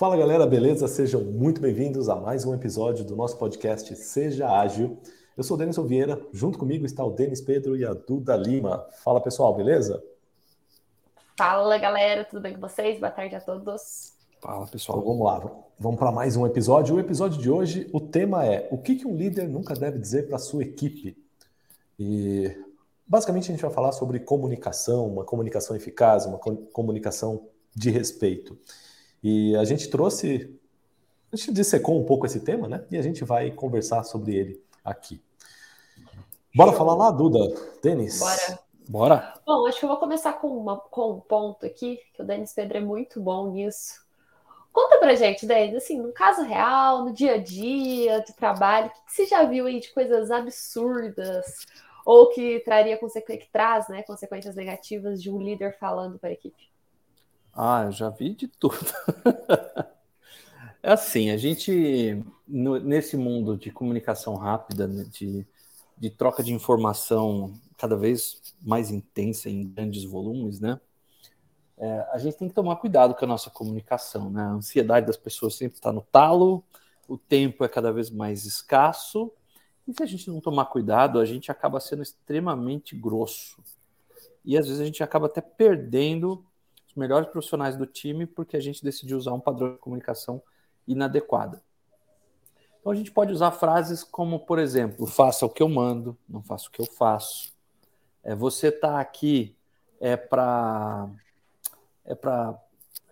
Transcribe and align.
Fala 0.00 0.16
galera, 0.16 0.46
beleza? 0.46 0.88
Sejam 0.88 1.22
muito 1.22 1.60
bem-vindos 1.60 2.08
a 2.08 2.16
mais 2.16 2.46
um 2.46 2.54
episódio 2.54 3.04
do 3.04 3.14
nosso 3.14 3.36
podcast 3.36 3.94
Seja 3.96 4.48
Ágil. 4.48 4.98
Eu 5.36 5.44
sou 5.44 5.56
o 5.56 5.58
Denis 5.58 5.76
Vieira, 5.76 6.18
junto 6.32 6.58
comigo 6.58 6.86
está 6.86 7.04
o 7.04 7.10
Denis 7.10 7.42
Pedro 7.42 7.76
e 7.76 7.84
a 7.84 7.92
Duda 7.92 8.34
Lima. 8.34 8.86
Fala 9.04 9.20
pessoal, 9.20 9.54
beleza? 9.54 10.02
Fala 11.36 11.76
galera, 11.76 12.24
tudo 12.24 12.40
bem 12.40 12.54
com 12.54 12.60
vocês? 12.62 12.98
Boa 12.98 13.12
tarde 13.12 13.34
a 13.34 13.42
todos. 13.42 14.14
Fala 14.40 14.66
pessoal. 14.66 15.00
Então, 15.00 15.12
vamos 15.12 15.26
lá, 15.26 15.62
vamos 15.78 15.98
para 15.98 16.10
mais 16.10 16.34
um 16.34 16.46
episódio. 16.46 16.96
O 16.96 16.98
episódio 16.98 17.38
de 17.38 17.50
hoje, 17.50 17.86
o 17.92 18.00
tema 18.00 18.46
é 18.46 18.68
o 18.70 18.78
que, 18.78 18.94
que 18.94 19.06
um 19.06 19.14
líder 19.14 19.50
nunca 19.50 19.74
deve 19.74 19.98
dizer 19.98 20.28
para 20.28 20.36
a 20.36 20.40
sua 20.40 20.62
equipe. 20.62 21.14
E 21.98 22.50
basicamente 23.06 23.50
a 23.50 23.54
gente 23.54 23.60
vai 23.60 23.70
falar 23.70 23.92
sobre 23.92 24.18
comunicação, 24.18 25.06
uma 25.06 25.24
comunicação 25.24 25.76
eficaz, 25.76 26.24
uma 26.24 26.38
comunicação 26.38 27.50
de 27.76 27.90
respeito. 27.90 28.56
E 29.22 29.54
a 29.56 29.64
gente 29.64 29.88
trouxe, 29.88 30.58
a 31.32 31.36
gente 31.36 31.52
dissecou 31.52 32.00
um 32.00 32.04
pouco 32.04 32.26
esse 32.26 32.40
tema, 32.40 32.68
né? 32.68 32.84
E 32.90 32.96
a 32.96 33.02
gente 33.02 33.24
vai 33.24 33.50
conversar 33.50 34.04
sobre 34.04 34.34
ele 34.34 34.64
aqui. 34.84 35.20
Bora 36.54 36.72
falar 36.72 36.94
lá, 36.94 37.10
Duda. 37.10 37.38
Denis? 37.82 38.18
Bora. 38.18 38.58
Bora. 38.88 39.34
Bom, 39.46 39.66
acho 39.66 39.78
que 39.78 39.84
eu 39.84 39.88
vou 39.88 39.98
começar 39.98 40.32
com, 40.32 40.48
uma, 40.48 40.76
com 40.76 41.12
um 41.12 41.20
ponto 41.20 41.64
aqui, 41.64 42.00
que 42.12 42.22
o 42.22 42.24
Denis 42.24 42.52
Pedro 42.52 42.78
é 42.78 42.80
muito 42.80 43.20
bom 43.20 43.52
nisso. 43.52 44.00
Conta 44.72 44.98
pra 44.98 45.14
gente, 45.14 45.46
Denis, 45.46 45.76
assim, 45.76 46.00
no 46.00 46.12
caso 46.12 46.42
real, 46.42 47.04
no 47.04 47.12
dia 47.12 47.34
a 47.34 47.38
dia, 47.38 48.20
de 48.20 48.32
trabalho, 48.32 48.86
o 48.86 48.90
que, 48.90 49.04
que 49.04 49.12
você 49.12 49.26
já 49.26 49.44
viu 49.44 49.66
aí 49.66 49.80
de 49.80 49.92
coisas 49.92 50.30
absurdas 50.30 51.66
ou 52.04 52.30
que 52.30 52.60
traria 52.60 52.96
consequências, 52.96 53.46
que 53.46 53.52
traz, 53.52 53.88
né, 53.88 54.02
consequências 54.02 54.56
negativas 54.56 55.22
de 55.22 55.30
um 55.30 55.40
líder 55.40 55.76
falando 55.78 56.18
para 56.18 56.30
a 56.30 56.32
equipe? 56.32 56.69
Ah, 57.62 57.82
eu 57.84 57.92
já 57.92 58.08
vi 58.08 58.34
de 58.34 58.48
tudo. 58.48 58.74
é 60.82 60.92
assim, 60.92 61.28
a 61.28 61.36
gente, 61.36 62.24
no, 62.48 62.78
nesse 62.78 63.18
mundo 63.18 63.54
de 63.54 63.70
comunicação 63.70 64.34
rápida, 64.34 64.88
né, 64.88 65.04
de, 65.10 65.46
de 65.98 66.08
troca 66.08 66.42
de 66.42 66.54
informação 66.54 67.52
cada 67.76 67.98
vez 67.98 68.40
mais 68.62 68.90
intensa 68.90 69.50
em 69.50 69.68
grandes 69.68 70.04
volumes, 70.04 70.58
né? 70.58 70.80
É, 71.76 72.08
a 72.12 72.16
gente 72.16 72.38
tem 72.38 72.48
que 72.48 72.54
tomar 72.54 72.76
cuidado 72.76 73.14
com 73.14 73.26
a 73.26 73.28
nossa 73.28 73.50
comunicação, 73.50 74.30
né? 74.30 74.40
A 74.40 74.52
ansiedade 74.52 75.06
das 75.06 75.18
pessoas 75.18 75.54
sempre 75.54 75.76
está 75.76 75.92
no 75.92 76.00
talo, 76.00 76.64
o 77.06 77.18
tempo 77.18 77.62
é 77.62 77.68
cada 77.68 77.92
vez 77.92 78.08
mais 78.08 78.46
escasso, 78.46 79.30
e 79.86 79.92
se 79.92 80.02
a 80.02 80.06
gente 80.06 80.30
não 80.30 80.40
tomar 80.40 80.64
cuidado, 80.64 81.18
a 81.18 81.26
gente 81.26 81.50
acaba 81.50 81.78
sendo 81.78 82.02
extremamente 82.02 82.96
grosso. 82.96 83.62
E 84.46 84.56
às 84.56 84.66
vezes 84.66 84.80
a 84.80 84.86
gente 84.86 85.02
acaba 85.02 85.26
até 85.26 85.42
perdendo 85.42 86.42
os 86.90 86.96
melhores 86.96 87.28
profissionais 87.28 87.76
do 87.76 87.86
time 87.86 88.26
porque 88.26 88.56
a 88.56 88.60
gente 88.60 88.82
decidiu 88.82 89.16
usar 89.16 89.32
um 89.32 89.40
padrão 89.40 89.72
de 89.72 89.78
comunicação 89.78 90.42
inadequado. 90.86 91.60
Então 92.80 92.90
a 92.90 92.94
gente 92.94 93.12
pode 93.12 93.32
usar 93.32 93.52
frases 93.52 94.02
como, 94.02 94.40
por 94.40 94.58
exemplo, 94.58 95.06
faça 95.06 95.46
o 95.46 95.50
que 95.50 95.62
eu 95.62 95.68
mando, 95.68 96.18
não 96.28 96.42
faça 96.42 96.68
o 96.68 96.70
que 96.70 96.80
eu 96.80 96.86
faço. 96.86 97.52
É, 98.22 98.34
você 98.34 98.68
está 98.68 99.00
aqui 99.00 99.56
é 100.00 100.16
para 100.16 101.08
é 102.04 102.14
para 102.14 102.58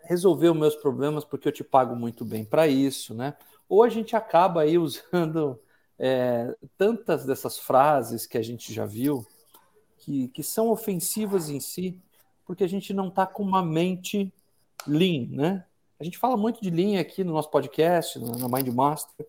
resolver 0.03 0.49
os 0.49 0.57
meus 0.57 0.75
problemas 0.75 1.25
porque 1.25 1.47
eu 1.47 1.53
te 1.53 1.63
pago 1.63 1.95
muito 1.95 2.25
bem 2.25 2.45
para 2.45 2.67
isso, 2.67 3.15
né? 3.15 3.37
Ou 3.69 3.85
a 3.85 3.89
gente 3.89 4.17
acaba 4.17 4.63
aí 4.63 4.79
usando 4.79 5.61
é, 5.99 6.57
tantas 6.77 7.25
dessas 7.27 7.59
frases 7.59 8.27
que 8.27 8.39
a 8.39 8.43
gente 8.43 8.73
já 8.73 8.87
viu 8.87 9.27
que, 9.99 10.29
que 10.29 10.43
são 10.43 10.71
ofensivas 10.71 11.51
em 11.51 11.61
si, 11.61 12.01
porque 12.49 12.65
a 12.65 12.69
gente 12.69 12.95
não 12.95 13.09
está 13.09 13.27
com 13.27 13.43
uma 13.43 13.63
mente 13.63 14.33
lean, 14.87 15.29
né? 15.29 15.67
A 16.01 16.05
gente 16.05 16.17
fala 16.17 16.35
muito 16.35 16.63
de 16.63 16.71
lean 16.71 16.99
aqui 16.99 17.23
no 17.23 17.35
nosso 17.35 17.51
podcast, 17.51 18.19
na 18.19 18.49
Mind 18.49 18.69
Master. 18.69 19.27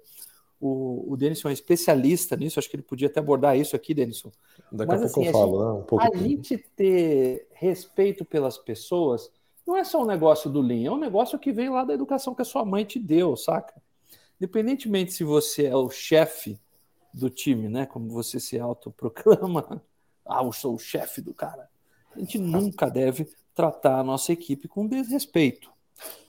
O, 0.57 1.11
o 1.11 1.17
Denison 1.17 1.49
é 1.49 1.53
especialista 1.53 2.37
nisso, 2.37 2.59
acho 2.59 2.69
que 2.69 2.77
ele 2.77 2.83
podia 2.83 3.09
até 3.09 3.19
abordar 3.19 3.57
isso 3.57 3.75
aqui, 3.75 3.93
Denison. 3.93 4.31
Daqui 4.71 4.93
Mas, 4.93 5.01
a 5.01 5.05
pouco 5.05 5.19
assim, 5.19 5.27
eu 5.27 5.33
falo, 5.33 5.51
gente, 5.51 5.65
né? 5.65 5.71
Um 5.71 5.83
pouco 5.83 6.05
a 6.05 6.17
gente 6.17 6.57
ter 6.77 7.47
respeito 7.51 8.23
pelas 8.23 8.57
pessoas 8.57 9.29
não 9.67 9.75
é 9.75 9.83
só 9.83 10.01
um 10.01 10.05
negócio 10.05 10.49
do 10.49 10.61
Lean, 10.61 10.87
é 10.87 10.91
um 10.91 10.97
negócio 10.97 11.37
que 11.37 11.51
vem 11.51 11.69
lá 11.69 11.83
da 11.83 11.93
educação 11.93 12.33
que 12.33 12.41
a 12.41 12.45
sua 12.45 12.63
mãe 12.63 12.85
te 12.85 12.97
deu, 12.97 13.35
saca? 13.35 13.81
Independentemente 14.39 15.11
se 15.11 15.25
você 15.25 15.65
é 15.65 15.75
o 15.75 15.89
chefe 15.89 16.57
do 17.13 17.29
time, 17.29 17.67
né? 17.67 17.85
Como 17.85 18.07
você 18.07 18.39
se 18.39 18.57
autoproclama, 18.57 19.83
ah, 20.25 20.41
eu 20.41 20.53
sou 20.53 20.73
o 20.73 20.79
chefe 20.79 21.21
do 21.21 21.33
cara 21.33 21.69
a 22.15 22.19
gente 22.19 22.37
nunca 22.37 22.89
deve 22.89 23.27
tratar 23.53 23.99
a 23.99 24.03
nossa 24.03 24.31
equipe 24.31 24.67
com 24.67 24.87
desrespeito. 24.87 25.69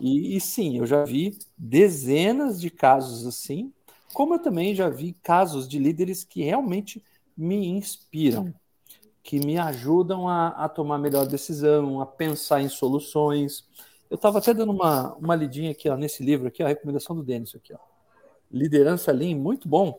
E, 0.01 0.37
e, 0.37 0.41
sim, 0.41 0.79
eu 0.79 0.87
já 0.87 1.05
vi 1.05 1.39
dezenas 1.57 2.61
de 2.61 2.71
casos 2.71 3.27
assim, 3.27 3.73
como 4.13 4.35
eu 4.35 4.39
também 4.41 4.75
já 4.75 4.89
vi 4.89 5.13
casos 5.23 5.69
de 5.69 5.79
líderes 5.79 6.25
que 6.25 6.43
realmente 6.43 7.03
me 7.37 7.69
inspiram, 7.69 8.53
que 9.23 9.39
me 9.39 9.59
ajudam 9.59 10.29
a, 10.29 10.49
a 10.49 10.69
tomar 10.69 10.99
melhor 10.99 11.27
decisão, 11.27 12.01
a 12.01 12.07
pensar 12.07 12.61
em 12.61 12.69
soluções. 12.69 13.65
Eu 14.11 14.17
estava 14.17 14.39
até 14.39 14.53
dando 14.53 14.73
uma, 14.73 15.15
uma 15.15 15.37
lidinha 15.37 15.71
aqui 15.71 15.89
ó, 15.89 15.97
nesse 15.97 16.25
livro, 16.25 16.49
aqui, 16.49 16.63
a 16.63 16.69
recomendação 16.69 17.15
do 17.15 17.23
Denis, 17.23 17.55
aqui, 17.55 17.73
ó. 17.73 17.79
Liderança 18.51 19.13
Lean, 19.13 19.37
muito 19.37 19.69
bom, 19.69 19.97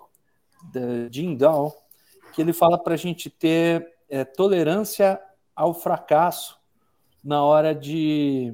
de 0.73 1.07
Jim 1.09 1.35
Dow, 1.35 1.73
que 2.33 2.41
ele 2.41 2.51
fala 2.51 2.77
para 2.77 2.95
a 2.95 2.97
gente 2.97 3.29
ter 3.29 3.87
é, 4.09 4.25
tolerância 4.25 5.17
ao 5.61 5.75
fracasso 5.75 6.59
na 7.23 7.43
hora 7.43 7.75
de, 7.75 8.51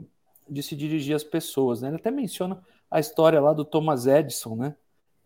de 0.50 0.62
se 0.62 0.76
dirigir 0.76 1.16
às 1.16 1.24
pessoas. 1.24 1.82
Né? 1.82 1.88
Ele 1.88 1.96
até 1.96 2.12
menciona 2.12 2.62
a 2.92 3.00
história 3.00 3.40
lá 3.40 3.54
do 3.54 3.64
Thomas 3.64 4.06
Edison, 4.06 4.58
né? 4.58 4.76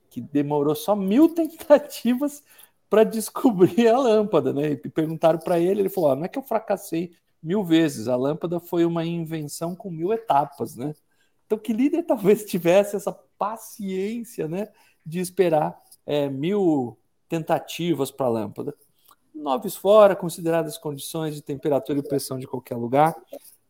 que 0.08 0.22
demorou 0.22 0.76
só 0.76 0.96
mil 0.96 1.30
tentativas 1.34 2.44
para 2.88 3.04
descobrir 3.04 3.88
a 3.88 3.98
lâmpada. 3.98 4.54
Né? 4.54 4.74
E 4.74 4.78
perguntaram 4.78 5.40
para 5.40 5.60
ele, 5.60 5.82
ele 5.82 5.90
falou: 5.90 6.12
ah, 6.12 6.16
não 6.16 6.26
é 6.26 6.28
que 6.28 6.38
eu 6.38 6.44
fracassei 6.44 7.16
mil 7.42 7.64
vezes, 7.64 8.08
a 8.08 8.16
lâmpada 8.16 8.60
foi 8.60 8.86
uma 8.86 9.04
invenção 9.04 9.76
com 9.76 9.90
mil 9.90 10.14
etapas. 10.14 10.76
Né? 10.76 10.94
Então, 11.48 11.58
que 11.58 11.74
líder 11.74 12.04
talvez 12.06 12.46
tivesse 12.46 12.96
essa 12.96 13.12
paciência 13.40 14.48
né, 14.48 14.68
de 15.04 15.20
esperar 15.20 15.82
é, 16.06 16.30
mil 16.30 16.96
tentativas 17.28 18.12
para 18.12 18.28
a 18.28 18.30
lâmpada? 18.30 18.76
Noves 19.42 19.76
fora, 19.76 20.16
consideradas 20.16 20.74
as 20.74 20.78
condições 20.78 21.36
de 21.36 21.42
temperatura 21.42 22.00
e 22.00 22.04
pressão 22.04 22.38
de 22.38 22.48
qualquer 22.48 22.76
lugar. 22.76 23.16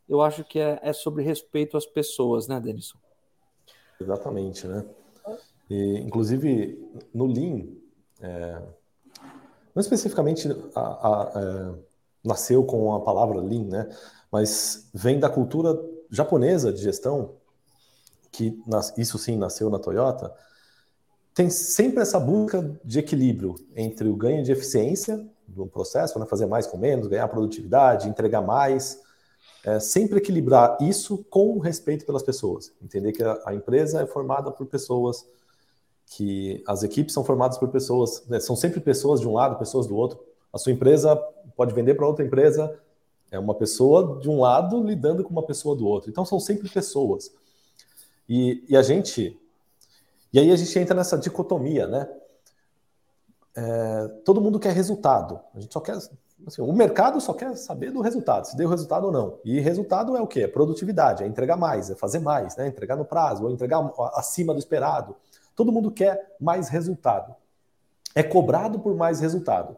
Eu 0.08 0.22
acho 0.22 0.44
que 0.44 0.60
é, 0.60 0.80
é 0.84 0.94
sobre 0.94 1.24
respeito 1.24 1.78
às 1.78 1.86
pessoas, 1.86 2.48
né, 2.48 2.60
Denison? 2.60 2.98
Exatamente, 4.00 4.68
né? 4.68 4.86
E, 5.70 6.00
inclusive, 6.00 6.78
no 7.14 7.26
Lean, 7.26 7.66
é, 8.20 8.62
não 9.74 9.80
especificamente 9.80 10.50
a, 10.76 10.82
a, 10.82 11.24
a, 11.24 11.32
é, 11.36 11.80
nasceu 12.24 12.64
com 12.64 12.94
a 12.94 13.00
palavra 13.00 13.40
Lean, 13.40 13.66
né? 13.66 13.90
Mas 14.32 14.90
vem 14.94 15.20
da 15.20 15.30
cultura 15.30 15.80
japonesa 16.10 16.74
de 16.74 16.82
gestão, 16.82 17.36
que 18.32 18.62
isso 18.98 19.18
sim 19.18 19.38
nasceu 19.38 19.70
na 19.70 19.80
Toyota, 19.80 20.34
tem 21.34 21.50
sempre 21.50 22.02
essa 22.02 22.20
busca 22.20 22.78
de 22.84 23.00
equilíbrio 23.00 23.56
entre 23.76 24.10
o 24.10 24.16
ganho 24.16 24.44
de 24.44 24.52
eficiência 24.52 25.26
do 25.52 25.68
processo, 25.68 26.18
né? 26.20 26.26
fazer 26.26 26.46
mais 26.46 26.68
com 26.68 26.78
menos, 26.78 27.08
ganhar 27.08 27.28
produtividade, 27.28 28.08
entregar 28.08 28.42
mais. 28.42 29.02
É, 29.64 29.80
sempre 29.80 30.18
equilibrar 30.18 30.78
isso 30.82 31.24
com 31.30 31.60
respeito 31.60 32.06
pelas 32.06 32.24
pessoas. 32.24 32.74
Entender 32.82 33.12
que 33.12 33.24
a, 33.24 33.40
a, 33.46 33.54
empresa 33.54 34.02
é 34.02 34.08
formada 34.08 34.50
por 34.50 34.66
pessoas, 34.66 35.26
que 36.08 36.64
as 36.68 36.82
equipes 36.82 37.14
são 37.14 37.24
formadas 37.24 37.58
por 37.58 37.70
pessoas, 37.70 38.24
né? 38.28 38.40
são 38.40 38.56
sempre 38.56 38.80
pessoas 38.80 39.22
de 39.22 39.28
um 39.28 39.34
lado, 39.34 39.60
pessoas 39.60 39.86
do 39.86 39.96
outro. 39.96 40.20
A 40.52 40.58
sua 40.58 40.72
empresa 40.72 41.16
pode 41.56 41.76
vender 41.76 41.94
para 41.94 42.08
outra 42.08 42.26
empresa, 42.26 42.76
é 43.30 43.40
uma 43.40 43.54
pessoa 43.54 44.20
de 44.20 44.30
um 44.30 44.42
lado 44.42 44.84
lidando 44.84 45.24
com 45.24 45.30
uma 45.30 45.44
pessoa 45.46 45.76
do 45.76 45.88
outro. 45.88 46.10
Então 46.10 46.26
são 46.26 46.40
sempre 46.40 46.68
pessoas. 46.68 47.32
E, 48.28 48.64
e 48.68 48.76
a 48.76 48.82
gente. 48.82 49.38
E 50.34 50.40
aí 50.40 50.52
a 50.52 50.56
gente 50.56 50.78
entra 50.80 50.96
nessa 50.96 51.18
dicotomia, 51.18 51.88
né? 51.88 52.10
É, 53.56 54.08
todo 54.24 54.42
mundo 54.42 54.60
quer 54.60 54.74
resultado. 54.74 55.40
A 55.54 55.60
gente 55.60 55.74
só 55.74 55.80
quer. 55.80 55.98
Assim, 56.48 56.62
o 56.62 56.74
mercado 56.74 57.22
só 57.22 57.34
quer 57.34 57.56
saber 57.56 57.92
do 57.92 58.02
resultado, 58.02 58.46
se 58.46 58.58
deu 58.58 58.68
resultado 58.68 59.06
ou 59.06 59.12
não. 59.12 59.38
E 59.46 59.60
resultado 59.60 60.18
é 60.18 60.22
o 60.22 60.26
quê? 60.26 60.42
É 60.42 60.48
produtividade, 60.48 61.24
é 61.24 61.28
entregar 61.28 61.56
mais, 61.56 61.92
é 61.92 61.96
fazer 61.96 62.18
mais, 62.18 62.56
né? 62.56 62.68
entregar 62.68 62.96
no 62.96 63.06
prazo, 63.06 63.44
ou 63.44 63.52
entregar 63.52 63.92
acima 64.16 64.52
do 64.52 64.60
esperado. 64.60 65.16
Todo 65.56 65.72
mundo 65.72 65.92
quer 65.92 66.36
mais 66.40 66.68
resultado. 66.68 67.36
É 68.16 68.24
cobrado 68.24 68.80
por 68.80 68.96
mais 68.96 69.20
resultado. 69.20 69.78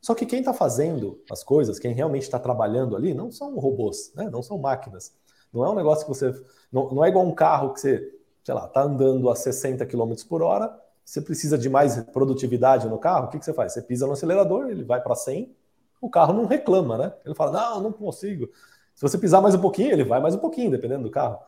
Só 0.00 0.14
que 0.14 0.24
quem 0.24 0.38
está 0.38 0.54
fazendo 0.54 1.20
as 1.28 1.42
coisas, 1.42 1.80
quem 1.80 1.92
realmente 1.92 2.22
está 2.22 2.38
trabalhando 2.38 2.94
ali, 2.94 3.12
não 3.12 3.32
são 3.32 3.58
robôs, 3.58 4.12
né? 4.14 4.30
não 4.30 4.42
são 4.42 4.56
máquinas. 4.56 5.12
Não 5.52 5.64
é 5.64 5.70
um 5.70 5.74
negócio 5.74 6.06
que 6.06 6.14
você. 6.14 6.32
Não, 6.70 6.88
não 6.94 7.04
é 7.04 7.08
igual 7.08 7.26
um 7.26 7.34
carro 7.34 7.72
que 7.72 7.80
você, 7.80 8.14
sei 8.44 8.54
lá, 8.54 8.66
está 8.66 8.82
andando 8.82 9.28
a 9.28 9.34
60 9.34 9.84
km 9.86 10.12
por 10.28 10.42
hora 10.42 10.72
você 11.06 11.20
precisa 11.20 11.56
de 11.56 11.70
mais 11.70 12.02
produtividade 12.02 12.88
no 12.88 12.98
carro, 12.98 13.26
o 13.26 13.28
que, 13.28 13.38
que 13.38 13.44
você 13.44 13.54
faz? 13.54 13.72
Você 13.72 13.80
pisa 13.80 14.06
no 14.08 14.12
acelerador, 14.12 14.68
ele 14.68 14.82
vai 14.82 15.00
para 15.00 15.14
100, 15.14 15.54
o 16.00 16.10
carro 16.10 16.34
não 16.34 16.46
reclama, 16.46 16.98
né? 16.98 17.12
Ele 17.24 17.34
fala, 17.34 17.52
não, 17.52 17.80
não 17.84 17.92
consigo. 17.92 18.48
Se 18.92 19.02
você 19.02 19.16
pisar 19.16 19.40
mais 19.40 19.54
um 19.54 19.60
pouquinho, 19.60 19.92
ele 19.92 20.02
vai 20.02 20.20
mais 20.20 20.34
um 20.34 20.38
pouquinho, 20.38 20.68
dependendo 20.68 21.04
do 21.04 21.10
carro. 21.10 21.38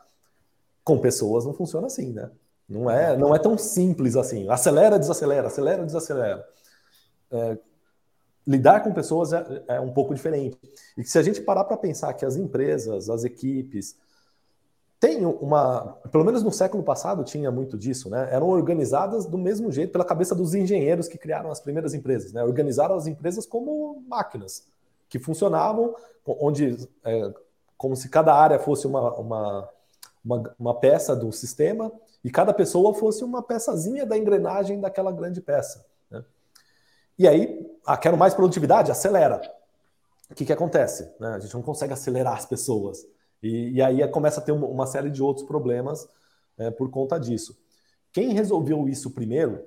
Com 0.85 1.01
pessoas 1.01 1.45
não 1.45 1.53
funciona 1.53 1.89
assim, 1.89 2.13
né? 2.13 2.31
Não 2.69 2.89
é, 2.89 3.17
não 3.17 3.35
é 3.35 3.39
tão 3.39 3.59
simples 3.59 4.15
assim. 4.15 4.49
Acelera, 4.49 4.97
desacelera, 4.97 5.49
acelera, 5.49 5.85
desacelera. 5.85 6.47
É, 7.33 7.59
lidar 8.47 8.85
com 8.85 8.93
pessoas 8.93 9.33
é, 9.33 9.65
é, 9.67 9.81
um 9.81 9.93
pouco 9.93 10.15
diferente. 10.15 10.57
E 10.97 11.03
se 11.03 11.19
a 11.19 11.23
gente 11.23 11.41
parar 11.41 11.65
para 11.65 11.77
pensar 11.77 12.15
que 12.15 12.25
as 12.25 12.37
empresas, 12.37 13.11
as 13.11 13.25
equipes, 13.25 13.97
têm 15.01 15.25
uma. 15.25 15.99
Pelo 16.11 16.25
menos 16.25 16.43
no 16.43 16.53
século 16.53 16.83
passado 16.83 17.25
tinha 17.25 17.51
muito 17.51 17.79
disso, 17.79 18.11
né? 18.11 18.29
Eram 18.31 18.49
organizadas 18.49 19.27
do 19.27 19.39
mesmo 19.39 19.71
jeito 19.71 19.93
pela 19.93 20.05
cabeça 20.05 20.35
dos 20.35 20.55
engenheiros 20.55 21.09
que 21.09 21.19
criaram 21.19 21.51
as 21.51 21.61
primeiras 21.61 21.95
empresas, 21.95 22.33
né? 22.33 22.43
Organizaram 22.43 22.95
as 22.95 23.07
empresas 23.07 23.47
como 23.47 24.03
máquinas 24.09 24.67
que 25.09 25.19
funcionavam, 25.19 25.95
onde. 26.27 26.89
É, 27.05 27.33
como 27.79 27.95
se 27.95 28.09
cada 28.09 28.35
área 28.35 28.59
fosse 28.59 28.89
uma, 28.89 29.15
uma, 29.15 29.71
uma, 30.23 30.55
uma 30.59 30.75
peça 30.75 31.15
do 31.15 31.31
sistema 31.31 31.93
e 32.25 32.31
cada 32.31 32.53
pessoa 32.53 32.93
fosse 32.93 33.23
uma 33.23 33.41
peçazinha 33.41 34.05
da 34.05 34.19
engrenagem 34.19 34.81
daquela 34.81 35.13
grande 35.13 35.41
peça. 35.41 35.87
Né? 36.11 36.25
E 37.17 37.29
aí, 37.29 37.71
ah, 37.87 37.97
quero 37.97 38.19
mais 38.19 38.35
produtividade? 38.35 38.91
Acelera. 38.91 39.41
O 40.29 40.35
que, 40.35 40.45
que 40.45 40.53
acontece? 40.53 41.09
Né? 41.21 41.29
A 41.29 41.39
gente 41.39 41.55
não 41.55 41.63
consegue 41.63 41.93
acelerar 41.93 42.37
as 42.37 42.45
pessoas. 42.45 43.07
E, 43.43 43.73
e 43.73 43.83
aí 43.83 44.07
começa 44.09 44.41
a 44.41 44.43
ter 44.43 44.53
uma, 44.53 44.87
série 44.87 45.11
de 45.11 45.23
outros 45.23 45.47
problemas 45.47 46.09
é, 46.57 46.71
por 46.71 46.91
conta 46.91 47.19
disso. 47.19 47.57
Quem 48.13 48.33
resolveu 48.33 48.89
isso 48.89 49.11
primeiro, 49.11 49.65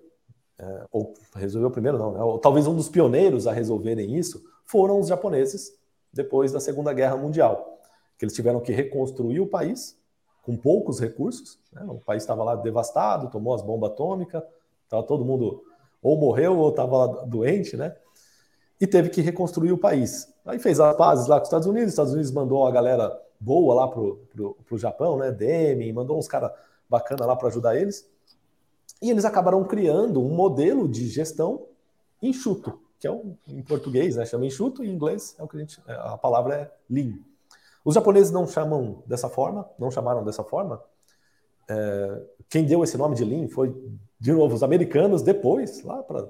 é, 0.59 0.85
ou 0.91 1.13
resolveu 1.35 1.71
primeiro 1.71 1.97
não, 1.97 2.11
né? 2.13 2.21
ou 2.21 2.39
talvez 2.39 2.67
um 2.67 2.75
dos 2.75 2.89
pioneiros 2.89 3.47
a 3.47 3.53
resolverem 3.53 4.17
isso, 4.17 4.43
foram 4.65 4.99
os 4.99 5.07
japoneses 5.07 5.73
depois 6.11 6.51
da 6.51 6.59
Segunda 6.59 6.93
Guerra 6.93 7.15
Mundial, 7.15 7.79
que 8.17 8.25
eles 8.25 8.35
tiveram 8.35 8.59
que 8.59 8.71
reconstruir 8.71 9.39
o 9.39 9.47
país 9.47 9.97
com 10.43 10.57
poucos 10.57 10.99
recursos. 10.99 11.59
Né? 11.71 11.83
O 11.87 11.99
país 11.99 12.23
estava 12.23 12.43
lá 12.43 12.55
devastado, 12.55 13.29
tomou 13.29 13.53
as 13.53 13.61
bombas 13.61 13.91
atômicas, 13.91 14.43
estava 14.83 15.03
todo 15.03 15.23
mundo 15.23 15.63
ou 16.01 16.17
morreu 16.17 16.57
ou 16.57 16.69
estava 16.69 17.25
doente, 17.25 17.77
né? 17.77 17.95
E 18.79 18.87
teve 18.87 19.09
que 19.09 19.21
reconstruir 19.21 19.71
o 19.71 19.77
país. 19.77 20.33
Aí 20.43 20.57
fez 20.57 20.79
as 20.79 20.97
pazes 20.97 21.27
lá 21.27 21.35
com 21.35 21.43
os 21.43 21.47
Estados 21.47 21.67
Unidos, 21.67 21.89
os 21.89 21.93
Estados 21.93 22.13
Unidos 22.13 22.31
mandou 22.31 22.65
a 22.65 22.71
galera 22.71 23.21
boa 23.41 23.73
lá 23.73 23.87
pro, 23.87 24.25
pro, 24.33 24.57
pro 24.65 24.77
Japão, 24.77 25.17
né? 25.17 25.31
Demi, 25.31 25.91
mandou 25.91 26.17
uns 26.17 26.27
caras 26.27 26.51
bacana 26.89 27.25
lá 27.25 27.35
para 27.35 27.49
ajudar 27.49 27.75
eles. 27.75 28.09
E 29.01 29.09
eles 29.09 29.25
acabaram 29.25 29.63
criando 29.63 30.23
um 30.23 30.29
modelo 30.29 30.87
de 30.87 31.07
gestão 31.07 31.65
enxuto, 32.21 32.79
que 32.99 33.07
é 33.07 33.11
um, 33.11 33.35
em 33.47 33.63
português, 33.63 34.15
né? 34.15 34.25
Chama 34.25 34.45
enxuto, 34.45 34.83
em 34.83 34.89
inglês 34.89 35.35
é 35.39 35.43
o 35.43 35.47
que 35.47 35.57
a, 35.57 35.59
gente, 35.59 35.81
a 35.87 36.17
palavra 36.17 36.55
é 36.55 36.71
lean. 36.89 37.17
Os 37.83 37.95
japoneses 37.95 38.31
não 38.31 38.47
chamam 38.47 39.01
dessa 39.07 39.27
forma, 39.27 39.67
não 39.77 39.89
chamaram 39.89 40.23
dessa 40.23 40.43
forma. 40.43 40.81
É, 41.67 42.21
quem 42.49 42.65
deu 42.65 42.83
esse 42.83 42.97
nome 42.97 43.15
de 43.15 43.25
Lean 43.25 43.47
foi, 43.47 43.73
de 44.19 44.31
novo, 44.31 44.53
os 44.53 44.61
americanos, 44.61 45.21
depois, 45.23 45.83
lá 45.83 46.03
para. 46.03 46.29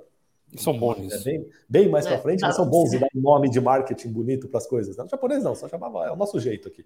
São 0.55 0.77
bons. 0.77 1.11
É, 1.11 1.23
bem, 1.23 1.49
bem 1.67 1.89
mais 1.89 2.05
para 2.05 2.15
é, 2.15 2.21
frente, 2.21 2.43
eles 2.43 2.55
são 2.55 2.69
bons 2.69 2.93
em 2.93 2.99
dar 2.99 3.07
nome 3.15 3.49
de 3.49 3.59
marketing 3.59 4.11
bonito 4.11 4.47
para 4.49 4.59
as 4.59 4.67
coisas. 4.67 4.97
Os 4.97 5.09
japoneses 5.09 5.43
não, 5.43 5.55
só 5.55 5.67
chamava, 5.67 6.05
é 6.05 6.11
o 6.11 6.15
nosso 6.15 6.39
jeito 6.39 6.67
aqui. 6.67 6.85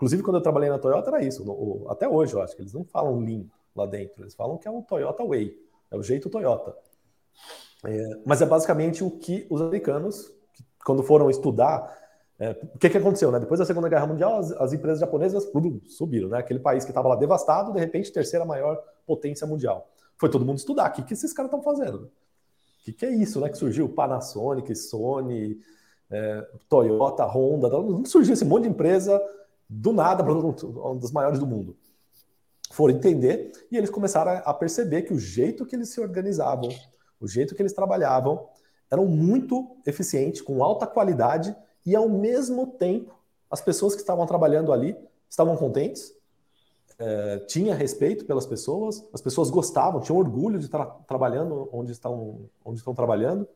Inclusive, 0.00 0.22
quando 0.22 0.36
eu 0.36 0.42
trabalhei 0.42 0.70
na 0.70 0.78
Toyota, 0.78 1.10
era 1.10 1.22
isso. 1.22 1.44
No, 1.44 1.86
até 1.90 2.08
hoje, 2.08 2.32
eu 2.32 2.40
acho 2.40 2.56
que 2.56 2.62
eles 2.62 2.72
não 2.72 2.84
falam 2.84 3.20
Lean 3.20 3.44
lá 3.76 3.84
dentro, 3.84 4.22
eles 4.22 4.34
falam 4.34 4.56
que 4.56 4.66
é 4.66 4.70
o 4.70 4.80
Toyota 4.80 5.22
Way, 5.22 5.54
é 5.90 5.96
o 5.96 6.02
jeito 6.02 6.30
Toyota. 6.30 6.74
É, 7.84 8.18
mas 8.24 8.40
é 8.40 8.46
basicamente 8.46 9.04
o 9.04 9.10
que 9.10 9.46
os 9.50 9.60
americanos, 9.60 10.32
quando 10.84 11.02
foram 11.02 11.28
estudar 11.28 11.98
é, 12.38 12.56
o 12.74 12.78
que, 12.78 12.88
que 12.88 12.96
aconteceu? 12.96 13.30
Né? 13.30 13.38
Depois 13.38 13.60
da 13.60 13.66
Segunda 13.66 13.86
Guerra 13.86 14.06
Mundial, 14.06 14.38
as, 14.38 14.50
as 14.52 14.72
empresas 14.72 14.98
japonesas 14.98 15.46
subiram. 15.88 16.30
Né? 16.30 16.38
Aquele 16.38 16.58
país 16.58 16.84
que 16.84 16.90
estava 16.90 17.06
lá 17.06 17.14
devastado, 17.14 17.70
de 17.70 17.78
repente, 17.78 18.10
terceira 18.10 18.46
maior 18.46 18.82
potência 19.06 19.46
mundial. 19.46 19.90
Foi 20.16 20.30
todo 20.30 20.42
mundo 20.42 20.56
estudar. 20.56 20.88
O 20.88 20.92
que, 20.94 21.02
que 21.02 21.12
esses 21.12 21.34
caras 21.34 21.52
estão 21.52 21.62
fazendo? 21.62 22.04
O 22.04 22.84
que, 22.84 22.94
que 22.94 23.04
é 23.04 23.10
isso 23.10 23.38
né? 23.40 23.50
que 23.50 23.58
surgiu? 23.58 23.90
Panasonic, 23.90 24.74
Sony, 24.74 25.60
é, 26.10 26.48
Toyota, 26.66 27.26
Honda. 27.26 27.68
Não 27.68 28.06
surgiu 28.06 28.32
esse 28.32 28.44
monte 28.46 28.62
de 28.62 28.70
empresa 28.70 29.20
do 29.72 29.92
nada, 29.92 30.24
uma 30.24 30.96
das 30.96 31.12
maiores 31.12 31.38
do 31.38 31.46
mundo. 31.46 31.76
Foram 32.72 32.94
entender 32.94 33.52
e 33.70 33.76
eles 33.76 33.88
começaram 33.88 34.42
a 34.44 34.52
perceber 34.52 35.02
que 35.02 35.14
o 35.14 35.18
jeito 35.18 35.64
que 35.64 35.76
eles 35.76 35.90
se 35.90 36.00
organizavam, 36.00 36.68
o 37.20 37.28
jeito 37.28 37.54
que 37.54 37.62
eles 37.62 37.72
trabalhavam, 37.72 38.48
eram 38.90 39.06
muito 39.06 39.76
eficientes, 39.86 40.42
com 40.42 40.64
alta 40.64 40.86
qualidade 40.86 41.54
e 41.86 41.94
ao 41.94 42.08
mesmo 42.08 42.66
tempo 42.66 43.14
as 43.48 43.60
pessoas 43.60 43.94
que 43.94 44.00
estavam 44.00 44.26
trabalhando 44.26 44.72
ali 44.72 44.96
estavam 45.28 45.56
contentes, 45.56 46.12
é, 46.98 47.38
tinha 47.46 47.74
respeito 47.74 48.24
pelas 48.24 48.46
pessoas, 48.46 49.04
as 49.12 49.20
pessoas 49.20 49.50
gostavam, 49.50 50.00
tinham 50.00 50.18
orgulho 50.18 50.58
de 50.58 50.66
estar 50.66 50.84
trabalhando 51.06 51.68
onde 51.72 51.92
estão, 51.92 52.50
onde 52.64 52.78
estão 52.78 52.94
trabalhando. 52.94 53.48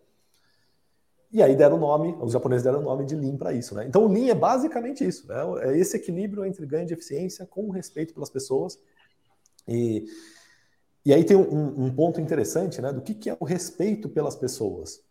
E 1.35 1.43
aí 1.43 1.57
deram 1.57 1.77
o 1.77 1.81
nome, 1.81 2.17
os 2.21 2.33
japoneses 2.33 2.63
deram 2.63 2.79
o 2.79 2.85
nome 2.85 3.05
de 3.05 3.17
Lean 3.17 3.37
para 3.37 3.53
isso. 3.53 3.75
Né? 3.75 3.85
Então 3.89 4.05
o 4.05 4.09
Lean 4.09 4.31
é 4.31 4.35
basicamente 4.35 5.05
isso, 5.05 5.27
né? 5.27 5.35
é 5.63 5.77
esse 5.77 5.97
equilíbrio 5.97 6.45
entre 6.45 6.65
ganho 6.65 6.87
de 6.87 6.95
eficiência 6.95 7.45
com 7.45 7.71
respeito 7.71 8.15
pelas 8.15 8.31
pessoas. 8.31 8.79
E, 9.67 10.05
e 11.05 11.13
aí 11.13 11.25
tem 11.25 11.37
um, 11.37 11.87
um 11.87 11.93
ponto 11.93 12.21
interessante 12.21 12.81
né, 12.81 12.93
do 12.93 13.03
que, 13.03 13.15
que 13.15 13.29
é 13.29 13.37
o 13.41 13.45
respeito 13.45 14.09
pelas 14.09 14.37
pessoas. 14.37 15.03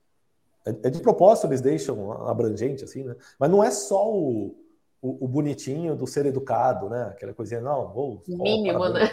É, 0.65 0.69
é, 0.69 0.89
de 0.89 1.01
propósito, 1.01 1.47
eles 1.47 1.59
deixam 1.59 2.13
abrangente, 2.25 2.85
assim, 2.85 3.03
né? 3.03 3.17
Mas 3.37 3.51
não 3.51 3.61
é 3.61 3.69
só 3.69 4.09
o, 4.09 4.55
o, 5.01 5.25
o 5.25 5.27
bonitinho 5.27 5.93
do 5.93 6.07
ser 6.07 6.25
educado, 6.25 6.89
né? 6.89 7.03
Aquela 7.11 7.33
coisinha, 7.33 7.59
não, 7.59 7.91
vou. 7.91 8.23
Mínimo, 8.25 8.87
né? 8.87 9.11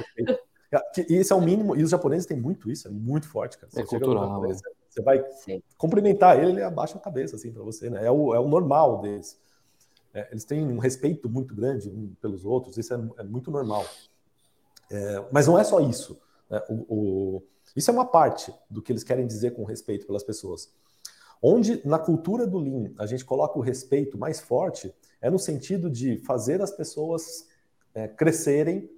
Isso 1.09 1.33
é 1.33 1.37
o 1.37 1.41
mínimo, 1.41 1.75
e 1.75 1.83
os 1.83 1.91
japoneses 1.91 2.25
têm 2.27 2.37
muito 2.37 2.71
isso, 2.71 2.87
é 2.87 2.91
muito 2.93 3.29
forte, 3.29 3.59
cara. 3.59 3.69
Você 3.73 3.81
é 3.81 3.85
cultural. 3.85 4.29
Japonês, 4.29 4.61
você 4.91 5.01
vai 5.01 5.25
Sim. 5.33 5.63
cumprimentar 5.79 6.39
ele, 6.39 6.51
ele 6.53 6.63
abaixa 6.63 6.99
a 6.99 7.01
cabeça, 7.01 7.37
assim, 7.37 7.53
para 7.53 7.63
você, 7.63 7.89
né? 7.89 8.05
É 8.05 8.11
o, 8.11 8.35
é 8.35 8.41
o 8.41 8.49
normal 8.49 9.01
deles. 9.01 9.41
É, 10.13 10.29
eles 10.33 10.45
têm 10.45 10.67
um 10.67 10.79
respeito 10.79 11.29
muito 11.29 11.55
grande 11.55 11.89
um 11.89 12.13
pelos 12.21 12.45
outros, 12.45 12.77
isso 12.77 12.93
é, 12.93 13.01
é 13.19 13.23
muito 13.23 13.51
normal. 13.51 13.87
É, 14.91 15.25
mas 15.31 15.47
não 15.47 15.57
é 15.57 15.63
só 15.63 15.81
isso. 15.81 16.21
Né? 16.51 16.61
O, 16.69 16.75
o, 16.89 17.43
isso 17.77 17.89
é 17.91 17.95
uma 17.95 18.05
parte 18.05 18.53
do 18.69 18.83
que 18.83 18.91
eles 18.91 19.05
querem 19.05 19.27
dizer 19.27 19.53
com 19.53 19.63
respeito 19.63 20.07
pelas 20.07 20.25
pessoas. 20.25 20.73
Onde 21.41 21.87
na 21.87 21.99
cultura 21.99 22.47
do 22.47 22.59
Lean 22.59 22.93
a 22.99 23.07
gente 23.07 23.25
coloca 23.25 23.59
o 23.59 23.63
respeito 23.63 24.19
mais 24.19 24.41
forte 24.41 24.93
é 25.21 25.31
no 25.31 25.39
sentido 25.39 25.89
de 25.89 26.19
fazer 26.19 26.61
as 26.61 26.73
pessoas 26.73 27.49
é, 27.95 28.09
crescerem, 28.09 28.91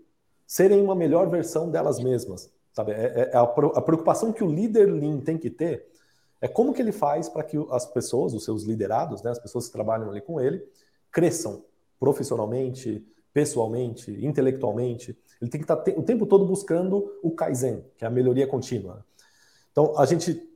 serem 0.46 0.80
uma 0.80 0.94
melhor 0.94 1.28
versão 1.28 1.70
delas 1.70 2.02
mesmas. 2.02 2.50
Sabe? 2.72 2.92
É, 2.92 3.04
é, 3.04 3.30
é 3.32 3.36
a, 3.36 3.42
a 3.42 3.82
preocupação 3.82 4.32
que 4.32 4.42
o 4.42 4.50
líder 4.50 4.86
Lean 4.86 5.20
tem 5.20 5.36
que 5.36 5.50
ter 5.50 5.86
é 6.40 6.48
como 6.48 6.74
que 6.74 6.82
ele 6.82 6.92
faz 6.92 7.28
para 7.28 7.44
que 7.44 7.56
as 7.70 7.86
pessoas, 7.86 8.34
os 8.34 8.44
seus 8.44 8.64
liderados, 8.64 9.22
né, 9.22 9.30
as 9.30 9.38
pessoas 9.38 9.66
que 9.66 9.72
trabalham 9.72 10.10
ali 10.10 10.20
com 10.20 10.40
ele, 10.40 10.66
cresçam 11.10 11.64
profissionalmente, 12.00 13.06
pessoalmente, 13.32 14.10
intelectualmente. 14.24 15.16
Ele 15.40 15.50
tem 15.50 15.60
que 15.60 15.64
estar 15.64 15.76
tá 15.76 15.92
o 15.96 16.02
tempo 16.02 16.26
todo 16.26 16.44
buscando 16.44 17.18
o 17.22 17.30
Kaizen, 17.30 17.84
que 17.96 18.04
é 18.04 18.08
a 18.08 18.10
melhoria 18.10 18.46
contínua. 18.46 19.04
Então, 19.70 19.96
a 19.96 20.04
gente 20.04 20.48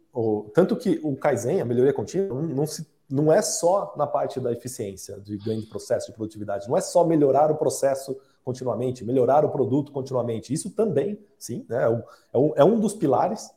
tanto 0.55 0.77
que 0.77 0.99
o 1.03 1.15
Kaizen, 1.15 1.61
a 1.61 1.65
melhoria 1.65 1.93
contínua, 1.93 2.41
não, 2.41 2.49
não, 2.49 2.67
se, 2.67 2.87
não 3.09 3.33
é 3.33 3.43
só 3.43 3.95
na 3.97 4.07
parte 4.07 4.41
da 4.41 4.51
eficiência, 4.51 5.21
de 5.21 5.37
ganho 5.37 5.61
de 5.61 5.67
processo, 5.67 6.07
de 6.07 6.15
produtividade. 6.15 6.69
Não 6.69 6.77
é 6.77 6.81
só 6.81 7.05
melhorar 7.05 7.51
o 7.51 7.57
processo 7.57 8.17
continuamente, 8.47 9.05
melhorar 9.05 9.45
o 9.45 9.49
produto 9.49 9.91
continuamente. 9.91 10.55
Isso 10.55 10.71
também, 10.71 11.19
sim, 11.37 11.67
né, 11.69 11.83
é, 11.83 11.88
um, 11.88 12.03
é, 12.55 12.65
um, 12.65 12.76
é 12.76 12.81
dos 12.81 12.95
pilares, 12.95 13.50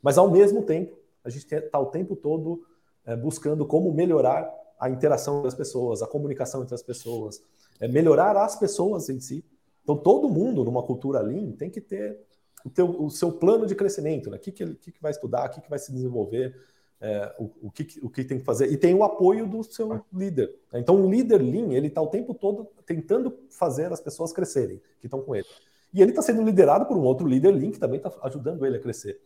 mas 0.00 0.16
ao 0.16 0.30
mesmo 0.30 0.62
tempo, 0.62 0.96
a 1.24 1.28
gente 1.28 1.52
está 1.52 1.80
o 1.80 1.86
tempo 1.86 2.14
todo 2.14 2.62
é, 3.04 3.16
buscando 3.16 3.66
como 3.66 3.92
melhorar 3.92 4.48
a 4.78 4.88
interação 4.88 5.42
das 5.42 5.52
pessoas, 5.52 6.00
a 6.00 6.06
comunicação 6.06 6.62
entre 6.62 6.76
as 6.76 6.82
pessoas, 6.82 7.42
é, 7.80 7.88
melhorar 7.88 8.36
as 8.36 8.56
pessoas 8.56 9.08
em 9.08 9.18
si. 9.18 9.44
Então, 9.82 9.96
todo 9.96 10.28
mundo 10.28 10.64
numa 10.64 10.84
cultura 10.84 11.20
Lean 11.20 11.50
tem 11.50 11.68
que 11.68 11.80
ter 11.80 12.16
o, 12.64 12.70
teu, 12.70 12.88
o 13.02 13.10
seu 13.10 13.32
plano 13.32 13.66
de 13.66 13.74
crescimento, 13.74 14.30
né? 14.30 14.36
O 14.36 14.40
que, 14.40 14.52
que, 14.52 14.74
que, 14.76 14.92
que 14.92 15.02
vai 15.02 15.10
estudar, 15.10 15.48
o 15.48 15.50
que, 15.50 15.60
que 15.60 15.68
vai 15.68 15.78
se 15.80 15.90
desenvolver, 15.90 16.54
é, 17.00 17.34
o, 17.38 17.50
o, 17.62 17.70
que, 17.70 17.98
o 18.02 18.10
que 18.10 18.24
tem 18.24 18.38
que 18.38 18.44
fazer. 18.44 18.70
E 18.70 18.76
tem 18.76 18.94
o 18.94 19.02
apoio 19.02 19.46
do 19.46 19.62
seu 19.62 20.04
líder. 20.12 20.54
Então, 20.74 21.02
o 21.02 21.10
líder 21.10 21.40
Lean, 21.40 21.72
ele 21.72 21.86
está 21.86 22.02
o 22.02 22.08
tempo 22.08 22.34
todo 22.34 22.68
tentando 22.84 23.38
fazer 23.48 23.92
as 23.92 24.00
pessoas 24.00 24.32
crescerem, 24.32 24.80
que 25.00 25.06
estão 25.06 25.22
com 25.22 25.34
ele. 25.34 25.46
E 25.92 26.02
ele 26.02 26.10
está 26.10 26.22
sendo 26.22 26.42
liderado 26.42 26.86
por 26.86 26.96
um 26.96 27.02
outro 27.02 27.26
líder 27.26 27.52
Lean, 27.52 27.70
que 27.70 27.80
também 27.80 27.96
está 27.96 28.12
ajudando 28.22 28.64
ele 28.66 28.76
a 28.76 28.80
crescer. 28.80 29.20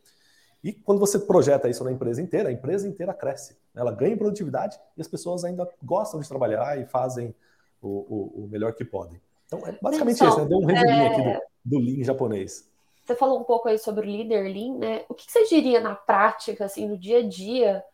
E 0.62 0.72
quando 0.72 0.98
você 0.98 1.18
projeta 1.18 1.68
isso 1.68 1.84
na 1.84 1.92
empresa 1.92 2.22
inteira, 2.22 2.48
a 2.48 2.52
empresa 2.52 2.88
inteira 2.88 3.12
cresce. 3.12 3.56
Ela 3.74 3.92
ganha 3.92 4.16
produtividade 4.16 4.80
e 4.96 5.00
as 5.00 5.08
pessoas 5.08 5.44
ainda 5.44 5.68
gostam 5.82 6.20
de 6.20 6.28
trabalhar 6.28 6.80
e 6.80 6.86
fazem 6.86 7.34
o, 7.82 7.88
o, 7.88 8.44
o 8.44 8.48
melhor 8.48 8.72
que 8.72 8.82
podem. 8.82 9.20
Então, 9.46 9.58
é 9.66 9.78
basicamente 9.80 10.16
então, 10.16 10.28
isso. 10.28 10.40
Né? 10.40 10.46
Deu 10.46 10.58
um 10.58 10.64
resuminho 10.64 11.02
é... 11.02 11.06
aqui 11.08 11.22
do, 11.64 11.78
do 11.78 11.84
Lean 11.84 12.02
japonês. 12.02 12.70
Você 13.04 13.14
falou 13.14 13.38
um 13.38 13.44
pouco 13.44 13.68
aí 13.68 13.78
sobre 13.78 14.06
o 14.06 14.10
líder 14.10 14.48
Lean, 14.48 14.78
né? 14.78 15.04
O 15.08 15.14
que 15.14 15.30
você 15.30 15.44
diria 15.44 15.80
na 15.80 15.94
prática, 15.94 16.64
assim, 16.64 16.88
no 16.88 16.96
dia 16.96 17.18
a 17.18 17.28
dia, 17.28 17.84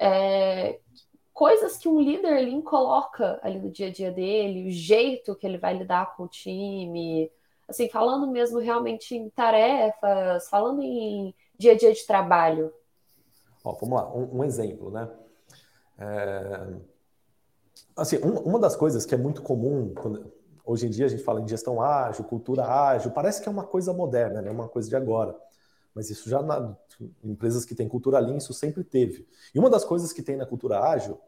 é, 0.00 0.80
coisas 1.32 1.76
que 1.76 1.88
um 1.88 2.00
líder 2.00 2.40
Lean 2.44 2.62
coloca 2.62 3.38
ali 3.42 3.58
no 3.58 3.70
dia 3.70 3.88
a 3.88 3.92
dia 3.92 4.10
dele, 4.10 4.68
o 4.68 4.70
jeito 4.70 5.36
que 5.36 5.46
ele 5.46 5.58
vai 5.58 5.76
lidar 5.76 6.16
com 6.16 6.24
o 6.24 6.28
time, 6.28 7.30
Assim, 7.68 7.88
falando 7.88 8.28
mesmo 8.28 8.60
realmente 8.60 9.16
em 9.16 9.28
tarefas, 9.28 10.48
falando 10.48 10.82
em 10.82 11.34
dia 11.58 11.72
a 11.72 11.76
dia 11.76 11.92
de 11.92 12.06
trabalho. 12.06 12.72
Ó, 13.64 13.72
vamos 13.72 14.00
lá, 14.00 14.14
um, 14.14 14.38
um 14.38 14.44
exemplo, 14.44 14.90
né? 14.90 15.10
É... 15.98 16.76
Assim, 17.96 18.18
um, 18.18 18.38
uma 18.40 18.60
das 18.60 18.76
coisas 18.76 19.04
que 19.04 19.14
é 19.14 19.18
muito 19.18 19.42
comum, 19.42 19.92
quando, 19.94 20.32
hoje 20.66 20.86
em 20.86 20.90
dia 20.90 21.06
a 21.06 21.08
gente 21.08 21.22
fala 21.22 21.40
em 21.40 21.48
gestão 21.48 21.80
ágil, 21.80 22.24
cultura 22.24 22.66
ágil, 22.66 23.12
parece 23.12 23.40
que 23.40 23.48
é 23.48 23.52
uma 23.52 23.64
coisa 23.64 23.92
moderna, 23.92 24.42
né? 24.42 24.50
Uma 24.50 24.68
coisa 24.68 24.88
de 24.88 24.96
agora. 24.96 25.34
Mas 25.94 26.10
isso 26.10 26.28
já 26.28 26.42
na 26.42 26.76
empresas 27.24 27.64
que 27.64 27.74
têm 27.74 27.88
cultura 27.88 28.18
lean, 28.18 28.36
isso 28.36 28.52
sempre 28.52 28.84
teve. 28.84 29.26
E 29.54 29.58
uma 29.58 29.70
das 29.70 29.84
coisas 29.84 30.12
que 30.12 30.22
tem 30.22 30.36
na 30.36 30.44
cultura 30.44 30.80
ágil 30.80 31.18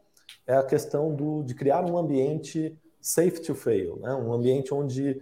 é 0.45 0.55
a 0.55 0.63
questão 0.63 1.15
do, 1.15 1.41
de 1.43 1.55
criar 1.55 1.83
um 1.89 1.97
ambiente 1.97 2.77
safe 3.01 3.41
to 3.41 3.55
fail, 3.55 3.97
né? 3.97 4.13
Um 4.13 4.33
ambiente 4.33 4.73
onde 4.73 5.21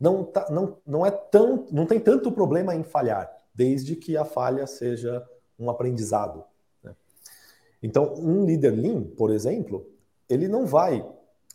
não, 0.00 0.24
tá, 0.24 0.46
não, 0.50 0.78
não 0.86 1.04
é 1.04 1.10
tão, 1.10 1.66
não 1.70 1.84
tem 1.84 2.00
tanto 2.00 2.32
problema 2.32 2.74
em 2.74 2.82
falhar, 2.82 3.30
desde 3.54 3.94
que 3.94 4.16
a 4.16 4.24
falha 4.24 4.66
seja 4.66 5.24
um 5.58 5.68
aprendizado. 5.68 6.42
Né? 6.82 6.94
Então, 7.82 8.14
um 8.14 8.44
líder 8.44 8.70
lean, 8.70 9.02
por 9.02 9.30
exemplo, 9.30 9.86
ele 10.28 10.48
não 10.48 10.64
vai 10.66 11.06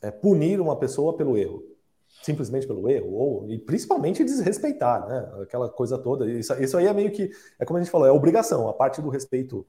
é, 0.02 0.12
punir 0.12 0.62
uma 0.62 0.76
pessoa 0.76 1.16
pelo 1.16 1.38
erro 1.38 1.73
simplesmente 2.22 2.68
pelo 2.68 2.90
erro, 2.90 3.12
ou 3.14 3.50
e 3.50 3.58
principalmente 3.58 4.24
desrespeitar, 4.24 5.08
né? 5.08 5.42
Aquela 5.42 5.70
coisa 5.70 5.98
toda. 5.98 6.30
Isso, 6.30 6.54
isso 6.62 6.78
aí 6.78 6.88
é 6.88 6.94
meio 6.94 7.12
que, 7.12 7.32
é 7.60 7.66
como 7.66 7.78
a 7.78 7.82
gente 7.82 7.92
falou, 7.92 8.08
é 8.08 8.12
obrigação. 8.12 8.68
A 8.68 8.74
parte 8.74 9.02
do 9.02 9.10
respeito 9.10 9.66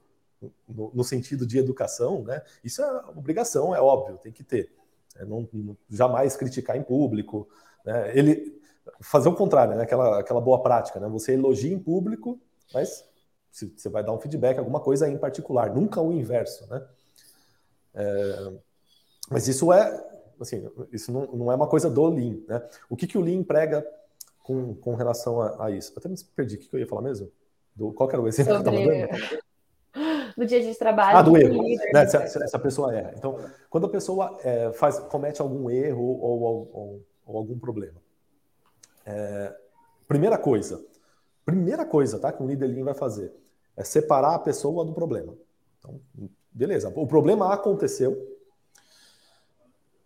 no, 0.68 0.90
no 0.94 1.04
sentido 1.04 1.46
de 1.46 1.58
educação, 1.58 2.22
né? 2.22 2.42
Isso 2.62 2.82
é 2.82 3.02
obrigação, 3.16 3.74
é 3.74 3.80
óbvio, 3.80 4.18
tem 4.18 4.32
que 4.32 4.44
ter. 4.44 4.72
É 5.16 5.24
não, 5.24 5.48
jamais 5.88 6.36
criticar 6.36 6.76
em 6.76 6.82
público. 6.82 7.48
Né? 7.84 8.16
Ele 8.16 8.60
fazer 9.00 9.28
o 9.28 9.34
contrário, 9.34 9.76
né? 9.76 9.82
Aquela, 9.82 10.20
aquela 10.20 10.40
boa 10.40 10.62
prática, 10.62 11.00
né? 11.00 11.08
Você 11.08 11.32
elogia 11.32 11.72
em 11.72 11.78
público, 11.78 12.40
mas 12.72 13.04
você 13.50 13.88
vai 13.88 14.02
dar 14.02 14.12
um 14.12 14.18
feedback, 14.18 14.58
alguma 14.58 14.80
coisa 14.80 15.08
em 15.08 15.16
particular, 15.16 15.72
nunca 15.72 16.00
o 16.00 16.12
inverso, 16.12 16.66
né? 16.68 16.84
É, 17.94 18.52
mas 19.30 19.46
isso 19.46 19.72
é 19.72 20.13
assim, 20.40 20.68
isso 20.92 21.12
não, 21.12 21.26
não 21.26 21.52
é 21.52 21.54
uma 21.54 21.66
coisa 21.66 21.90
do 21.90 22.06
Lean, 22.06 22.38
né? 22.48 22.62
O 22.88 22.96
que, 22.96 23.06
que 23.06 23.18
o 23.18 23.20
Lean 23.20 23.42
prega 23.42 23.86
com, 24.42 24.74
com 24.74 24.94
relação 24.94 25.40
a, 25.40 25.66
a 25.66 25.70
isso? 25.70 25.92
Eu 25.92 25.98
até 25.98 26.08
me 26.08 26.16
perdi, 26.36 26.56
o 26.56 26.58
que, 26.58 26.68
que 26.68 26.76
eu 26.76 26.80
ia 26.80 26.86
falar 26.86 27.02
mesmo? 27.02 27.30
Do, 27.74 27.92
qual 27.92 28.08
era 28.10 28.20
o 28.20 28.28
exemplo 28.28 28.54
Sobre... 28.54 28.70
que 28.70 28.76
eu 28.76 28.94
estava 29.04 29.18
dando? 29.18 29.44
No 30.36 30.44
dia 30.44 30.60
de 30.60 30.76
trabalho. 30.76 31.16
Ah, 31.16 31.22
do 31.22 31.36
erro. 31.36 31.62
Líder, 31.62 31.92
né? 31.92 32.06
se, 32.06 32.26
se, 32.26 32.48
se, 32.48 32.56
a 32.56 32.58
pessoa 32.58 32.92
erra. 32.92 33.14
Então, 33.16 33.38
quando 33.70 33.86
a 33.86 33.88
pessoa 33.88 34.36
é, 34.42 34.72
faz, 34.72 34.98
comete 34.98 35.40
algum 35.40 35.70
erro 35.70 36.02
ou, 36.02 36.42
ou, 36.42 36.70
ou, 36.72 37.06
ou 37.24 37.36
algum 37.36 37.56
problema, 37.56 38.02
é, 39.06 39.54
primeira 40.08 40.36
coisa, 40.36 40.84
primeira 41.44 41.86
coisa, 41.86 42.18
tá, 42.18 42.32
que 42.32 42.42
um 42.42 42.48
líder 42.48 42.66
Lean 42.66 42.84
vai 42.84 42.94
fazer 42.94 43.32
é 43.76 43.82
separar 43.82 44.34
a 44.34 44.38
pessoa 44.38 44.84
do 44.84 44.92
problema. 44.92 45.34
Então, 45.78 46.00
beleza, 46.50 46.92
o 46.94 47.06
problema 47.06 47.52
aconteceu, 47.52 48.33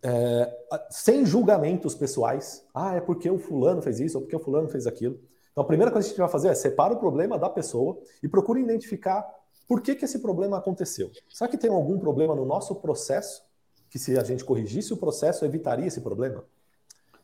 é, 0.02 0.56
sem 0.90 1.26
julgamentos 1.26 1.94
pessoais. 1.94 2.64
Ah, 2.74 2.94
é 2.94 3.00
porque 3.00 3.30
o 3.30 3.38
fulano 3.38 3.82
fez 3.82 4.00
isso 4.00 4.18
ou 4.18 4.22
porque 4.22 4.36
o 4.36 4.40
fulano 4.40 4.68
fez 4.68 4.86
aquilo. 4.86 5.18
Então, 5.52 5.64
a 5.64 5.66
primeira 5.66 5.90
coisa 5.90 6.06
que 6.06 6.12
a 6.12 6.14
gente 6.14 6.20
vai 6.20 6.30
fazer 6.30 6.48
é 6.48 6.54
separar 6.54 6.94
o 6.94 6.98
problema 6.98 7.38
da 7.38 7.50
pessoa 7.50 7.98
e 8.22 8.28
procure 8.28 8.60
identificar 8.60 9.26
por 9.66 9.82
que, 9.82 9.94
que 9.94 10.04
esse 10.04 10.20
problema 10.20 10.56
aconteceu. 10.56 11.10
Será 11.28 11.50
que 11.50 11.58
tem 11.58 11.70
algum 11.70 11.98
problema 11.98 12.34
no 12.34 12.44
nosso 12.44 12.74
processo 12.76 13.42
que, 13.90 13.98
se 13.98 14.18
a 14.18 14.24
gente 14.24 14.44
corrigisse 14.44 14.92
o 14.92 14.96
processo, 14.96 15.44
evitaria 15.44 15.86
esse 15.86 16.00
problema? 16.00 16.44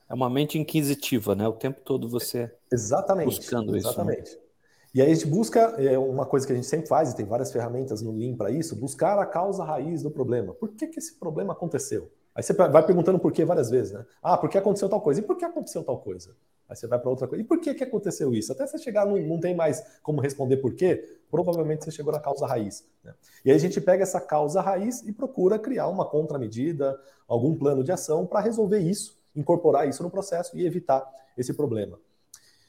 É 0.08 0.12
uma 0.12 0.28
mente 0.28 0.58
inquisitiva, 0.58 1.34
né? 1.34 1.48
O 1.48 1.52
tempo 1.54 1.80
todo 1.82 2.08
você 2.08 2.52
exatamente, 2.70 3.26
buscando 3.26 3.74
exatamente. 3.76 4.28
isso. 4.28 4.36
Né? 4.36 4.44
E 4.94 5.02
aí 5.02 5.10
a 5.10 5.14
gente 5.14 5.26
busca, 5.26 5.60
é 5.78 5.98
uma 5.98 6.26
coisa 6.26 6.46
que 6.46 6.52
a 6.52 6.56
gente 6.56 6.68
sempre 6.68 6.86
faz, 6.86 7.10
e 7.10 7.16
tem 7.16 7.24
várias 7.24 7.50
ferramentas 7.50 8.02
no 8.02 8.12
Lean 8.12 8.36
para 8.36 8.50
isso, 8.50 8.76
buscar 8.76 9.18
a 9.18 9.26
causa 9.26 9.64
raiz 9.64 10.02
do 10.02 10.10
problema. 10.10 10.54
Por 10.54 10.68
que, 10.70 10.86
que 10.86 10.98
esse 10.98 11.18
problema 11.18 11.52
aconteceu? 11.52 12.10
Aí 12.34 12.42
você 12.42 12.52
vai 12.52 12.84
perguntando 12.84 13.18
por 13.18 13.32
que 13.32 13.44
várias 13.44 13.70
vezes, 13.70 13.92
né? 13.92 14.04
Ah, 14.22 14.36
por 14.36 14.50
que 14.50 14.58
aconteceu 14.58 14.88
tal 14.88 15.00
coisa? 15.00 15.20
E 15.20 15.22
por 15.22 15.36
que 15.36 15.44
aconteceu 15.44 15.84
tal 15.84 15.98
coisa? 15.98 16.34
Aí 16.68 16.74
você 16.74 16.86
vai 16.86 16.98
para 16.98 17.10
outra 17.10 17.28
coisa. 17.28 17.42
E 17.42 17.46
por 17.46 17.60
que, 17.60 17.74
que 17.74 17.84
aconteceu 17.84 18.34
isso? 18.34 18.50
Até 18.50 18.66
você 18.66 18.78
chegar, 18.78 19.06
não, 19.06 19.16
não 19.18 19.38
tem 19.38 19.54
mais 19.54 19.84
como 20.02 20.20
responder 20.20 20.56
por 20.56 20.74
quê, 20.74 21.20
provavelmente 21.30 21.84
você 21.84 21.90
chegou 21.90 22.12
na 22.12 22.18
causa 22.18 22.46
raiz. 22.46 22.84
Né? 23.04 23.14
E 23.44 23.50
aí 23.50 23.56
a 23.56 23.60
gente 23.60 23.80
pega 23.80 24.02
essa 24.02 24.20
causa 24.20 24.60
raiz 24.60 25.02
e 25.06 25.12
procura 25.12 25.58
criar 25.58 25.88
uma 25.88 26.04
contramedida, 26.04 26.98
algum 27.28 27.54
plano 27.54 27.84
de 27.84 27.92
ação 27.92 28.26
para 28.26 28.40
resolver 28.40 28.78
isso, 28.78 29.16
incorporar 29.36 29.88
isso 29.88 30.02
no 30.02 30.10
processo 30.10 30.56
e 30.56 30.66
evitar 30.66 31.08
esse 31.36 31.52
problema. 31.52 31.98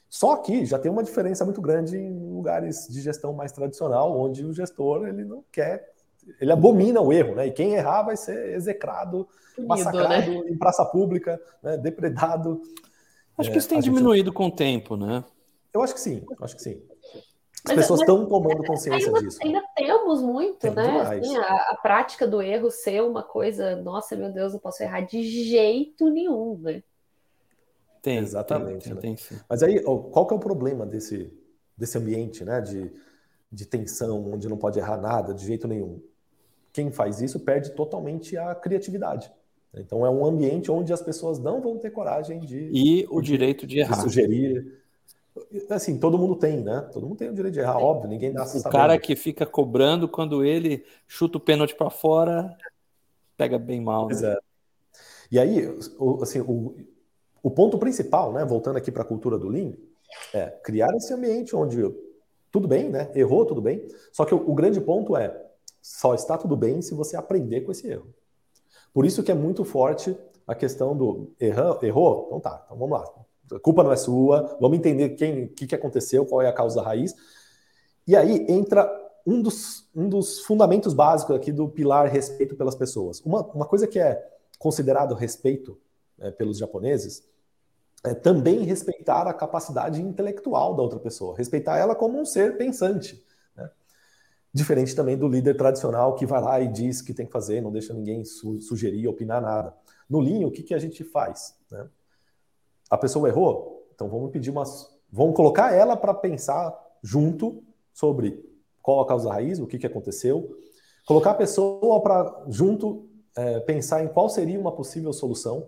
Só 0.10 0.38
que 0.38 0.66
já 0.66 0.78
tem 0.78 0.92
uma 0.92 1.04
diferença 1.04 1.44
muito 1.44 1.62
grande 1.62 1.98
em 1.98 2.30
lugares 2.30 2.88
de 2.88 3.02
gestão 3.02 3.34
mais 3.34 3.52
tradicional, 3.52 4.18
onde 4.18 4.46
o 4.46 4.54
gestor 4.54 5.08
ele 5.08 5.26
não 5.26 5.44
quer, 5.52 5.95
ele 6.40 6.52
abomina 6.52 7.02
o 7.02 7.14
erro, 7.14 7.36
né? 7.36 7.48
E 7.48 7.52
quem 7.52 7.74
errar 7.74 8.04
vai 8.04 8.18
ser 8.18 8.56
execrado 8.56 9.28
Punido, 9.56 9.70
massacrado 9.70 10.32
né? 10.32 10.50
em 10.50 10.58
praça 10.58 10.86
pública, 10.86 11.42
né, 11.62 11.78
depredado. 11.78 12.62
Acho 13.38 13.52
que 13.52 13.58
isso 13.58 13.70
tem 13.70 13.80
diminuído 13.80 14.30
gente... 14.30 14.36
com 14.36 14.48
o 14.48 14.52
tempo, 14.52 14.96
né? 14.96 15.24
Eu 15.74 15.82
acho 15.82 15.94
que 15.94 16.00
sim, 16.00 16.24
acho 16.42 16.56
que 16.56 16.62
sim. 16.62 16.82
As 17.66 17.72
mas, 17.72 17.76
pessoas 17.78 18.02
estão 18.02 18.26
tomando 18.28 18.64
consciência 18.64 19.08
ainda, 19.08 19.22
disso. 19.22 19.40
Ainda 19.44 19.62
temos 19.76 20.22
muito, 20.22 20.60
Tem 20.60 20.72
né? 20.72 21.02
Assim, 21.02 21.36
a, 21.36 21.56
a, 21.72 21.80
prática 21.82 22.28
do 22.28 22.42
erro 22.42 22.70
ser 22.70 23.02
uma 23.02 23.24
coisa, 23.24 23.76
nossa, 23.78 24.16
meu 24.16 24.32
Deus, 24.32 24.54
eu 24.54 24.60
posso 24.60 24.84
errar 24.84 25.02
de 25.02 25.24
jeito 25.24 26.10
nenhum, 26.10 26.58
né? 26.60 26.84
Tem, 28.02 28.18
exatamente. 28.20 28.84
Tem, 28.84 28.94
né? 28.94 29.02
tem, 29.02 29.18
mas 29.50 29.64
aí, 29.64 29.82
qual 29.82 30.28
que 30.28 30.34
é 30.34 30.38
o 30.38 30.40
problema 30.40 30.86
desse, 30.86 31.34
desse 31.76 31.98
ambiente, 31.98 32.46
né? 32.46 32.62
De, 32.62 32.94
de 33.52 33.66
tensão, 33.66 34.32
onde 34.32 34.48
não 34.48 34.58
pode 34.58 34.78
errar 34.78 34.98
nada 34.98 35.34
de 35.34 35.44
jeito 35.44 35.68
nenhum? 35.68 36.00
Quem 36.76 36.92
faz 36.92 37.22
isso 37.22 37.40
perde 37.40 37.72
totalmente 37.72 38.36
a 38.36 38.54
criatividade. 38.54 39.32
Então 39.74 40.06
é 40.06 40.10
um 40.10 40.26
ambiente 40.26 40.70
onde 40.70 40.92
as 40.92 41.02
pessoas 41.02 41.40
não 41.40 41.62
vão 41.62 41.78
ter 41.78 41.90
coragem 41.90 42.42
de. 42.42 42.70
E 42.74 43.08
o 43.10 43.22
direito 43.22 43.66
de 43.66 43.80
errar. 43.80 43.96
De 43.96 44.02
sugerir. 44.02 44.84
Assim, 45.70 45.98
todo 45.98 46.18
mundo 46.18 46.36
tem, 46.36 46.62
né? 46.62 46.82
Todo 46.92 47.08
mundo 47.08 47.18
tem 47.18 47.30
o 47.30 47.34
direito 47.34 47.54
de 47.54 47.62
errar, 47.62 47.78
óbvio, 47.78 48.10
ninguém 48.10 48.34
dá 48.34 48.44
O 48.44 48.64
cara 48.70 49.00
que 49.00 49.16
fica 49.16 49.46
cobrando 49.46 50.10
quando 50.10 50.44
ele 50.44 50.84
chuta 51.08 51.38
o 51.38 51.42
pênalti 51.42 51.74
para 51.74 51.90
fora, 51.90 52.54
pega 53.38 53.58
bem 53.58 53.80
mal. 53.80 54.10
Né? 54.10 54.34
É. 54.34 54.38
E 55.32 55.40
aí, 55.40 55.78
assim, 56.22 56.42
o, 56.42 56.76
o 57.42 57.50
ponto 57.50 57.78
principal, 57.78 58.34
né, 58.34 58.44
voltando 58.44 58.78
aqui 58.78 58.92
para 58.92 59.04
a 59.04 59.06
cultura 59.06 59.38
do 59.38 59.48
Lean, 59.48 59.72
é 60.34 60.48
criar 60.62 60.94
esse 60.98 61.14
ambiente 61.14 61.56
onde 61.56 61.82
tudo 62.52 62.68
bem, 62.68 62.90
né? 62.90 63.10
Errou, 63.16 63.46
tudo 63.46 63.62
bem. 63.62 63.88
Só 64.12 64.26
que 64.26 64.36
o, 64.36 64.50
o 64.50 64.54
grande 64.54 64.82
ponto 64.82 65.16
é 65.16 65.45
só 65.86 66.16
está 66.16 66.36
tudo 66.36 66.58
bem 66.58 66.82
se 66.82 66.96
você 66.96 67.16
aprender 67.16 67.62
com 67.62 67.72
esse 67.72 67.88
erro. 67.88 68.08
Por 68.92 69.06
isso 69.06 69.22
que 69.22 69.32
é 69.32 69.36
muito 69.36 69.64
forte 69.64 70.18
a 70.48 70.56
questão 70.56 70.98
do 70.98 71.32
errou, 71.40 71.80
errou? 71.84 72.24
Então 72.26 72.40
tá, 72.40 72.64
então 72.66 72.76
vamos 72.76 73.00
lá. 73.00 73.06
A 73.56 73.60
culpa 73.60 73.84
não 73.84 73.92
é 73.92 73.96
sua, 73.96 74.58
vamos 74.60 74.80
entender 74.80 75.10
quem, 75.10 75.44
o 75.44 75.50
que, 75.50 75.68
que 75.68 75.76
aconteceu, 75.76 76.26
qual 76.26 76.42
é 76.42 76.48
a 76.48 76.54
causa 76.54 76.82
raiz. 76.82 77.14
E 78.08 78.16
aí 78.16 78.48
entra 78.50 78.92
um 79.28 79.40
dos, 79.40 79.88
um 79.96 80.10
dos 80.10 80.40
fundamentos 80.40 80.92
básicos 80.92 81.36
aqui 81.36 81.52
do 81.52 81.70
pilar 81.70 82.08
respeito 82.08 82.56
pelas 82.56 82.74
pessoas. 82.74 83.22
Uma, 83.22 83.46
uma 83.52 83.68
coisa 83.68 83.86
que 83.86 84.00
é 84.00 84.28
considerado 84.58 85.14
respeito 85.14 85.80
é, 86.18 86.32
pelos 86.32 86.58
japoneses 86.58 87.24
é 88.04 88.16
também 88.16 88.64
respeitar 88.64 89.28
a 89.28 89.34
capacidade 89.34 90.02
intelectual 90.02 90.76
da 90.76 90.82
outra 90.82 91.00
pessoa, 91.00 91.38
respeitar 91.38 91.78
ela 91.78 91.94
como 91.94 92.20
um 92.20 92.26
ser 92.26 92.58
pensante. 92.58 93.24
Diferente 94.56 94.96
também 94.96 95.18
do 95.18 95.28
líder 95.28 95.58
tradicional 95.58 96.16
que 96.16 96.26
vai 96.26 96.42
lá 96.42 96.62
e 96.62 96.70
diz 96.70 97.02
que 97.02 97.14
tem 97.14 97.26
que 97.26 97.32
fazer, 97.34 97.60
não 97.60 97.74
deixa 97.74 97.94
ninguém 97.94 98.24
su 98.24 98.62
sugerir, 98.62 99.06
opinar 99.06 99.42
nada. 99.42 99.76
No 100.10 100.22
Lean, 100.22 100.48
o 100.48 100.52
que, 100.52 100.64
que 100.64 100.74
a 100.74 100.80
gente 100.80 101.04
faz? 101.04 101.60
Né? 101.70 101.86
A 102.90 102.98
pessoa 102.98 103.28
errou, 103.28 103.86
então 103.94 104.08
vamos 104.08 104.32
pedir 104.32 104.52
umas. 104.52 104.98
Vamos 105.12 105.36
colocar 105.36 105.74
ela 105.74 105.98
para 105.98 106.14
pensar 106.14 106.74
junto 107.04 107.62
sobre 107.92 108.50
qual 108.82 109.02
a 109.02 109.06
causa 109.06 109.30
raiz, 109.30 109.60
o 109.60 109.68
que, 109.68 109.78
que 109.78 109.88
aconteceu. 109.88 110.58
Colocar 111.06 111.32
a 111.32 111.36
pessoa 111.36 112.02
para 112.02 112.46
junto 112.48 113.10
é, 113.36 113.60
pensar 113.60 114.06
em 114.06 114.08
qual 114.08 114.30
seria 114.30 114.58
uma 114.58 114.72
possível 114.72 115.12
solução. 115.12 115.68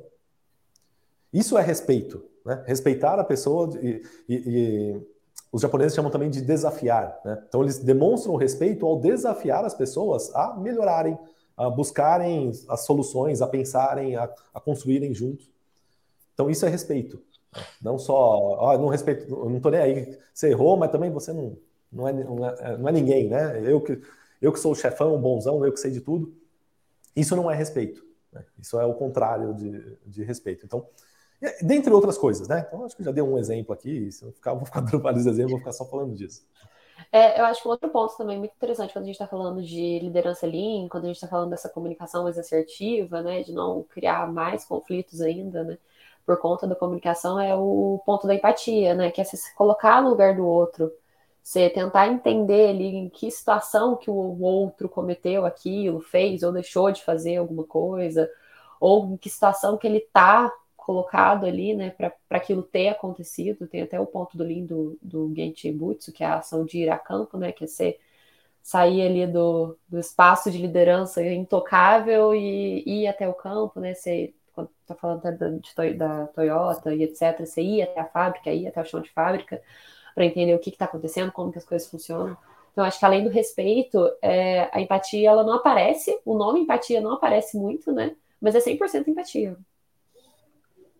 Isso 1.33 1.57
é 1.57 1.61
respeito. 1.61 2.23
Né? 2.45 2.63
Respeitar 2.65 3.19
a 3.19 3.23
pessoa 3.25 3.69
e, 3.81 4.01
e, 4.29 4.35
e 4.45 5.07
os 5.51 5.61
japoneses 5.61 5.95
chamam 5.95 6.11
também 6.11 6.29
de 6.29 6.41
desafiar. 6.41 7.19
Né? 7.23 7.43
Então, 7.47 7.61
eles 7.61 7.79
demonstram 7.79 8.35
respeito 8.35 8.85
ao 8.85 8.99
desafiar 8.99 9.63
as 9.63 9.73
pessoas 9.73 10.33
a 10.35 10.55
melhorarem, 10.55 11.17
a 11.55 11.69
buscarem 11.69 12.51
as 12.69 12.85
soluções, 12.85 13.41
a 13.41 13.47
pensarem, 13.47 14.15
a, 14.15 14.29
a 14.53 14.59
construírem 14.59 15.13
juntos. 15.13 15.49
Então, 16.33 16.49
isso 16.49 16.65
é 16.65 16.69
respeito. 16.69 17.21
Né? 17.55 17.63
Não 17.81 17.97
só, 17.97 18.71
ah, 18.71 18.77
não 18.77 18.87
respeito, 18.87 19.29
não 19.29 19.57
estou 19.57 19.71
nem 19.71 19.81
aí, 19.81 20.19
você 20.33 20.49
errou, 20.49 20.77
mas 20.77 20.91
também 20.91 21.09
você 21.09 21.33
não, 21.33 21.57
não, 21.91 22.07
é, 22.07 22.13
não, 22.13 22.45
é, 22.45 22.77
não 22.77 22.89
é 22.89 22.91
ninguém, 22.91 23.29
né? 23.29 23.61
Eu 23.63 23.81
que, 23.81 23.99
eu 24.41 24.51
que 24.51 24.59
sou 24.59 24.73
o 24.73 24.75
chefão, 24.75 25.19
bonzão, 25.19 25.65
eu 25.65 25.71
que 25.71 25.79
sei 25.79 25.91
de 25.91 26.01
tudo. 26.01 26.33
Isso 27.15 27.35
não 27.35 27.49
é 27.49 27.55
respeito. 27.55 28.05
Né? 28.31 28.45
Isso 28.59 28.79
é 28.79 28.85
o 28.85 28.93
contrário 28.93 29.53
de, 29.53 29.97
de 30.05 30.23
respeito. 30.23 30.65
Então, 30.65 30.85
Dentre 31.61 31.93
outras 31.93 32.17
coisas, 32.17 32.47
né? 32.47 32.65
Então, 32.67 32.83
acho 32.83 32.95
que 32.95 33.03
já 33.03 33.11
dei 33.11 33.23
um 33.23 33.37
exemplo 33.37 33.73
aqui. 33.73 34.11
Se 34.11 34.25
eu 34.25 34.31
ficar, 34.31 34.53
vou 34.55 34.65
ficar 34.65 34.81
dando 34.81 35.01
vários 35.01 35.25
exemplos, 35.25 35.51
vou 35.51 35.59
ficar 35.59 35.71
só 35.71 35.85
falando 35.85 36.15
disso. 36.15 36.45
É, 37.11 37.39
eu 37.39 37.45
acho 37.45 37.61
que 37.61 37.67
um 37.67 37.71
outro 37.71 37.89
ponto 37.89 38.17
também 38.17 38.37
muito 38.37 38.55
interessante 38.55 38.91
quando 38.91 39.03
a 39.03 39.05
gente 39.07 39.15
está 39.15 39.27
falando 39.27 39.61
de 39.61 39.99
liderança 39.99 40.47
lean, 40.47 40.87
quando 40.89 41.05
a 41.05 41.07
gente 41.07 41.17
está 41.17 41.27
falando 41.27 41.51
dessa 41.51 41.69
comunicação 41.69 42.23
mais 42.23 42.37
assertiva, 42.37 43.21
né, 43.21 43.43
de 43.43 43.53
não 43.53 43.83
criar 43.83 44.31
mais 44.31 44.65
conflitos 44.65 45.21
ainda, 45.21 45.63
né, 45.63 45.77
por 46.25 46.37
conta 46.37 46.67
da 46.67 46.75
comunicação, 46.75 47.39
é 47.39 47.55
o 47.55 48.01
ponto 48.05 48.25
da 48.25 48.35
empatia, 48.35 48.95
né, 48.95 49.11
que 49.11 49.21
é 49.21 49.23
se 49.23 49.55
colocar 49.55 50.01
no 50.01 50.09
lugar 50.09 50.35
do 50.35 50.45
outro, 50.45 50.91
você 51.41 51.69
tentar 51.69 52.07
entender 52.07 52.71
ali 52.71 52.87
em 52.87 53.09
que 53.09 53.31
situação 53.31 53.95
que 53.95 54.09
o 54.09 54.41
outro 54.41 54.89
cometeu 54.89 55.45
aquilo, 55.45 56.01
fez 56.01 56.43
ou 56.43 56.51
deixou 56.51 56.91
de 56.91 57.03
fazer 57.03 57.37
alguma 57.37 57.63
coisa, 57.63 58.29
ou 58.79 59.13
em 59.13 59.17
que 59.17 59.29
situação 59.29 59.77
que 59.77 59.87
ele 59.87 59.99
está 59.99 60.51
colocado 60.87 61.45
ali, 61.45 61.75
né, 61.75 61.89
para 61.89 62.13
aquilo 62.29 62.63
ter 62.63 62.87
acontecido. 62.87 63.67
Tem 63.67 63.81
até 63.81 63.99
o 63.99 64.05
ponto 64.05 64.37
do 64.37 64.43
lindo 64.45 64.97
do, 65.01 65.27
do 65.27 65.35
Genchi 65.35 65.69
Butsu, 65.69 66.13
que 66.13 66.23
é 66.23 66.27
a 66.27 66.37
ação 66.37 66.63
de 66.65 66.79
ir 66.79 66.89
a 66.89 66.97
campo, 66.97 67.37
né, 67.37 67.51
que 67.51 67.65
é 67.65 67.67
ser, 67.67 67.99
sair 68.63 69.01
ali 69.05 69.27
do, 69.27 69.77
do 69.89 69.99
espaço 69.99 70.49
de 70.49 70.57
liderança 70.57 71.21
intocável 71.21 72.33
e 72.33 72.83
ir 72.87 73.07
até 73.07 73.27
o 73.27 73.33
campo, 73.33 73.81
né, 73.81 73.93
ser, 73.93 74.33
quando 74.53 74.69
tá 74.85 74.95
falando 74.95 75.21
da, 75.21 75.49
de, 75.49 75.93
da 75.93 76.27
Toyota 76.27 76.95
e 76.95 77.03
etc, 77.03 77.45
você 77.45 77.61
ir 77.61 77.81
até 77.81 77.99
a 77.99 78.05
fábrica, 78.05 78.49
ir 78.53 78.67
até 78.67 78.81
o 78.81 78.85
chão 78.85 79.01
de 79.01 79.11
fábrica, 79.11 79.61
para 80.15 80.25
entender 80.25 80.55
o 80.55 80.59
que 80.59 80.69
está 80.69 80.85
acontecendo, 80.85 81.33
como 81.33 81.51
que 81.51 81.57
as 81.57 81.65
coisas 81.65 81.89
funcionam. 81.89 82.37
Então, 82.71 82.85
acho 82.85 82.97
que 82.97 83.05
além 83.05 83.23
do 83.25 83.29
respeito, 83.29 84.09
é, 84.21 84.69
a 84.71 84.79
empatia, 84.79 85.29
ela 85.29 85.43
não 85.43 85.53
aparece, 85.55 86.17
o 86.23 86.35
nome 86.37 86.61
empatia 86.61 87.01
não 87.01 87.13
aparece 87.13 87.57
muito, 87.57 87.91
né, 87.91 88.15
mas 88.39 88.55
é 88.55 88.59
100% 88.61 89.09
empatia. 89.09 89.57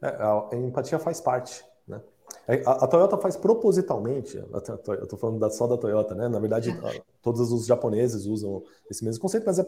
É, 0.01 0.08
a 0.08 0.50
empatia 0.56 1.00
faz 1.00 1.20
parte, 1.20 1.66
né? 1.88 2.01
É, 2.48 2.62
a, 2.66 2.72
a 2.72 2.88
Toyota 2.88 3.18
faz 3.18 3.36
propositalmente, 3.36 4.38
eu 4.38 5.04
estou 5.04 5.18
falando 5.18 5.39
da, 5.39 5.50
só 5.50 5.66
da 5.66 5.77
Toyota, 5.77 6.13
né? 6.13 6.27
Na 6.27 6.39
verdade, 6.39 6.77
todos 7.22 7.51
os 7.51 7.66
japoneses 7.66 8.25
usam 8.25 8.63
esse 8.89 9.04
mesmo 9.04 9.22
conceito, 9.22 9.46
mas 9.46 9.60
é, 9.60 9.66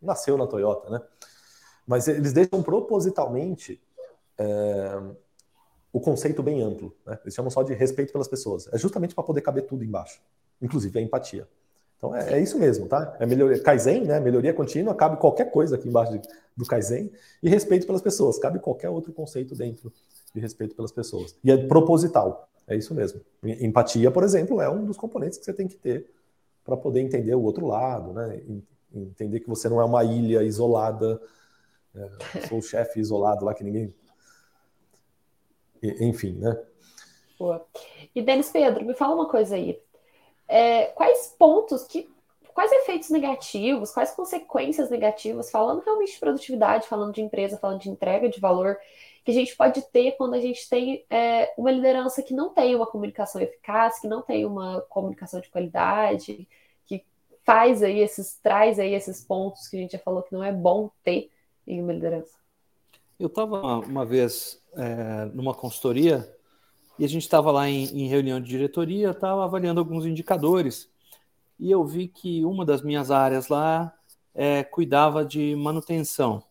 nasceu 0.00 0.36
na 0.36 0.46
Toyota, 0.46 0.90
né? 0.90 1.00
Mas 1.86 2.06
eles 2.08 2.32
deixam 2.32 2.62
propositalmente 2.62 3.82
é, 4.38 5.00
o 5.92 6.00
conceito 6.00 6.42
bem 6.42 6.62
amplo, 6.62 6.94
né? 7.04 7.18
Eles 7.22 7.34
chamam 7.34 7.50
só 7.50 7.62
de 7.62 7.74
respeito 7.74 8.12
pelas 8.12 8.28
pessoas. 8.28 8.68
É 8.72 8.78
justamente 8.78 9.14
para 9.14 9.24
poder 9.24 9.42
caber 9.42 9.66
tudo 9.66 9.84
embaixo, 9.84 10.20
inclusive 10.60 10.98
a 10.98 11.02
empatia. 11.02 11.48
Então 12.02 12.16
é, 12.16 12.32
é, 12.32 12.42
isso 12.42 12.58
mesmo, 12.58 12.88
tá? 12.88 13.16
É 13.20 13.24
melhoria, 13.24 13.62
Kaizen, 13.62 14.02
né? 14.02 14.18
Melhoria 14.18 14.52
contínua, 14.52 14.92
cabe 14.92 15.18
qualquer 15.18 15.52
coisa 15.52 15.76
aqui 15.76 15.88
embaixo 15.88 16.18
de, 16.18 16.28
do 16.56 16.66
Kaizen 16.66 17.12
e 17.40 17.48
respeito 17.48 17.86
pelas 17.86 18.02
pessoas, 18.02 18.40
cabe 18.40 18.58
qualquer 18.58 18.88
outro 18.88 19.12
conceito 19.12 19.54
dentro 19.54 19.92
de 20.34 20.40
respeito 20.40 20.74
pelas 20.74 20.90
pessoas. 20.90 21.36
E 21.44 21.52
é 21.52 21.56
proposital, 21.56 22.48
é 22.66 22.74
isso 22.74 22.92
mesmo. 22.92 23.20
Empatia, 23.44 24.10
por 24.10 24.24
exemplo, 24.24 24.60
é 24.60 24.68
um 24.68 24.84
dos 24.84 24.96
componentes 24.96 25.38
que 25.38 25.44
você 25.44 25.52
tem 25.52 25.68
que 25.68 25.76
ter 25.76 26.12
para 26.64 26.76
poder 26.76 27.00
entender 27.02 27.36
o 27.36 27.42
outro 27.42 27.66
lado, 27.66 28.12
né? 28.12 28.42
Entender 28.92 29.38
que 29.38 29.48
você 29.48 29.68
não 29.68 29.80
é 29.80 29.84
uma 29.84 30.02
ilha 30.02 30.42
isolada, 30.42 31.22
é, 31.94 32.48
sou 32.48 32.58
o 32.58 32.62
chefe 32.62 32.98
isolado 32.98 33.44
lá 33.44 33.54
que 33.54 33.62
ninguém. 33.62 33.94
Enfim, 36.00 36.32
né? 36.32 36.60
Boa. 37.38 37.64
E 38.12 38.20
Denis 38.20 38.50
Pedro, 38.50 38.84
me 38.84 38.94
fala 38.94 39.14
uma 39.14 39.28
coisa 39.28 39.54
aí 39.54 39.80
é, 40.48 40.86
quais 40.86 41.34
pontos, 41.38 41.84
que, 41.84 42.08
quais 42.54 42.70
efeitos 42.72 43.10
negativos, 43.10 43.92
quais 43.92 44.10
consequências 44.12 44.90
negativas, 44.90 45.50
falando 45.50 45.82
realmente 45.82 46.12
de 46.12 46.20
produtividade, 46.20 46.86
falando 46.86 47.12
de 47.12 47.22
empresa, 47.22 47.58
falando 47.58 47.80
de 47.80 47.90
entrega 47.90 48.28
de 48.28 48.40
valor, 48.40 48.78
que 49.24 49.30
a 49.30 49.34
gente 49.34 49.56
pode 49.56 49.82
ter 49.90 50.12
quando 50.12 50.34
a 50.34 50.40
gente 50.40 50.68
tem 50.68 51.04
é, 51.08 51.52
uma 51.56 51.70
liderança 51.70 52.22
que 52.22 52.34
não 52.34 52.50
tem 52.50 52.74
uma 52.74 52.86
comunicação 52.86 53.40
eficaz, 53.40 54.00
que 54.00 54.08
não 54.08 54.20
tem 54.20 54.44
uma 54.44 54.80
comunicação 54.82 55.40
de 55.40 55.48
qualidade, 55.48 56.48
que 56.86 57.04
faz 57.44 57.82
aí 57.82 58.00
esses, 58.00 58.38
traz 58.42 58.78
aí 58.78 58.94
esses 58.94 59.24
pontos 59.24 59.68
que 59.68 59.76
a 59.76 59.80
gente 59.80 59.92
já 59.92 59.98
falou 59.98 60.22
que 60.22 60.32
não 60.32 60.42
é 60.42 60.52
bom 60.52 60.90
ter 61.04 61.30
em 61.66 61.80
uma 61.80 61.92
liderança. 61.92 62.36
Eu 63.18 63.28
estava 63.28 63.78
uma 63.78 64.04
vez 64.04 64.60
é, 64.76 65.26
numa 65.26 65.54
consultoria 65.54 66.28
e 66.98 67.04
a 67.04 67.08
gente 67.08 67.22
estava 67.22 67.50
lá 67.50 67.68
em, 67.68 67.84
em, 67.84 68.08
reunião 68.08 68.40
de 68.40 68.48
diretoria, 68.48 69.10
estava 69.10 69.44
avaliando 69.44 69.80
alguns 69.80 70.06
indicadores, 70.06 70.90
e 71.58 71.70
eu 71.70 71.84
vi 71.84 72.08
que 72.08 72.44
uma 72.44 72.64
das 72.64 72.82
minhas 72.82 73.10
áreas 73.10 73.48
lá 73.48 73.94
é, 74.34 74.62
cuidava 74.64 75.24
de 75.24 75.54
manutenção. 75.56 76.42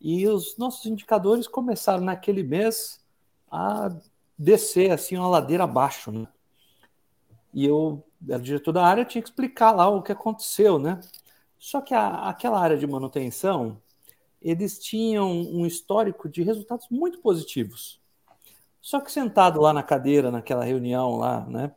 E 0.00 0.26
os 0.28 0.56
nossos 0.58 0.86
indicadores 0.86 1.46
começaram 1.46 2.04
naquele 2.04 2.42
mês 2.42 3.00
a 3.50 3.90
descer 4.38 4.90
assim 4.90 5.16
uma 5.16 5.28
ladeira 5.28 5.64
abaixo, 5.64 6.10
né? 6.10 6.26
E 7.52 7.64
eu, 7.64 8.04
era 8.28 8.42
diretor 8.42 8.72
da 8.72 8.84
área, 8.84 9.04
tinha 9.04 9.22
que 9.22 9.28
explicar 9.28 9.72
lá 9.72 9.88
o 9.88 10.02
que 10.02 10.12
aconteceu, 10.12 10.78
né? 10.78 11.00
Só 11.58 11.80
que 11.80 11.94
a, 11.94 12.28
aquela 12.28 12.60
área 12.60 12.76
de 12.76 12.86
manutenção, 12.86 13.80
eles 14.42 14.78
tinham 14.78 15.30
um 15.30 15.64
histórico 15.64 16.28
de 16.28 16.42
resultados 16.42 16.86
muito 16.90 17.20
positivos. 17.20 18.03
Só 18.84 19.00
que 19.00 19.10
sentado 19.10 19.62
lá 19.62 19.72
na 19.72 19.82
cadeira, 19.82 20.30
naquela 20.30 20.62
reunião 20.62 21.16
lá, 21.16 21.46
né? 21.46 21.72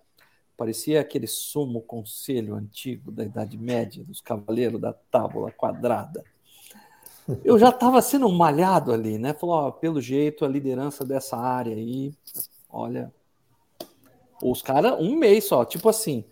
Parecia 0.57 0.99
aquele 0.99 1.25
sumo 1.25 1.79
conselho 1.79 2.53
antigo 2.53 3.13
da 3.13 3.23
Idade 3.23 3.57
Média, 3.57 4.03
dos 4.03 4.19
cavaleiros 4.19 4.81
da 4.81 4.91
tábula 4.91 5.49
quadrada. 5.49 6.21
Eu 7.45 7.57
já 7.57 7.69
estava 7.69 8.01
sendo 8.01 8.29
malhado 8.29 8.91
ali, 8.91 9.17
né? 9.17 9.33
Falou, 9.33 9.55
ó, 9.55 9.71
pelo 9.71 10.01
jeito, 10.01 10.43
a 10.43 10.49
liderança 10.49 11.05
dessa 11.05 11.37
área 11.37 11.73
aí, 11.73 12.13
olha. 12.69 13.09
Os 14.43 14.61
caras, 14.61 14.99
um 14.99 15.15
mês 15.15 15.45
só, 15.45 15.63
tipo 15.63 15.87
assim, 15.87 16.25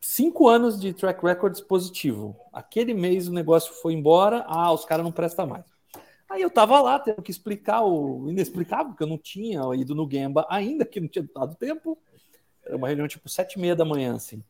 cinco 0.00 0.48
anos 0.48 0.80
de 0.80 0.92
track 0.92 1.24
records 1.24 1.60
positivo. 1.60 2.34
Aquele 2.52 2.94
mês 2.94 3.28
o 3.28 3.32
negócio 3.32 3.72
foi 3.74 3.92
embora, 3.92 4.44
ah, 4.48 4.72
os 4.72 4.84
caras 4.84 5.04
não 5.04 5.12
prestam 5.12 5.46
mais. 5.46 5.77
Aí 6.38 6.42
eu 6.42 6.50
tava 6.50 6.80
lá 6.80 7.00
tendo 7.00 7.20
que 7.20 7.32
explicar 7.32 7.82
o 7.82 8.30
inexplicável, 8.30 8.92
porque 8.92 9.02
eu 9.02 9.08
não 9.08 9.18
tinha 9.18 9.60
ido 9.74 9.92
no 9.92 10.08
Gemba 10.08 10.46
ainda, 10.48 10.84
que 10.84 11.00
não 11.00 11.08
tinha 11.08 11.28
dado 11.34 11.56
tempo. 11.56 11.98
Era 12.64 12.76
uma 12.76 12.86
reunião 12.86 13.08
tipo 13.08 13.28
sete 13.28 13.54
e 13.54 13.58
meia 13.58 13.74
da 13.74 13.84
manhã, 13.84 14.14
assim. 14.14 14.40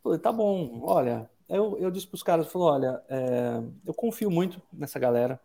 Falei, 0.00 0.20
tá 0.20 0.30
bom, 0.30 0.80
olha, 0.84 1.28
eu, 1.48 1.76
eu 1.80 1.90
disse 1.90 2.06
para 2.06 2.14
os 2.14 2.22
caras, 2.22 2.46
falou, 2.46 2.68
olha, 2.68 3.02
é, 3.08 3.60
eu 3.84 3.92
confio 3.92 4.30
muito 4.30 4.62
nessa 4.72 4.96
galera, 4.96 5.40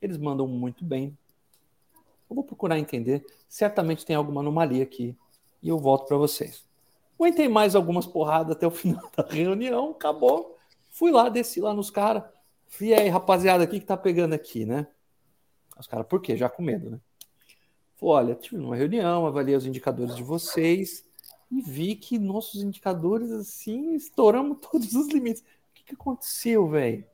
eles 0.00 0.16
mandam 0.16 0.48
muito 0.48 0.82
bem. 0.82 1.14
Eu 2.30 2.34
vou 2.34 2.42
procurar 2.42 2.78
entender, 2.78 3.22
certamente 3.46 4.06
tem 4.06 4.16
alguma 4.16 4.40
anomalia 4.40 4.82
aqui 4.82 5.14
e 5.62 5.68
eu 5.68 5.78
volto 5.78 6.06
para 6.08 6.16
vocês. 6.16 6.64
Aguentei 7.18 7.50
mais 7.50 7.74
algumas 7.74 8.06
porradas 8.06 8.56
até 8.56 8.66
o 8.66 8.70
final 8.72 9.10
da 9.14 9.26
reunião, 9.28 9.90
acabou. 9.90 10.56
Fui 10.88 11.10
lá, 11.10 11.28
desci 11.28 11.60
lá 11.60 11.74
nos 11.74 11.90
caras. 11.90 12.22
E 12.80 12.92
aí, 12.92 13.08
rapaziada, 13.08 13.64
o 13.64 13.68
que, 13.68 13.80
que 13.80 13.86
tá 13.86 13.96
pegando 13.96 14.34
aqui, 14.34 14.64
né? 14.64 14.86
Os 15.78 15.86
caras, 15.86 16.06
por 16.06 16.20
quê? 16.20 16.36
Já 16.36 16.48
com 16.48 16.62
medo, 16.62 16.90
né? 16.90 17.00
Olha, 18.00 18.34
tive 18.34 18.60
uma 18.60 18.76
reunião, 18.76 19.26
avaliei 19.26 19.56
os 19.56 19.66
indicadores 19.66 20.14
de 20.14 20.22
vocês 20.22 21.04
e 21.50 21.60
vi 21.60 21.94
que 21.94 22.18
nossos 22.18 22.62
indicadores, 22.62 23.30
assim, 23.30 23.94
estouramos 23.94 24.58
todos 24.70 24.94
os 24.94 25.08
limites. 25.08 25.42
O 25.42 25.74
que, 25.74 25.84
que 25.84 25.94
aconteceu, 25.94 26.68
velho? 26.68 27.04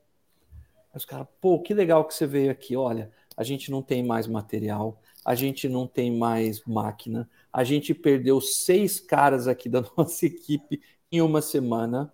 Os 0.93 1.05
caras, 1.05 1.27
pô, 1.39 1.59
que 1.59 1.73
legal 1.73 2.03
que 2.05 2.13
você 2.13 2.27
veio 2.27 2.51
aqui. 2.51 2.75
Olha, 2.75 3.11
a 3.37 3.43
gente 3.43 3.71
não 3.71 3.81
tem 3.81 4.03
mais 4.03 4.27
material, 4.27 5.01
a 5.23 5.33
gente 5.35 5.69
não 5.69 5.87
tem 5.87 6.17
mais 6.17 6.63
máquina, 6.65 7.29
a 7.53 7.63
gente 7.63 7.93
perdeu 7.93 8.41
seis 8.41 8.99
caras 8.99 9.47
aqui 9.47 9.69
da 9.69 9.83
nossa 9.95 10.25
equipe 10.25 10.81
em 11.11 11.21
uma 11.21 11.41
semana 11.41 12.13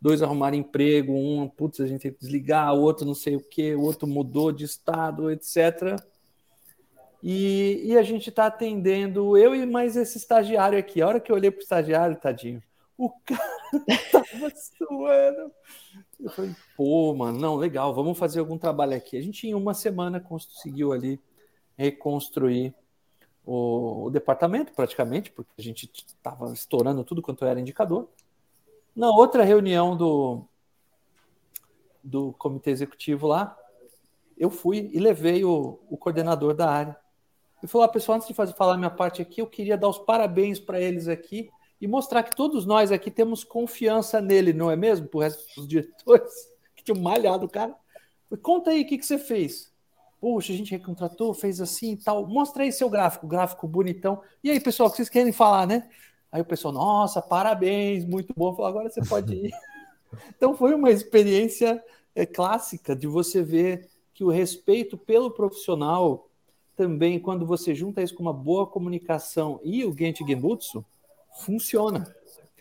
dois 0.00 0.22
arrumaram 0.22 0.56
emprego, 0.56 1.12
um, 1.12 1.48
putz, 1.48 1.80
a 1.80 1.86
gente 1.86 2.02
tem 2.02 2.12
que 2.12 2.20
desligar, 2.20 2.74
o 2.74 2.80
outro 2.80 3.04
não 3.06 3.14
sei 3.14 3.36
o 3.36 3.40
que, 3.40 3.74
o 3.74 3.82
outro 3.82 4.08
mudou 4.08 4.50
de 4.50 4.64
estado, 4.64 5.30
etc. 5.30 6.00
E, 7.22 7.82
e 7.84 7.98
a 7.98 8.02
gente 8.02 8.30
está 8.30 8.46
atendendo, 8.46 9.36
eu 9.36 9.54
e 9.54 9.66
mais 9.66 9.96
esse 9.96 10.16
estagiário 10.16 10.78
aqui. 10.78 11.02
A 11.02 11.08
hora 11.08 11.20
que 11.20 11.30
eu 11.30 11.36
olhei 11.36 11.50
para 11.50 11.60
o 11.60 11.62
estagiário, 11.62 12.16
tadinho, 12.16 12.62
o 12.96 13.10
cara 13.10 13.42
tava 14.10 14.52
suando. 14.54 15.52
Eu 16.18 16.30
falei, 16.30 16.54
pô, 16.76 17.14
mano, 17.14 17.38
não, 17.38 17.56
legal, 17.56 17.94
vamos 17.94 18.18
fazer 18.18 18.40
algum 18.40 18.56
trabalho 18.56 18.96
aqui. 18.96 19.16
A 19.16 19.22
gente, 19.22 19.46
em 19.46 19.54
uma 19.54 19.74
semana, 19.74 20.18
conseguiu 20.18 20.92
ali 20.92 21.20
reconstruir 21.76 22.74
o, 23.44 24.06
o 24.06 24.10
departamento, 24.10 24.72
praticamente, 24.72 25.30
porque 25.30 25.50
a 25.58 25.62
gente 25.62 25.90
estava 26.06 26.52
estourando 26.52 27.04
tudo 27.04 27.22
quanto 27.22 27.44
era 27.44 27.60
indicador. 27.60 28.08
Na 28.94 29.10
outra 29.10 29.44
reunião 29.44 29.96
do, 29.96 30.44
do 32.02 32.32
comitê 32.32 32.70
executivo 32.70 33.26
lá, 33.26 33.56
eu 34.36 34.50
fui 34.50 34.90
e 34.92 34.98
levei 34.98 35.44
o, 35.44 35.78
o 35.88 35.96
coordenador 35.96 36.54
da 36.54 36.70
área. 36.70 36.96
E 37.62 37.66
falou: 37.66 37.84
ah, 37.84 37.88
pessoal, 37.88 38.16
antes 38.16 38.28
de 38.28 38.34
fazer, 38.34 38.54
falar 38.54 38.76
minha 38.76 38.90
parte 38.90 39.20
aqui, 39.20 39.40
eu 39.40 39.46
queria 39.46 39.76
dar 39.76 39.88
os 39.88 39.98
parabéns 39.98 40.58
para 40.58 40.80
eles 40.80 41.08
aqui 41.08 41.50
e 41.80 41.86
mostrar 41.86 42.22
que 42.22 42.34
todos 42.34 42.66
nós 42.66 42.92
aqui 42.92 43.10
temos 43.10 43.44
confiança 43.44 44.20
nele, 44.20 44.52
não 44.52 44.70
é 44.70 44.76
mesmo? 44.76 45.08
Para 45.08 45.18
o 45.18 45.20
resto 45.20 45.54
dos 45.56 45.68
diretores 45.68 46.32
que 46.76 46.82
tinham 46.82 47.00
malhado 47.00 47.46
o 47.46 47.48
cara. 47.48 47.74
Falei, 48.28 48.42
Conta 48.42 48.70
aí 48.70 48.82
o 48.82 48.86
que, 48.86 48.98
que 48.98 49.06
você 49.06 49.18
fez. 49.18 49.70
Poxa, 50.20 50.52
a 50.52 50.56
gente 50.56 50.70
recontratou, 50.70 51.32
fez 51.32 51.60
assim 51.60 51.92
e 51.92 51.96
tal. 51.96 52.26
Mostra 52.26 52.62
aí 52.62 52.72
seu 52.72 52.90
gráfico, 52.90 53.26
gráfico 53.26 53.66
bonitão. 53.66 54.20
E 54.44 54.50
aí, 54.50 54.60
pessoal, 54.60 54.88
o 54.88 54.90
que 54.90 54.96
vocês 54.96 55.08
querem 55.08 55.32
falar, 55.32 55.66
né? 55.66 55.88
Aí 56.32 56.40
o 56.40 56.44
pessoal, 56.44 56.72
nossa, 56.72 57.20
parabéns, 57.20 58.04
muito 58.04 58.32
bom. 58.36 58.64
Agora 58.64 58.88
você 58.88 59.00
pode 59.02 59.34
ir. 59.34 59.50
então 60.36 60.54
foi 60.56 60.74
uma 60.74 60.90
experiência 60.90 61.82
é, 62.14 62.24
clássica 62.24 62.94
de 62.94 63.06
você 63.06 63.42
ver 63.42 63.88
que 64.14 64.22
o 64.22 64.30
respeito 64.30 64.96
pelo 64.96 65.30
profissional 65.30 66.28
também, 66.76 67.18
quando 67.18 67.44
você 67.44 67.74
junta 67.74 68.02
isso 68.02 68.14
com 68.14 68.22
uma 68.22 68.32
boa 68.32 68.66
comunicação 68.66 69.60
e 69.62 69.84
o 69.84 69.96
Gente 69.96 70.24
Genbutsu, 70.24 70.84
funciona. 71.44 72.14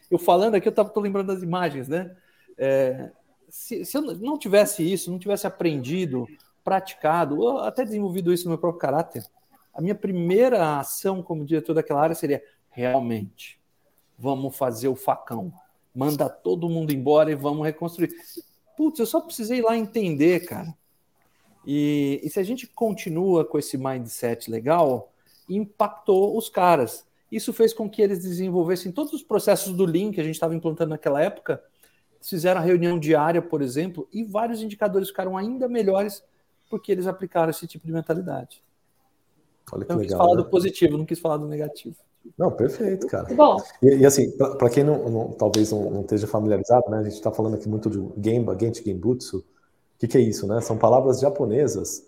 Eu 0.09 0.17
falando 0.17 0.55
aqui, 0.55 0.67
eu 0.67 0.71
estou 0.71 1.03
lembrando 1.03 1.27
das 1.27 1.43
imagens, 1.43 1.87
né? 1.87 2.15
É, 2.57 3.11
se, 3.49 3.85
se 3.85 3.97
eu 3.97 4.01
não 4.01 4.37
tivesse 4.37 4.81
isso, 4.83 5.11
não 5.11 5.19
tivesse 5.19 5.45
aprendido 5.45 6.27
praticado, 6.63 7.39
ou 7.39 7.59
até 7.59 7.85
desenvolvido 7.85 8.33
isso 8.33 8.45
no 8.45 8.51
meu 8.51 8.57
próprio 8.57 8.81
caráter, 8.81 9.23
a 9.73 9.81
minha 9.81 9.95
primeira 9.95 10.79
ação 10.79 11.21
como 11.21 11.45
diretor 11.45 11.73
daquela 11.73 12.01
área 12.01 12.15
seria 12.15 12.43
realmente 12.69 13.58
vamos 14.19 14.55
fazer 14.55 14.89
o 14.89 14.95
facão, 14.95 15.51
manda 15.95 16.29
todo 16.29 16.69
mundo 16.69 16.91
embora 16.91 17.31
e 17.31 17.35
vamos 17.35 17.65
reconstruir. 17.65 18.11
Putz, 18.75 18.99
eu 18.99 19.05
só 19.05 19.21
precisei 19.21 19.59
ir 19.59 19.61
lá 19.61 19.77
entender, 19.77 20.45
cara. 20.45 20.73
E, 21.65 22.19
e 22.23 22.29
se 22.29 22.39
a 22.39 22.43
gente 22.43 22.67
continua 22.67 23.45
com 23.45 23.57
esse 23.57 23.77
mindset 23.77 24.51
legal, 24.51 25.11
impactou 25.49 26.37
os 26.37 26.49
caras. 26.49 27.05
Isso 27.31 27.53
fez 27.53 27.73
com 27.73 27.89
que 27.89 28.01
eles 28.01 28.19
desenvolvessem 28.19 28.91
todos 28.91 29.13
os 29.13 29.23
processos 29.23 29.73
do 29.73 29.85
Lean 29.85 30.11
que 30.11 30.19
a 30.19 30.23
gente 30.23 30.35
estava 30.35 30.55
implantando 30.55 30.91
naquela 30.91 31.21
época. 31.21 31.63
Fizeram 32.21 32.59
a 32.59 32.63
reunião 32.63 32.99
diária, 32.99 33.41
por 33.41 33.61
exemplo, 33.61 34.07
e 34.11 34.23
vários 34.23 34.61
indicadores 34.61 35.09
ficaram 35.09 35.37
ainda 35.37 35.67
melhores 35.67 36.23
porque 36.69 36.91
eles 36.91 37.07
aplicaram 37.07 37.49
esse 37.49 37.67
tipo 37.67 37.85
de 37.85 37.93
mentalidade. 37.93 38.63
Olha 39.71 39.85
que 39.85 39.85
então, 39.85 39.97
legal. 39.97 39.97
Eu 39.97 40.07
quis 40.07 40.17
falar 40.17 40.35
né? 40.35 40.43
do 40.43 40.49
positivo, 40.49 40.97
não 40.97 41.05
quis 41.05 41.19
falar 41.19 41.37
do 41.37 41.47
negativo. 41.47 41.95
Não, 42.37 42.51
perfeito, 42.51 43.07
cara. 43.07 43.33
Bom. 43.33 43.57
E, 43.81 43.97
e 43.97 44.05
assim, 44.05 44.31
para 44.37 44.69
quem 44.69 44.83
não, 44.83 45.09
não, 45.09 45.31
talvez 45.31 45.71
não, 45.71 45.89
não, 45.89 46.01
esteja 46.01 46.27
familiarizado, 46.27 46.89
né? 46.89 46.99
A 46.99 47.03
gente 47.03 47.13
está 47.13 47.31
falando 47.31 47.55
aqui 47.55 47.67
muito 47.67 47.89
de 47.89 47.97
Gemba, 48.21 48.57
Genchi 48.59 48.83
Genbutsu. 48.83 49.39
O 49.39 49.43
que, 49.99 50.07
que, 50.07 50.17
é 50.17 50.21
isso, 50.21 50.47
né? 50.47 50.61
São 50.61 50.77
palavras 50.77 51.19
japonesas 51.19 52.05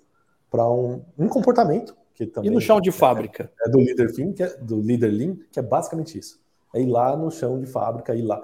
para 0.50 0.70
um, 0.70 1.04
um 1.18 1.28
comportamento 1.28 1.96
que 2.14 2.26
também. 2.26 2.50
E 2.50 2.54
no 2.54 2.62
chão 2.62 2.80
de 2.80 2.92
fábrica. 2.92 3.52
É, 3.62 3.68
é 3.68 3.72
do 3.72 3.80
líder 3.80 4.14
Lean, 4.18 4.34
que 4.34 4.44
é 4.44 4.58
do 4.58 4.80
líder 4.80 5.12
Lean, 5.12 5.38
que 5.52 5.60
é 5.60 5.62
basicamente 5.62 6.18
isso. 6.18 6.40
É 6.74 6.82
ir 6.82 6.86
lá 6.86 7.18
no 7.18 7.30
chão 7.30 7.60
de 7.60 7.66
fábrica, 7.66 8.16
ir 8.16 8.22
lá. 8.22 8.42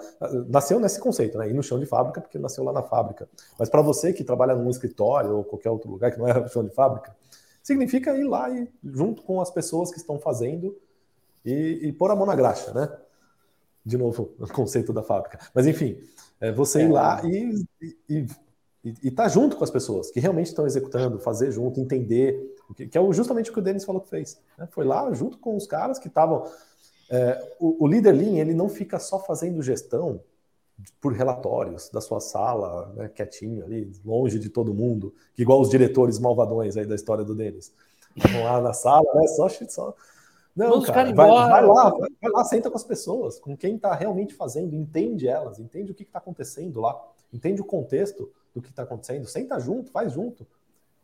Nasceu 0.49 0.80
nesse 0.80 0.99
conceito, 0.99 1.38
né? 1.38 1.49
Ir 1.49 1.53
no 1.53 1.63
chão 1.63 1.80
de 1.80 1.86
fábrica, 1.86 2.19
porque 2.19 2.38
nasceu 2.38 2.63
lá 2.63 2.73
na 2.73 2.84
fábrica. 2.84 3.30
Mas 3.58 3.69
para 3.69 3.82
você 3.82 4.12
que 4.12 4.23
trabalha 4.23 4.53
num 4.53 4.69
escritório 4.69 5.38
ou 5.38 5.43
qualquer 5.45 5.69
outro 5.69 5.89
lugar 5.89 6.12
que 6.12 6.19
não 6.19 6.27
é 6.27 6.47
chão 6.49 6.63
de 6.63 6.73
fábrica, 6.73 7.15
significa 7.63 8.17
ir 8.17 8.25
lá 8.25 8.49
e 8.49 8.67
junto 8.84 9.23
com 9.23 9.39
as 9.39 9.49
pessoas 9.49 9.91
que 9.91 9.97
estão 9.97 10.19
fazendo 10.19 10.77
e, 11.47 11.88
e 11.88 11.93
pôr 11.93 12.12
a 12.12 12.15
mão 12.15 12.25
na 12.25 12.36
graxa, 12.36 12.73
né? 12.73 12.91
De 13.86 13.97
novo, 13.97 14.33
o 14.38 14.47
conceito 14.47 14.91
da 14.91 15.01
fábrica. 15.01 15.39
Mas 15.53 15.65
enfim, 15.65 15.97
é 16.41 16.51
você 16.51 16.83
ir 16.83 16.91
lá 16.91 17.21
e, 17.23 17.65
e, 18.10 18.25
e, 19.03 19.12
tá 19.12 19.29
junto 19.29 19.55
com 19.55 19.63
as 19.63 19.71
pessoas 19.71 20.12
que 20.12 20.19
realmente 20.19 20.47
estão 20.47 20.65
executando, 20.67 21.19
fazer 21.19 21.51
junto, 21.51 21.79
entender, 21.79 22.53
que, 22.75 22.88
que 22.88 22.97
é 22.97 23.13
justamente 23.13 23.49
o 23.49 23.53
que 23.53 23.60
o 23.60 23.63
Denis 23.63 23.86
falou 23.86 24.01
que 24.01 24.10
fez. 24.10 24.38
Né? 24.57 24.67
Foi 24.71 24.83
lá 24.83 25.12
junto 25.13 25.38
com 25.38 25.55
os 25.55 25.65
caras 25.65 25.97
que 25.97 26.10
estavam 26.10 26.45
é, 27.10 27.55
o, 27.60 27.86
o 27.86 27.88
líder 27.88 28.12
Lean, 28.12 28.38
ele 28.41 28.53
não 28.53 28.67
fica 28.67 28.99
só 28.99 29.19
fazendo 29.19 29.62
gestão 29.62 30.19
por 31.01 31.13
relatórios 31.13 31.89
da 31.89 32.01
sua 32.01 32.19
sala, 32.19 32.93
né, 32.95 33.07
quietinho 33.07 33.65
ali, 33.65 33.91
longe 34.05 34.38
de 34.38 34.49
todo 34.49 34.73
mundo, 34.73 35.13
igual 35.38 35.62
os 35.62 35.69
diretores 35.69 36.19
malvadões 36.19 36.77
aí 36.77 36.86
da 36.86 36.93
história 36.93 37.23
do 37.23 37.33
Denis. 37.33 37.73
Vão 38.15 38.43
lá 38.43 38.62
na 38.62 38.73
sala, 38.73 39.05
né, 39.15 39.27
só, 39.27 39.47
só... 39.69 39.95
Não, 40.58 40.82
cara, 40.82 41.13
vai, 41.13 41.13
vai, 41.13 41.30
lá, 41.30 41.91
vai, 41.91 42.10
vai, 42.20 42.32
lá, 42.32 42.43
senta 42.43 42.72
com 42.72 42.76
as 42.76 42.84
pessoas, 42.84 43.39
com 43.39 43.56
quem 43.56 43.76
está 43.76 43.93
realmente 43.93 44.34
fazendo, 44.34 44.74
entende 44.74 45.28
elas, 45.28 45.60
entende 45.60 45.91
o 45.91 45.96
que 45.96 46.02
está 46.02 46.17
acontecendo 46.17 46.82
lá, 46.82 47.00
entende 47.32 47.62
o 47.62 47.65
contexto 47.65 48.34
do 48.56 48.60
que 48.60 48.70
está 48.70 48.82
acontecendo, 48.82 49.28
senta 49.28 49.60
junto, 49.60 49.91
faz 49.91 50.12
junto, 50.12 50.48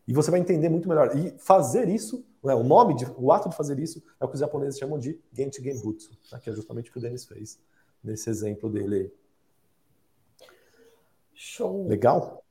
e 0.08 0.14
você 0.14 0.32
vai 0.32 0.40
entender 0.40 0.70
muito 0.70 0.90
melhor. 0.90 1.16
E 1.16 1.38
fazer 1.38 1.88
isso, 1.88 2.26
né, 2.44 2.56
o 2.56 2.64
nome, 2.64 2.96
de, 2.96 3.06
o 3.16 3.32
ato 3.32 3.48
de 3.48 3.56
fazer 3.56 3.78
isso 3.78 4.04
é 4.20 4.26
o 4.26 4.28
que 4.28 4.34
os 4.34 4.40
japoneses 4.40 4.80
chamam 4.80 4.98
de 4.98 5.22
Genchi 5.32 5.62
Genbutsu, 5.62 6.10
né, 6.32 6.40
que 6.42 6.50
é 6.50 6.54
justamente 6.54 6.90
o 6.90 6.94
que 6.94 6.98
o 6.98 7.02
Denis 7.02 7.24
fez 7.24 7.60
nesse 8.04 8.32
exemplo 8.32 8.72
dele 8.72 8.96
aí. 8.96 9.12
Show. 11.36 11.88
Legal? 11.88 12.44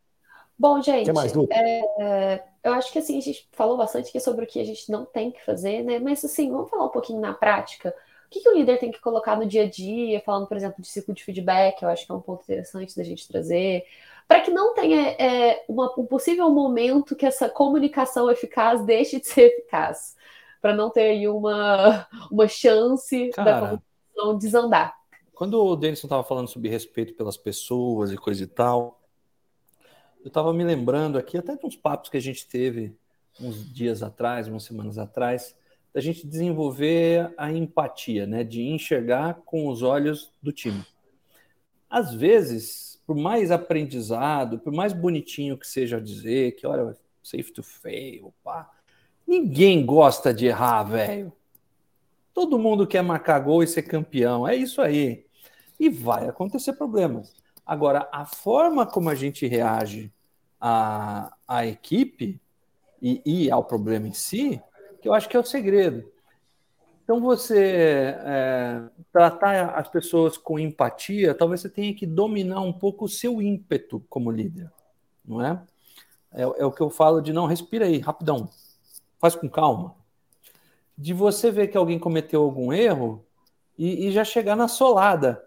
Bom, 0.56 0.80
gente, 0.80 1.06
que 1.06 1.12
mais, 1.12 1.32
é, 1.50 2.44
eu 2.64 2.72
acho 2.72 2.92
que 2.92 2.98
assim, 2.98 3.18
a 3.18 3.20
gente 3.20 3.48
falou 3.52 3.76
bastante 3.76 4.08
aqui 4.08 4.20
sobre 4.20 4.44
o 4.44 4.48
que 4.48 4.60
a 4.60 4.64
gente 4.64 4.90
não 4.90 5.04
tem 5.04 5.30
que 5.30 5.44
fazer, 5.44 5.82
né? 5.82 5.98
Mas 5.98 6.24
assim, 6.24 6.50
vamos 6.50 6.70
falar 6.70 6.86
um 6.86 6.90
pouquinho 6.90 7.20
na 7.20 7.32
prática. 7.32 7.94
O 8.26 8.30
que, 8.30 8.40
que 8.40 8.48
o 8.48 8.54
líder 8.54 8.78
tem 8.78 8.90
que 8.90 9.00
colocar 9.00 9.36
no 9.36 9.44
dia 9.44 9.64
a 9.64 9.68
dia, 9.68 10.22
falando, 10.24 10.46
por 10.46 10.56
exemplo, 10.56 10.80
de 10.80 10.88
ciclo 10.88 11.12
de 11.12 11.22
feedback, 11.22 11.82
eu 11.82 11.88
acho 11.88 12.06
que 12.06 12.12
é 12.12 12.14
um 12.14 12.20
ponto 12.20 12.42
interessante 12.42 12.96
da 12.96 13.02
gente 13.02 13.28
trazer 13.28 13.84
para 14.32 14.40
que 14.40 14.50
não 14.50 14.72
tenha 14.72 15.10
é, 15.18 15.62
uma, 15.68 15.92
um 15.98 16.06
possível 16.06 16.48
momento 16.50 17.14
que 17.14 17.26
essa 17.26 17.50
comunicação 17.50 18.30
eficaz 18.30 18.82
deixe 18.82 19.20
de 19.20 19.26
ser 19.26 19.52
eficaz, 19.52 20.16
para 20.58 20.74
não 20.74 20.88
ter 20.88 21.02
aí 21.02 21.28
uma, 21.28 22.06
uma 22.30 22.48
chance 22.48 23.28
Cara, 23.28 23.44
da 23.44 23.60
comunicação 23.60 24.38
desandar. 24.38 24.94
Quando 25.34 25.62
o 25.62 25.76
Denison 25.76 26.06
estava 26.06 26.24
falando 26.24 26.48
sobre 26.48 26.70
respeito 26.70 27.14
pelas 27.14 27.36
pessoas 27.36 28.10
e 28.10 28.16
coisa 28.16 28.42
e 28.42 28.46
tal, 28.46 29.01
eu 30.22 30.28
estava 30.28 30.52
me 30.52 30.64
lembrando 30.64 31.18
aqui 31.18 31.36
até 31.36 31.56
de 31.56 31.66
uns 31.66 31.76
papos 31.76 32.08
que 32.08 32.16
a 32.16 32.20
gente 32.20 32.46
teve 32.46 32.96
uns 33.40 33.72
dias 33.72 34.02
atrás, 34.02 34.46
umas 34.48 34.64
semanas 34.64 34.98
atrás, 34.98 35.56
da 35.92 36.00
gente 36.00 36.26
desenvolver 36.26 37.32
a 37.36 37.52
empatia, 37.52 38.26
né, 38.26 38.44
de 38.44 38.62
enxergar 38.62 39.42
com 39.44 39.68
os 39.68 39.82
olhos 39.82 40.32
do 40.42 40.52
time. 40.52 40.84
Às 41.90 42.14
vezes, 42.14 43.02
por 43.06 43.16
mais 43.16 43.50
aprendizado, 43.50 44.58
por 44.58 44.72
mais 44.72 44.92
bonitinho 44.92 45.58
que 45.58 45.66
seja 45.66 46.00
dizer 46.00 46.52
que, 46.52 46.66
olha, 46.66 46.96
safe 47.22 47.52
to 47.52 47.62
fail, 47.62 48.32
pá, 48.42 48.70
ninguém 49.26 49.84
gosta 49.84 50.32
de 50.32 50.46
errar, 50.46 50.84
velho. 50.84 51.32
Todo 52.32 52.58
mundo 52.58 52.86
quer 52.86 53.02
marcar 53.02 53.38
gol 53.40 53.62
e 53.62 53.66
ser 53.66 53.82
campeão, 53.82 54.48
é 54.48 54.56
isso 54.56 54.80
aí. 54.80 55.26
E 55.78 55.90
vai 55.90 56.28
acontecer 56.28 56.72
problemas. 56.74 57.34
Agora, 57.72 58.06
a 58.12 58.26
forma 58.26 58.84
como 58.84 59.08
a 59.08 59.14
gente 59.14 59.46
reage 59.46 60.12
à, 60.60 61.34
à 61.48 61.64
equipe 61.64 62.38
e, 63.00 63.22
e 63.24 63.50
ao 63.50 63.64
problema 63.64 64.06
em 64.06 64.12
si, 64.12 64.60
que 65.00 65.08
eu 65.08 65.14
acho 65.14 65.26
que 65.26 65.38
é 65.38 65.40
o 65.40 65.44
segredo. 65.44 66.06
Então, 67.02 67.18
você 67.18 68.14
é, 68.14 68.82
tratar 69.10 69.70
as 69.70 69.88
pessoas 69.88 70.36
com 70.36 70.58
empatia, 70.58 71.34
talvez 71.34 71.62
você 71.62 71.70
tenha 71.70 71.94
que 71.94 72.04
dominar 72.04 72.60
um 72.60 72.74
pouco 72.74 73.06
o 73.06 73.08
seu 73.08 73.40
ímpeto 73.40 74.04
como 74.06 74.30
líder, 74.30 74.70
não 75.24 75.40
é? 75.40 75.58
É, 76.30 76.42
é 76.42 76.66
o 76.66 76.72
que 76.72 76.82
eu 76.82 76.90
falo 76.90 77.22
de 77.22 77.32
não, 77.32 77.46
respira 77.46 77.86
aí, 77.86 78.00
rapidão, 78.00 78.50
faz 79.18 79.34
com 79.34 79.48
calma. 79.48 79.94
De 80.98 81.14
você 81.14 81.50
ver 81.50 81.68
que 81.68 81.78
alguém 81.78 81.98
cometeu 81.98 82.42
algum 82.42 82.70
erro 82.70 83.24
e, 83.78 84.08
e 84.08 84.12
já 84.12 84.24
chegar 84.24 84.56
na 84.56 84.68
solada. 84.68 85.42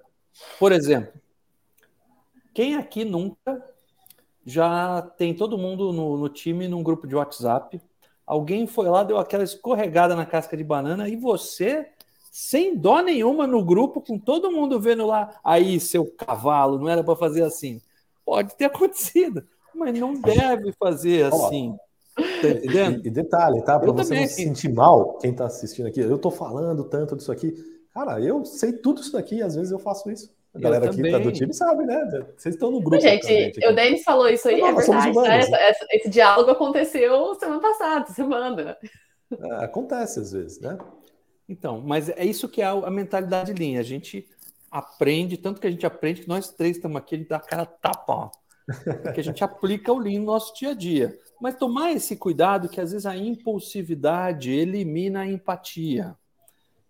Por 0.57 0.71
exemplo, 0.71 1.13
quem 2.55 2.75
aqui 2.75 3.05
nunca 3.05 3.63
já 4.43 5.03
tem 5.15 5.35
todo 5.35 5.57
mundo 5.57 5.93
no, 5.93 6.17
no 6.17 6.29
time 6.29 6.67
num 6.67 6.81
grupo 6.81 7.05
de 7.05 7.15
WhatsApp 7.15 7.79
Alguém 8.25 8.65
foi 8.65 8.89
lá, 8.89 9.03
deu 9.03 9.19
aquela 9.19 9.43
escorregada 9.43 10.15
na 10.15 10.25
casca 10.25 10.57
de 10.57 10.63
banana 10.63 11.07
e 11.07 11.15
você, 11.15 11.87
sem 12.31 12.75
dó 12.75 12.99
nenhuma 13.01 13.45
no 13.45 13.63
grupo, 13.63 14.01
com 14.01 14.17
todo 14.17 14.51
mundo 14.51 14.79
vendo 14.79 15.05
lá, 15.05 15.39
aí, 15.43 15.79
seu 15.79 16.05
cavalo, 16.05 16.79
não 16.79 16.89
era 16.89 17.03
para 17.03 17.15
fazer 17.15 17.43
assim. 17.43 17.79
Pode 18.25 18.55
ter 18.55 18.65
acontecido, 18.65 19.45
mas 19.75 19.97
não 19.99 20.19
deve 20.19 20.71
fazer 20.73 21.25
assim. 21.25 21.75
Tá 22.15 22.49
entendendo? 22.49 23.05
E, 23.05 23.09
e 23.09 23.11
detalhe, 23.11 23.61
tá? 23.61 23.79
Para 23.79 23.91
você 23.91 24.09
também. 24.09 24.23
não 24.23 24.29
se 24.29 24.43
sentir 24.43 24.73
mal, 24.73 25.19
quem 25.19 25.29
está 25.31 25.45
assistindo 25.45 25.87
aqui, 25.87 25.99
eu 25.99 26.15
estou 26.15 26.31
falando 26.31 26.83
tanto 26.85 27.15
disso 27.15 27.31
aqui. 27.31 27.53
Cara, 27.93 28.19
eu 28.19 28.43
sei 28.43 28.73
tudo 28.73 29.01
isso 29.01 29.13
daqui, 29.13 29.43
às 29.43 29.55
vezes 29.55 29.71
eu 29.71 29.79
faço 29.79 30.09
isso. 30.09 30.33
A 30.55 30.59
galera 30.59 30.89
aqui 30.89 31.11
tá 31.11 31.19
do 31.19 31.31
time 31.33 31.53
sabe, 31.53 31.85
né? 31.85 32.25
Vocês 32.37 32.55
estão 32.55 32.71
no 32.71 32.79
grupo. 32.79 33.01
Gente, 33.01 33.27
gente 33.27 33.67
o 33.67 33.75
Denis 33.75 34.03
falou 34.03 34.29
isso 34.29 34.47
aí, 34.47 34.61
não, 34.61 34.69
é 34.69 34.73
verdade. 34.73 35.11
Humanos, 35.11 35.29
né? 35.29 35.37
essa, 35.39 35.55
essa, 35.57 35.85
esse 35.91 36.09
diálogo 36.09 36.49
aconteceu 36.49 37.35
semana 37.35 37.59
passada, 37.61 38.07
semana. 38.07 38.77
É, 39.37 39.65
acontece 39.65 40.21
às 40.21 40.31
vezes, 40.31 40.61
né? 40.61 40.77
Então, 41.47 41.81
mas 41.81 42.07
é 42.07 42.23
isso 42.23 42.47
que 42.47 42.61
é 42.61 42.65
a, 42.65 42.89
mentalidade 42.89 43.51
linha. 43.51 43.81
A 43.81 43.83
gente 43.83 44.25
aprende, 44.71 45.37
tanto 45.37 45.59
que 45.59 45.67
a 45.67 45.71
gente 45.71 45.85
aprende 45.85 46.21
que 46.21 46.27
nós 46.27 46.49
três 46.49 46.77
estamos 46.77 46.97
aqui, 46.97 47.15
a 47.15 47.17
gente 47.17 47.27
dá 47.27 47.35
a 47.35 47.41
cara 47.41 47.65
tapa, 47.65 48.13
ó. 48.13 48.31
Porque 49.03 49.19
a 49.19 49.23
gente 49.23 49.43
aplica 49.43 49.91
o 49.91 49.99
Lean 49.99 50.19
no 50.19 50.27
nosso 50.27 50.55
dia 50.55 50.71
a 50.71 50.73
dia. 50.73 51.19
Mas 51.41 51.57
tomar 51.57 51.91
esse 51.91 52.15
cuidado 52.15 52.69
que 52.69 52.79
às 52.79 52.91
vezes 52.91 53.05
a 53.05 53.15
impulsividade 53.15 54.51
elimina 54.51 55.21
a 55.21 55.27
empatia. 55.27 56.15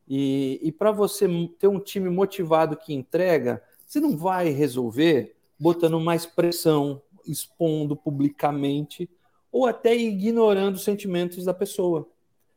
E, 0.07 0.59
e 0.61 0.71
para 0.71 0.91
você 0.91 1.27
ter 1.59 1.67
um 1.67 1.79
time 1.79 2.09
motivado 2.09 2.77
que 2.77 2.93
entrega, 2.93 3.63
você 3.85 3.99
não 3.99 4.15
vai 4.15 4.49
resolver 4.49 5.35
botando 5.59 5.99
mais 5.99 6.25
pressão, 6.25 7.01
expondo 7.25 7.95
publicamente, 7.95 9.09
ou 9.51 9.65
até 9.65 9.95
ignorando 9.95 10.75
os 10.75 10.83
sentimentos 10.83 11.45
da 11.45 11.53
pessoa. 11.53 12.07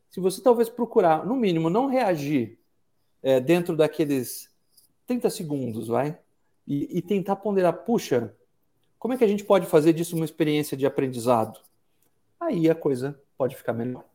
Se 0.09 0.19
você 0.19 0.41
talvez 0.41 0.69
procurar, 0.69 1.25
no 1.25 1.35
mínimo, 1.35 1.69
não 1.69 1.87
reagir 1.87 2.59
é, 3.21 3.39
dentro 3.39 3.75
daqueles 3.75 4.49
30 5.07 5.29
segundos, 5.29 5.87
vai, 5.87 6.17
e, 6.67 6.97
e 6.97 7.01
tentar 7.01 7.37
ponderar, 7.37 7.73
puxa, 7.73 8.35
como 8.97 9.13
é 9.13 9.17
que 9.17 9.23
a 9.23 9.27
gente 9.27 9.45
pode 9.45 9.65
fazer 9.65 9.93
disso 9.93 10.15
uma 10.15 10.25
experiência 10.25 10.75
de 10.75 10.85
aprendizado? 10.85 11.59
Aí 12.39 12.69
a 12.69 12.75
coisa 12.75 13.19
pode 13.37 13.55
ficar 13.55 13.73
melhor. 13.73 14.08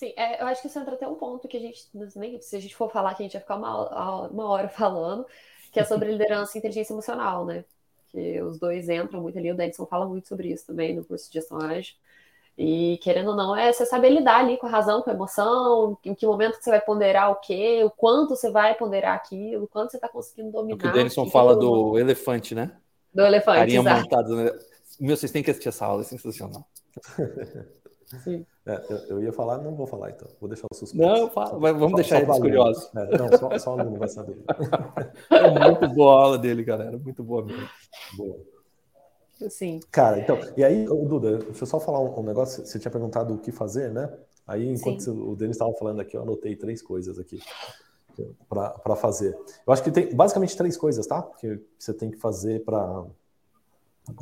Sim, 0.00 0.14
é, 0.16 0.40
eu 0.40 0.46
acho 0.46 0.62
que 0.62 0.68
isso 0.68 0.78
entra 0.78 0.94
até 0.94 1.06
um 1.06 1.14
ponto 1.14 1.46
que 1.46 1.58
a 1.58 1.60
gente, 1.60 1.86
nem, 2.16 2.40
se 2.40 2.56
a 2.56 2.58
gente 2.58 2.74
for 2.74 2.90
falar, 2.90 3.14
que 3.14 3.22
a 3.22 3.26
gente 3.26 3.34
vai 3.34 3.42
ficar 3.42 3.56
uma, 3.56 4.28
uma 4.28 4.48
hora 4.48 4.66
falando, 4.72 5.26
que 5.70 5.78
é 5.78 5.84
sobre 5.84 6.10
liderança 6.10 6.56
e 6.56 6.58
inteligência 6.58 6.94
emocional, 6.94 7.44
né? 7.44 7.66
Que 8.08 8.40
os 8.40 8.58
dois 8.58 8.88
entram 8.88 9.20
muito 9.20 9.38
ali, 9.38 9.52
o 9.52 9.54
Denison 9.54 9.84
fala 9.84 10.06
muito 10.06 10.26
sobre 10.26 10.48
isso 10.48 10.66
também 10.66 10.96
no 10.96 11.04
curso 11.04 11.28
de 11.28 11.34
gestão 11.34 11.58
ágil. 11.60 11.94
E 12.56 12.98
querendo 13.02 13.32
ou 13.32 13.36
não, 13.36 13.54
é 13.54 13.70
você 13.70 13.84
saber 13.84 14.08
lidar 14.08 14.38
ali 14.38 14.56
com 14.56 14.66
a 14.66 14.70
razão, 14.70 15.02
com 15.02 15.10
a 15.10 15.12
emoção, 15.12 15.98
em 16.02 16.14
que 16.14 16.24
momento 16.24 16.56
que 16.56 16.64
você 16.64 16.70
vai 16.70 16.80
ponderar 16.80 17.30
o 17.30 17.36
quê, 17.36 17.82
o 17.84 17.90
quanto 17.90 18.34
você 18.34 18.50
vai 18.50 18.74
ponderar 18.74 19.14
aquilo, 19.14 19.64
o 19.64 19.68
quanto 19.68 19.90
você 19.90 19.98
está 19.98 20.08
conseguindo 20.08 20.50
dominar. 20.50 20.72
É 20.72 20.76
o 20.76 20.78
que 20.78 20.88
o 20.88 20.92
Denison 20.92 21.26
fala 21.28 21.54
do 21.54 21.98
elefante, 21.98 22.54
né? 22.54 22.74
Do 23.12 23.20
elefante, 23.20 23.58
Carinha 23.58 23.80
exato. 23.80 24.00
montado, 24.00 24.34
né? 24.34 24.50
Meu, 24.98 25.14
vocês 25.14 25.30
têm 25.30 25.42
que 25.42 25.50
assistir 25.50 25.68
essa 25.68 25.84
aula, 25.84 26.00
é 26.00 26.04
sensacional. 26.06 26.66
Sim. 28.24 28.46
É, 28.70 28.84
eu, 28.88 28.96
eu, 29.08 29.22
ia 29.22 29.32
falar, 29.32 29.58
não 29.58 29.74
vou 29.74 29.86
falar 29.86 30.10
então. 30.10 30.28
Vou 30.40 30.48
deixar 30.48 30.66
o 30.70 30.74
suspense. 30.76 31.04
Não, 31.04 31.28
fala, 31.28 31.58
vamos 31.72 31.90
só, 31.90 31.96
deixar 31.96 32.16
só 32.18 32.22
eles 32.22 32.38
curiosos. 32.38 32.90
É, 32.94 33.18
não, 33.18 33.38
só, 33.38 33.58
só 33.58 33.74
o 33.74 33.80
aluno 33.80 33.98
vai 33.98 34.08
saber. 34.08 34.36
É 35.30 35.70
muito 35.70 35.88
boa 35.88 36.12
a 36.12 36.24
aula 36.24 36.38
dele, 36.38 36.62
galera. 36.62 36.96
Muito 36.96 37.24
boa 37.24 37.44
mesmo. 37.44 37.68
Boa. 38.16 38.38
Sim. 39.48 39.80
Cara, 39.90 40.20
então, 40.20 40.38
e 40.56 40.62
aí, 40.62 40.84
Duda, 40.84 41.38
deixa 41.38 41.64
eu 41.64 41.66
só 41.66 41.80
falar 41.80 41.98
um, 42.00 42.20
um 42.20 42.22
negócio. 42.22 42.64
Você 42.64 42.78
tinha 42.78 42.92
perguntado 42.92 43.34
o 43.34 43.38
que 43.38 43.50
fazer, 43.50 43.90
né? 43.90 44.12
Aí, 44.46 44.68
enquanto 44.68 45.00
Sim. 45.00 45.10
o 45.10 45.34
Denis 45.34 45.56
estava 45.56 45.72
falando 45.74 46.00
aqui, 46.00 46.16
eu 46.16 46.22
anotei 46.22 46.54
três 46.54 46.80
coisas 46.80 47.18
aqui 47.18 47.40
para 48.48 48.96
fazer. 48.96 49.36
Eu 49.66 49.72
acho 49.72 49.82
que 49.82 49.90
tem 49.90 50.14
basicamente 50.14 50.56
três 50.56 50.76
coisas, 50.76 51.06
tá? 51.06 51.22
Que 51.22 51.60
você 51.78 51.92
tem 51.92 52.10
que 52.10 52.18
fazer 52.18 52.64
para 52.64 53.04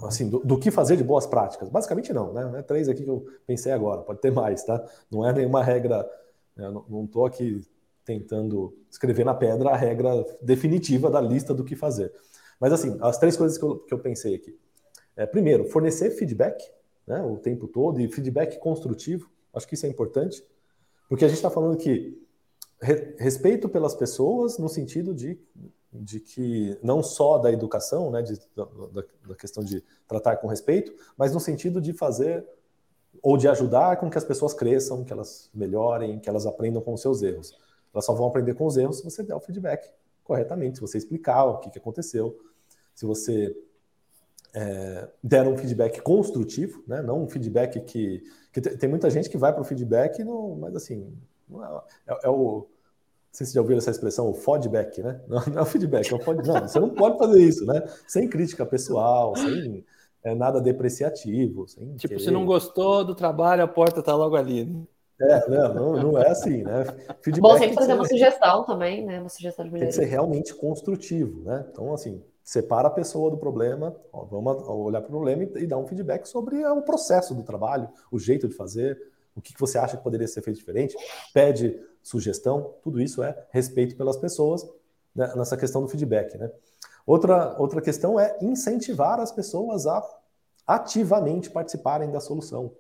assim, 0.05 0.29
do, 0.29 0.41
do, 0.41 0.59
que 0.59 0.71
fazer 0.71 0.97
de 0.97 1.05
boas 1.05 1.27
práticas. 1.27 1.69
Basicamente 1.69 2.13
não, 2.13 2.33
né? 2.33 2.59
É 2.59 2.63
três 2.63 2.89
aqui 2.89 3.05
que 3.05 3.11
eu 3.11 3.27
pensei 3.47 3.73
agora, 3.73 4.03
pode 4.03 4.21
ter 4.21 4.31
mais, 4.31 4.65
tá? 4.65 4.85
Não 5.11 5.27
é 5.27 5.33
nenhuma 5.33 5.63
regra, 5.63 6.09
né? 6.57 6.71
não 6.89 7.05
estou 7.05 7.27
aqui 7.27 7.61
tentando 8.05 8.75
escrever 8.91 9.25
na 9.25 9.35
pedra 9.35 9.71
a 9.71 9.77
regra 9.77 10.25
definitiva 10.41 11.11
da 11.11 11.21
lista 11.21 11.53
do 11.53 11.65
que 11.65 11.77
fazer. 11.77 12.13
Mas 12.59 12.73
assim, 12.73 12.97
as 13.01 13.19
três 13.19 13.37
coisas 13.37 13.59
que 13.59 13.65
eu, 13.65 13.79
que 13.79 13.93
eu 13.93 13.99
pensei 13.99 14.35
aqui. 14.35 14.59
É, 15.17 15.27
primeiro, 15.27 15.65
fornecer 15.65 16.11
feedback 16.11 16.63
né, 17.09 17.23
o 17.23 17.37
tempo 17.39 17.67
todo 17.67 18.01
e 18.01 18.09
feedback 18.09 18.59
construtivo. 18.59 19.31
Acho 19.55 19.67
que 19.67 19.75
isso 19.75 19.87
é 19.87 19.89
importante, 19.89 20.45
porque 21.09 21.25
a 21.25 21.29
gente 21.29 21.39
está 21.39 21.51
falando 21.51 21.77
que 21.77 22.23
re, 22.81 23.15
respeito 23.19 23.69
pelas 23.69 23.95
pessoas 23.95 24.59
no 24.59 24.69
sentido 24.69 25.15
de 25.15 25.39
de 25.93 26.21
que 26.21 26.79
não 26.83 27.03
só 27.03 27.39
da 27.39 27.51
educação, 27.51 28.11
né, 28.11 28.23
de, 28.23 28.39
da, 28.55 28.65
da, 29.27 29.35
questão 29.35 29.65
de 29.65 29.83
tratar 30.07 30.37
com 30.37 30.47
respeito, 30.47 30.93
mas 31.17 31.33
no 31.33 31.41
sentido 31.41 31.81
de 31.81 31.93
fazer 31.93 32.47
ou 33.23 33.37
de 33.37 33.49
ajudar 33.49 33.97
com 33.97 34.11
que 34.11 34.19
as 34.19 34.25
pessoas 34.25 34.53
cresçam, 34.53 35.03
que 35.03 35.13
elas 35.13 35.51
melhorem, 35.55 36.19
que 36.19 36.29
elas 36.29 36.47
aprendam 36.47 36.83
com 36.83 36.93
os 36.93 37.01
seus 37.01 37.23
erros. 37.23 37.59
Elas 37.93 38.05
só 38.05 38.13
vão 38.13 38.27
aprender 38.27 38.55
com 38.55 38.67
os 38.67 38.77
erros 38.77 38.99
se 38.99 39.05
você 39.05 39.23
der 39.23 39.35
o 39.35 39.41
feedback 39.41 39.91
corretamente, 40.23 40.77
se 40.77 40.81
você 40.81 40.99
explicar 40.99 41.45
o 41.45 41.59
que, 41.59 41.71
que 41.71 41.79
aconteceu, 41.79 42.39
se 42.95 43.07
você 43.07 43.57
é, 44.53 45.09
der 45.23 45.47
um 45.47 45.57
feedback 45.57 46.01
construtivo, 46.03 46.85
né, 46.87 47.01
não 47.01 47.25
um 47.25 47.29
feedback 47.29 47.81
que, 47.81 48.23
que 48.53 48.61
tem 48.61 48.89
muita 48.89 49.09
gente 49.09 49.31
que 49.31 49.39
vai 49.39 49.53
para 49.53 49.63
o 49.63 49.65
feedback, 49.65 50.23
não, 50.23 50.55
mas 50.57 50.77
assim, 50.77 51.17
é, 52.07 52.13
é, 52.13 52.19
é 52.25 52.29
o 52.29 52.67
sei 53.33 53.47
se 53.47 53.55
já 53.55 53.61
ouviram 53.61 53.79
essa 53.79 53.91
expressão, 53.91 54.29
o 54.29 54.35
feedback, 54.35 55.03
né? 55.03 55.21
Não, 55.29 55.43
não 55.47 55.59
é 55.59 55.63
o 55.63 55.67
feedback, 55.67 56.13
é 56.13 56.17
o 56.17 56.19
feedback. 56.19 56.47
Não, 56.47 56.69
você 56.69 56.81
não 56.81 56.91
pode 56.91 57.19
fazer 57.19 57.43
isso, 57.43 57.65
né? 57.67 57.83
Sem 58.07 58.29
crítica 58.29 58.67
pessoal, 58.67 59.37
sem 59.37 59.85
é, 60.25 60.35
nada 60.35 60.61
depreciativo. 60.61 61.69
Sem 61.69 61.95
tipo, 61.97 62.15
querer. 62.15 62.21
se 62.21 62.31
não 62.31 62.45
gostou 62.45 63.05
do 63.05 63.15
trabalho, 63.15 63.63
a 63.63 63.69
porta 63.69 64.01
está 64.01 64.15
logo 64.15 64.37
ali. 64.37 64.65
Né? 64.65 64.83
É, 65.21 65.49
não, 65.49 65.75
não, 65.75 66.03
não, 66.03 66.19
é 66.19 66.29
assim, 66.29 66.63
né? 66.63 66.85
Feedback 67.23 67.41
Bom, 67.41 67.59
sempre 67.59 67.75
fazer 67.75 67.95
uma 67.95 68.07
sugestão 68.07 68.65
também, 68.65 69.05
né? 69.05 69.19
Uma 69.21 69.29
sugestão 69.29 69.65
de 69.65 69.73
melhoria. 69.73 69.93
Tem 69.93 70.01
que 70.01 70.07
ser 70.07 70.11
realmente 70.11 70.55
construtivo, 70.55 71.43
né? 71.43 71.67
Então, 71.71 71.93
assim, 71.93 72.23
separa 72.45 72.89
a 72.89 72.91
pessoa 72.91 73.31
do 73.31 73.37
problema, 73.37 73.95
ó, 74.13 74.25
vamos 74.25 74.63
olhar 74.69 75.01
para 75.01 75.09
o 75.09 75.11
problema 75.11 75.43
e, 75.43 75.65
e 75.65 75.67
dar 75.67 75.77
um 75.77 75.87
feedback 75.87 76.27
sobre 76.27 76.65
o 76.65 76.83
processo 76.83 77.35
do 77.35 77.43
trabalho, 77.43 77.89
o 78.13 78.19
jeito 78.19 78.49
de 78.49 78.55
fazer, 78.55 78.99
o 79.35 79.41
que, 79.41 79.55
você 79.59 79.79
acha 79.79 79.97
que 79.97 80.03
poderia 80.03 80.27
ser 80.27 80.43
feito 80.43 80.57
diferente, 80.57 80.97
pede 81.33 81.81
sugestão, 82.03 82.75
tudo 82.83 83.01
isso 83.01 83.23
é 83.23 83.47
respeito 83.51 83.97
pelas 83.97 84.17
pessoas 84.17 84.67
né, 85.15 85.33
nessa 85.37 85.57
questão 85.57 85.83
do 85.83 85.89
feedback. 85.89 86.37
Né? 86.37 86.51
Outra, 87.07 87.57
outra 87.59 87.81
questão 87.81 88.19
é 88.19 88.37
incentivar 88.41 89.21
as 89.21 89.33
pessoas 89.33 89.87
a 89.87 90.03
ativamente 90.67 91.49
participarem 91.49 92.11
da 92.11 92.21
solução. 92.21 92.73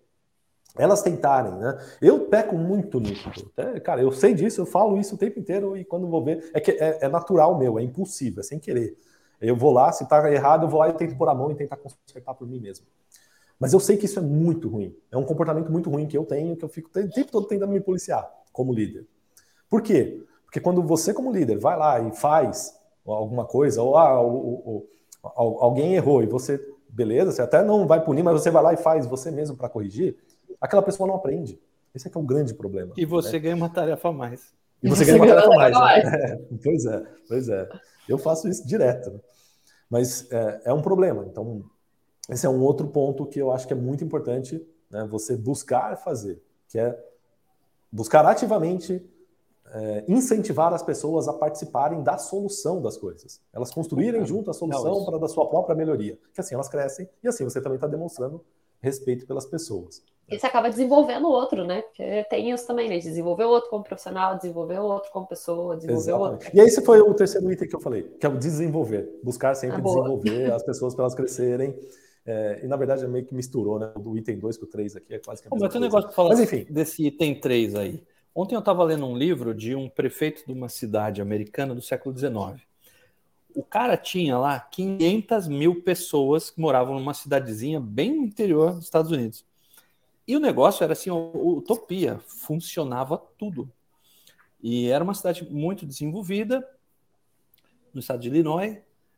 Elas 0.77 1.03
tentarem, 1.03 1.53
né? 1.53 1.79
Eu 2.01 2.27
peco 2.27 2.55
muito 2.55 3.01
nisso. 3.01 3.31
Até, 3.57 3.81
cara, 3.81 4.03
eu 4.03 4.13
sei 4.13 4.35
disso, 4.35 4.61
eu 4.61 4.67
falo 4.67 4.99
isso 4.99 5.15
o 5.15 5.19
tempo 5.19 5.41
inteiro 5.41 5.77
e 5.77 5.85
quando 5.85 6.07
vou 6.07 6.23
ver, 6.23 6.51
é 6.53 6.61
que 6.61 6.73
é, 6.73 6.99
é 7.01 7.09
natural 7.09 7.59
meu, 7.59 7.79
é 7.79 7.83
impulsivo, 7.83 8.41
é 8.41 8.43
sem 8.43 8.59
querer. 8.59 8.99
Eu 9.41 9.57
vou 9.57 9.73
lá, 9.73 9.91
se 9.93 10.07
tá 10.07 10.31
errado, 10.31 10.65
eu 10.65 10.69
vou 10.69 10.81
lá 10.81 10.91
e 10.91 10.93
tento 10.93 11.17
pôr 11.17 11.29
a 11.29 11.35
mão 11.35 11.51
e 11.51 11.55
tentar 11.55 11.77
consertar 11.77 12.35
por 12.35 12.47
mim 12.47 12.61
mesmo. 12.61 12.87
Mas 13.59 13.73
eu 13.73 13.81
sei 13.81 13.97
que 13.97 14.07
isso 14.07 14.18
é 14.18 14.23
muito 14.23 14.68
ruim. 14.68 14.94
É 15.11 15.16
um 15.16 15.25
comportamento 15.25 15.71
muito 15.71 15.90
ruim 15.90 16.07
que 16.07 16.16
eu 16.16 16.25
tenho, 16.25 16.57
que 16.57 16.64
eu 16.64 16.68
fico 16.68 16.88
o 16.88 16.92
tempo 16.92 17.33
todo 17.33 17.47
tentando 17.47 17.73
me 17.73 17.81
policiar 17.81 18.29
como 18.53 18.73
líder. 18.73 19.07
Por 19.68 19.83
quê? 19.83 20.25
Porque 20.44 20.61
quando 20.61 20.83
você, 20.83 21.12
como 21.12 21.33
líder, 21.33 21.59
vai 21.59 21.77
lá 21.77 22.01
e 22.01 22.14
faz 22.14 22.79
alguma 23.05 23.44
coisa, 23.44 23.83
ou, 23.83 23.97
ah, 23.97 24.21
ou, 24.21 24.88
ou 25.23 25.62
alguém 25.62 25.94
errou 25.94 26.23
e 26.23 26.27
você, 26.27 26.61
beleza, 26.88 27.33
você 27.33 27.42
até 27.42 27.62
não 27.62 27.87
vai 27.87 28.03
punir, 28.03 28.23
mas 28.23 28.40
você 28.40 28.51
vai 28.51 28.62
lá 28.62 28.73
e 28.73 28.77
faz 28.77 29.07
você 29.07 29.31
mesmo 29.31 29.57
para 29.57 29.68
corrigir, 29.68 30.16
aquela 30.61 30.83
pessoa 30.83 31.07
não 31.07 31.16
aprende. 31.16 31.61
Esse 31.94 32.09
é 32.09 32.11
que 32.11 32.16
é 32.16 32.21
o 32.21 32.25
grande 32.25 32.55
problema. 32.55 32.92
E 32.97 33.05
você 33.05 33.33
né? 33.33 33.38
ganha 33.40 33.57
uma 33.57 33.68
tarefa 33.68 34.09
a 34.09 34.12
mais. 34.12 34.53
E 34.83 34.88
você, 34.88 35.05
ganha 35.05 35.16
uma 35.16 35.27
tarefa 35.35 35.53
a 35.53 35.57
mais. 35.57 35.75
mais. 35.75 36.05
Né? 36.05 36.38
Pois 36.62 36.85
é, 36.85 37.03
pois 37.29 37.49
é. 37.49 37.68
Eu 38.09 38.18
faço 38.18 38.49
isso 38.49 38.66
direto. 38.66 39.21
Mas 39.90 40.31
é, 40.31 40.62
é 40.66 40.73
um 40.73 40.83
problema. 40.83 41.27
Então, 41.29 41.64
esse 42.29 42.47
é 42.47 42.49
um 42.49 42.61
outro 42.61 42.87
ponto 42.88 43.27
que 43.27 43.38
eu 43.38 43.51
acho 43.51 43.67
que 43.67 43.73
é 43.73 43.77
muito 43.77 44.05
importante 44.05 44.64
né, 44.91 45.07
você 45.11 45.37
buscar 45.37 45.97
fazer, 45.97 46.43
que 46.69 46.79
é 46.79 46.99
buscar 47.91 48.25
ativamente 48.27 49.03
é, 49.73 50.05
incentivar 50.09 50.73
as 50.73 50.83
pessoas 50.83 51.29
a 51.29 51.33
participarem 51.33 52.03
da 52.03 52.19
solução 52.19 52.81
das 52.81 52.97
coisas. 52.97 53.41
Elas 53.53 53.71
construírem 53.71 54.25
junto 54.25 54.51
a 54.51 54.55
solução 54.55 55.05
para 55.05 55.19
da 55.19 55.29
sua 55.29 55.49
própria 55.49 55.77
melhoria. 55.77 56.19
Que 56.33 56.41
assim 56.41 56.55
elas 56.55 56.69
crescem 56.69 57.09
e 57.23 57.29
assim 57.29 57.45
você 57.45 57.61
também 57.61 57.77
está 57.77 57.87
demonstrando 57.87 58.45
respeito 58.81 59.27
pelas 59.27 59.47
pessoas. 59.47 60.03
E 60.31 60.38
você 60.38 60.47
acaba 60.47 60.69
desenvolvendo 60.69 61.25
o 61.25 61.31
outro, 61.31 61.64
né? 61.64 61.81
Porque 61.83 62.25
tem 62.29 62.51
isso 62.51 62.67
também, 62.67 62.88
né? 62.88 62.99
Desenvolver 62.99 63.45
o 63.45 63.49
outro 63.49 63.71
como 63.71 63.83
profissional, 63.83 64.37
desenvolver 64.37 64.79
o 64.79 64.85
outro 64.85 65.11
como 65.11 65.27
pessoa, 65.27 65.75
desenvolver 65.77 66.12
o 66.12 66.19
outro. 66.19 66.51
E 66.53 66.61
esse 66.61 66.83
foi 66.85 67.01
o 67.01 67.14
terceiro 67.14 67.51
item 67.51 67.67
que 67.67 67.75
eu 67.75 67.81
falei, 67.81 68.03
que 68.03 68.27
é 68.27 68.29
o 68.29 68.37
desenvolver. 68.37 69.19
Buscar 69.23 69.55
sempre 69.55 69.79
ah, 69.79 69.81
desenvolver 69.81 70.53
as 70.53 70.62
pessoas 70.62 70.95
para 70.95 71.05
elas 71.05 71.14
crescerem 71.14 71.75
é, 72.31 72.61
e 72.62 72.67
na 72.67 72.77
verdade 72.77 73.03
é 73.03 73.09
meio 73.09 73.25
que 73.25 73.35
misturou, 73.35 73.79
né? 73.79 73.91
Do 73.97 74.14
item 74.19 74.38
2 74.38 74.59
com 74.59 74.67
o 74.67 74.69
3 74.69 74.97
aqui 74.97 75.14
é 75.14 75.19
quase 75.19 75.41
que 75.41 75.49
a 75.49 75.51
mesma 75.51 75.64
Mas 75.64 75.73
tem 75.73 75.81
um 75.81 75.85
negócio 75.85 76.09
para 76.09 76.14
falar 76.14 76.29
Mas, 76.29 76.41
enfim. 76.41 76.67
desse 76.69 77.07
item 77.07 77.41
3 77.41 77.75
aí. 77.75 78.05
Ontem 78.35 78.55
eu 78.55 78.59
estava 78.59 78.85
lendo 78.85 79.07
um 79.07 79.17
livro 79.17 79.55
de 79.55 79.75
um 79.75 79.88
prefeito 79.88 80.45
de 80.45 80.53
uma 80.53 80.69
cidade 80.69 81.23
americana 81.23 81.75
do 81.75 81.81
século 81.81 82.14
XIX. 82.14 82.62
O 83.55 83.62
cara 83.62 83.97
tinha 83.97 84.37
lá 84.37 84.61
500 84.61 85.49
mil 85.49 85.83
pessoas 85.83 86.51
que 86.51 86.61
moravam 86.61 86.99
numa 86.99 87.14
cidadezinha 87.14 87.81
bem 87.81 88.14
no 88.14 88.25
interior 88.25 88.75
dos 88.75 88.85
Estados 88.85 89.11
Unidos. 89.11 89.43
E 90.27 90.37
o 90.37 90.41
negócio 90.41 90.85
era 90.85 90.93
assim, 90.93 91.11
utopia, 91.11 92.21
funcionava 92.27 93.17
tudo. 93.38 93.73
E 94.62 94.88
era 94.91 95.03
uma 95.03 95.14
cidade 95.14 95.51
muito 95.51 95.87
desenvolvida, 95.87 96.62
no 97.95 98.01
estado 98.01 98.21
de 98.21 98.29
Illinois. 98.29 98.77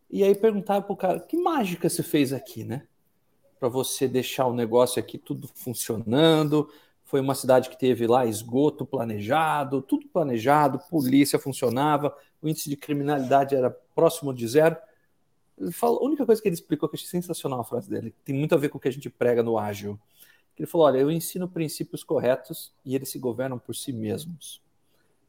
E 0.09 0.23
aí 0.23 0.33
perguntava 0.33 0.83
para 0.83 0.93
o 0.93 0.97
cara, 0.97 1.19
que 1.19 1.37
mágica 1.37 1.89
você 1.89 2.05
fez 2.05 2.33
aqui, 2.33 2.63
né? 2.63 2.87
Para 3.61 3.69
você 3.69 4.09
deixar 4.09 4.47
o 4.47 4.55
negócio 4.55 4.99
aqui 4.99 5.19
tudo 5.19 5.47
funcionando. 5.55 6.69
Foi 7.05 7.21
uma 7.21 7.35
cidade 7.35 7.69
que 7.69 7.79
teve 7.79 8.07
lá 8.07 8.25
esgoto 8.25 8.87
planejado, 8.87 9.83
tudo 9.83 10.09
planejado, 10.09 10.81
polícia 10.89 11.39
funcionava, 11.39 12.17
o 12.41 12.49
índice 12.49 12.71
de 12.71 12.77
criminalidade 12.77 13.55
era 13.55 13.71
próximo 13.95 14.33
de 14.33 14.49
zero. 14.49 14.77
Ele 15.59 15.71
a 15.79 15.91
única 15.91 16.25
coisa 16.25 16.41
que 16.41 16.49
ele 16.49 16.55
explicou 16.55 16.89
que 16.89 16.95
eu 16.95 16.97
achei 16.97 17.09
sensacional 17.09 17.61
a 17.61 17.65
frase 17.65 17.91
dele, 17.91 18.15
tem 18.25 18.35
muito 18.35 18.55
a 18.55 18.59
ver 18.59 18.71
com 18.71 18.79
o 18.79 18.81
que 18.81 18.89
a 18.89 18.93
gente 18.93 19.11
prega 19.11 19.43
no 19.43 19.59
ágil. 19.59 20.01
Ele 20.59 20.67
falou: 20.67 20.87
Olha, 20.87 20.99
eu 20.99 21.11
ensino 21.11 21.49
princípios 21.49 22.03
corretos 22.03 22.73
e 22.85 22.95
eles 22.95 23.11
se 23.11 23.19
governam 23.19 23.59
por 23.59 23.75
si 23.75 23.93
mesmos. 23.93 24.63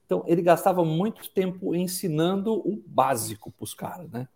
Então, 0.06 0.24
ele 0.28 0.41
gastava 0.41 0.84
muito 0.84 1.30
tempo 1.30 1.74
ensinando 1.74 2.54
o 2.54 2.82
básico 2.86 3.50
para 3.52 3.63
os 3.63 3.74
caras, 3.74 4.10
né? 4.12 4.28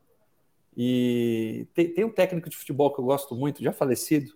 E 0.76 1.68
tem, 1.74 1.94
tem, 1.94 2.04
um 2.04 2.10
técnico 2.10 2.50
de 2.50 2.58
futebol 2.58 2.94
que 2.94 3.00
eu 3.00 3.06
gosto 3.06 3.34
muito, 3.36 3.64
já 3.64 3.72
falecido, 3.72 4.34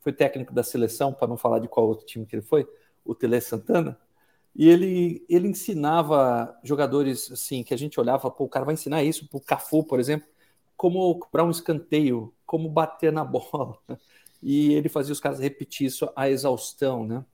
foi 0.00 0.12
técnico 0.12 0.52
da 0.52 0.62
seleção, 0.62 1.12
para 1.12 1.28
não 1.28 1.36
falar 1.36 1.58
de 1.58 1.68
qual 1.68 1.86
outro 1.86 2.06
time 2.06 2.26
que 2.26 2.36
ele 2.36 2.42
foi, 2.42 2.68
o 3.04 3.14
Tele 3.14 3.40
Santana. 3.40 3.98
E 4.54 4.68
ele, 4.68 5.24
ele 5.28 5.48
ensinava 5.48 6.58
jogadores 6.62 7.30
assim, 7.30 7.62
que 7.62 7.72
a 7.72 7.76
gente 7.76 7.98
olhava, 7.98 8.30
pô, 8.30 8.44
o 8.44 8.48
cara 8.48 8.64
vai 8.64 8.74
ensinar 8.74 9.02
isso 9.02 9.28
para 9.28 9.38
o 9.38 9.40
Cafu, 9.40 9.84
por 9.84 10.00
exemplo, 10.00 10.28
como 10.76 11.18
cobrar 11.18 11.44
um 11.44 11.50
escanteio, 11.50 12.34
como 12.44 12.68
bater 12.68 13.12
na 13.12 13.22
bola. 13.24 13.78
E 14.42 14.74
ele 14.74 14.88
fazia 14.88 15.12
os 15.12 15.20
caras 15.20 15.40
repetir 15.40 15.86
isso 15.86 16.08
à 16.14 16.28
exaustão, 16.28 17.06
né? 17.06 17.24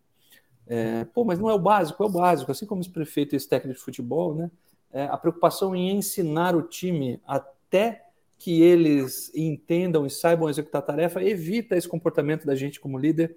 É, 0.66 1.04
pô, 1.04 1.24
mas 1.24 1.38
não 1.38 1.50
é 1.50 1.54
o 1.54 1.58
básico, 1.58 2.02
é 2.02 2.06
o 2.06 2.10
básico. 2.10 2.50
Assim 2.50 2.66
como 2.66 2.80
esse 2.80 2.90
prefeito 2.90 3.34
e 3.34 3.36
esse 3.36 3.48
técnico 3.48 3.78
de 3.78 3.84
futebol, 3.84 4.34
né? 4.34 4.50
É, 4.92 5.04
a 5.06 5.16
preocupação 5.16 5.74
em 5.74 5.90
ensinar 5.96 6.54
o 6.54 6.62
time 6.62 7.20
até 7.26 8.06
que 8.38 8.62
eles 8.62 9.30
entendam 9.34 10.06
e 10.06 10.10
saibam 10.10 10.48
executar 10.48 10.80
a 10.80 10.84
tarefa 10.84 11.22
evita 11.22 11.76
esse 11.76 11.88
comportamento 11.88 12.46
da 12.46 12.54
gente 12.54 12.80
como 12.80 12.98
líder. 12.98 13.36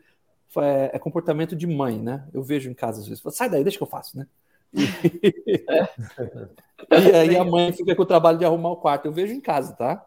É, 0.58 0.92
é 0.94 1.00
comportamento 1.00 1.56
de 1.56 1.68
mãe, 1.68 2.02
né? 2.02 2.28
Eu 2.34 2.42
vejo 2.42 2.70
em 2.70 2.74
casa 2.74 3.02
às 3.02 3.08
vezes. 3.08 3.24
Sai 3.32 3.50
daí, 3.50 3.64
deixa 3.64 3.78
que 3.78 3.84
eu 3.84 3.88
faço, 3.88 4.18
né? 4.18 4.28
E, 4.74 4.84
e 6.92 7.16
aí 7.16 7.38
a 7.38 7.44
mãe 7.44 7.72
fica 7.72 7.96
com 7.96 8.02
o 8.02 8.06
trabalho 8.06 8.38
de 8.38 8.46
arrumar 8.46 8.72
o 8.72 8.78
quarto. 8.78 9.06
Eu 9.06 9.12
vejo 9.12 9.34
em 9.34 9.42
casa, 9.42 9.74
tá? 9.74 10.06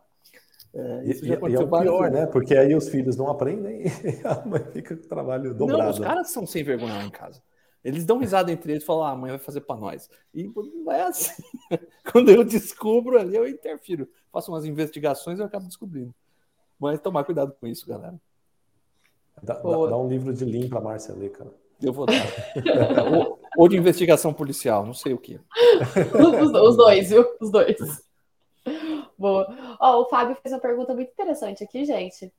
É, 0.73 1.05
isso 1.05 1.27
já 1.27 1.35
aconteceu 1.35 1.61
e 1.61 1.65
é 1.65 1.67
o 1.67 1.81
pior, 1.81 2.03
vezes. 2.03 2.19
né? 2.19 2.27
Porque 2.27 2.57
aí 2.57 2.75
os 2.75 2.89
filhos 2.89 3.17
não 3.17 3.29
aprendem 3.29 3.83
e 3.85 4.27
a 4.27 4.45
mãe 4.47 4.65
fica 4.73 4.97
com 4.97 5.05
o 5.05 5.09
trabalho 5.09 5.55
dobrado. 5.55 5.83
Não, 5.83 5.91
os 5.91 5.99
caras 5.99 6.31
são 6.31 6.47
sem 6.47 6.63
vergonha 6.63 6.95
lá 6.95 7.05
em 7.05 7.11
casa. 7.11 7.43
Eles 7.83 8.05
dão 8.05 8.19
risada 8.19 8.53
entre 8.53 8.73
eles 8.73 8.83
e 8.83 8.87
falam, 8.87 9.05
ah, 9.05 9.13
a 9.13 9.17
mãe 9.17 9.31
vai 9.31 9.39
fazer 9.39 9.63
para 9.63 9.81
nós. 9.81 10.11
E 10.35 10.45
não 10.45 10.93
é 10.93 11.03
assim. 11.03 11.43
Quando 12.13 12.31
eu 12.31 12.45
descubro 12.45 13.19
ali, 13.19 13.35
eu 13.35 13.49
interfiro. 13.49 14.07
Faço 14.33 14.53
umas 14.53 14.65
investigações 14.65 15.39
e 15.39 15.43
eu 15.43 15.47
acabo 15.47 15.67
descobrindo. 15.67 16.15
Mas 16.79 17.01
tomar 17.01 17.25
cuidado 17.25 17.55
com 17.61 17.67
isso, 17.67 17.87
galera. 17.87 18.19
Dá, 19.43 19.55
dá, 19.55 19.63
dá 19.63 19.97
um 19.97 20.09
livro 20.09 20.33
de 20.33 20.45
Lean 20.45 20.69
para 20.69 20.81
Márcia 20.81 21.15
ler, 21.15 21.31
cara. 21.31 21.51
Eu 21.83 21.93
vou 21.93 22.07
dar. 22.07 22.15
ou, 23.13 23.41
ou, 23.57 23.69
de 23.69 23.77
investigação 23.77 24.33
policial, 24.33 24.85
não 24.85 24.95
sei 24.95 25.15
o 25.15 25.19
que. 25.19 25.41
Os, 26.15 26.51
os 26.53 26.77
dois, 26.77 27.09
viu? 27.09 27.27
Os 27.41 27.51
dois. 27.51 27.77
Boa. 29.19 29.77
Oh, 29.81 30.03
o 30.03 30.05
Fábio 30.07 30.37
fez 30.37 30.53
uma 30.53 30.61
pergunta 30.61 30.95
muito 30.95 31.11
interessante 31.11 31.65
aqui, 31.65 31.85
gente. 31.85 32.33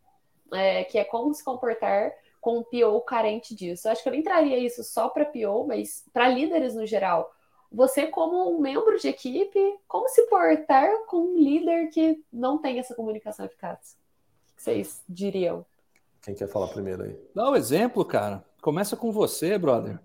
É, 0.53 0.83
que 0.83 0.97
é 0.97 1.03
como 1.03 1.33
se 1.33 1.43
comportar 1.43 2.11
com 2.39 2.59
um 2.59 2.63
PO 2.63 3.01
carente 3.01 3.55
disso. 3.55 3.87
Eu 3.87 3.91
acho 3.91 4.03
que 4.03 4.09
eu 4.09 4.13
nem 4.13 4.23
traria 4.23 4.57
isso 4.57 4.83
só 4.83 5.07
para 5.09 5.25
PO, 5.25 5.65
mas 5.67 6.03
para 6.11 6.27
líderes 6.27 6.75
no 6.75 6.85
geral. 6.85 7.31
Você, 7.71 8.07
como 8.07 8.53
um 8.53 8.59
membro 8.59 8.99
de 8.99 9.07
equipe, 9.07 9.59
como 9.87 10.09
se 10.09 10.23
portar 10.23 11.05
com 11.05 11.17
um 11.17 11.37
líder 11.37 11.87
que 11.87 12.21
não 12.31 12.57
tem 12.57 12.79
essa 12.79 12.93
comunicação 12.93 13.45
eficaz? 13.45 13.97
O 14.51 14.55
que 14.57 14.63
vocês 14.63 15.01
diriam? 15.07 15.65
Quem 16.21 16.35
quer 16.35 16.47
falar 16.47 16.67
primeiro 16.67 17.03
aí? 17.03 17.17
Dá 17.33 17.49
um 17.49 17.55
exemplo, 17.55 18.03
cara. 18.03 18.43
Começa 18.61 18.97
com 18.97 19.11
você, 19.11 19.57
brother. 19.57 19.99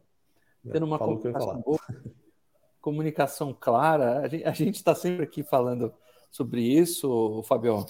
É, 0.64 0.70
Tendo 0.70 0.86
uma 0.86 0.98
comunicação, 0.98 1.60
boa, 1.60 1.80
comunicação 2.80 3.52
clara. 3.52 4.20
A 4.44 4.52
gente 4.52 4.76
está 4.76 4.94
sempre 4.94 5.24
aqui 5.24 5.42
falando 5.42 5.92
sobre 6.30 6.62
isso, 6.62 7.42
Fabio. 7.48 7.84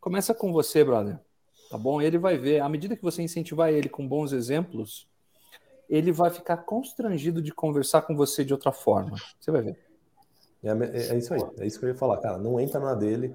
Começa 0.00 0.32
com 0.32 0.50
você, 0.50 0.82
brother. 0.82 1.20
Tá 1.70 1.76
bom? 1.76 2.00
Ele 2.00 2.16
vai 2.16 2.38
ver, 2.38 2.60
à 2.60 2.68
medida 2.70 2.96
que 2.96 3.02
você 3.02 3.22
incentivar 3.22 3.70
ele 3.70 3.88
com 3.88 4.08
bons 4.08 4.32
exemplos, 4.32 5.06
ele 5.90 6.12
vai 6.12 6.30
ficar 6.30 6.58
constrangido 6.58 7.42
de 7.42 7.52
conversar 7.52 8.02
com 8.02 8.14
você 8.14 8.44
de 8.44 8.52
outra 8.52 8.70
forma. 8.70 9.16
Você 9.40 9.50
vai 9.50 9.60
ver. 9.60 9.78
É, 10.62 10.70
é, 10.70 11.18
isso 11.18 11.34
aí, 11.34 11.40
é 11.58 11.66
isso 11.66 11.80
que 11.80 11.84
eu 11.84 11.88
ia 11.88 11.96
falar, 11.96 12.18
cara. 12.18 12.38
Não 12.38 12.60
entra 12.60 12.78
na 12.78 12.94
dele, 12.94 13.34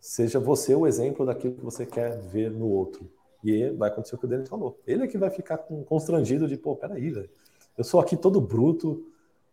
seja 0.00 0.40
você 0.40 0.74
o 0.74 0.86
exemplo 0.86 1.24
daquilo 1.24 1.54
que 1.54 1.64
você 1.64 1.86
quer 1.86 2.18
ver 2.18 2.50
no 2.50 2.66
outro. 2.66 3.08
E 3.44 3.70
vai 3.70 3.88
acontecer 3.88 4.16
o 4.16 4.18
que 4.18 4.24
o 4.24 4.28
Denis 4.28 4.48
falou. 4.48 4.80
Ele 4.84 5.04
é 5.04 5.06
que 5.06 5.16
vai 5.16 5.30
ficar 5.30 5.58
constrangido 5.58 6.48
de, 6.48 6.56
pô, 6.56 6.74
peraí, 6.74 7.10
velho. 7.10 7.30
Eu 7.78 7.84
sou 7.84 8.00
aqui 8.00 8.16
todo 8.16 8.40
bruto, 8.40 9.06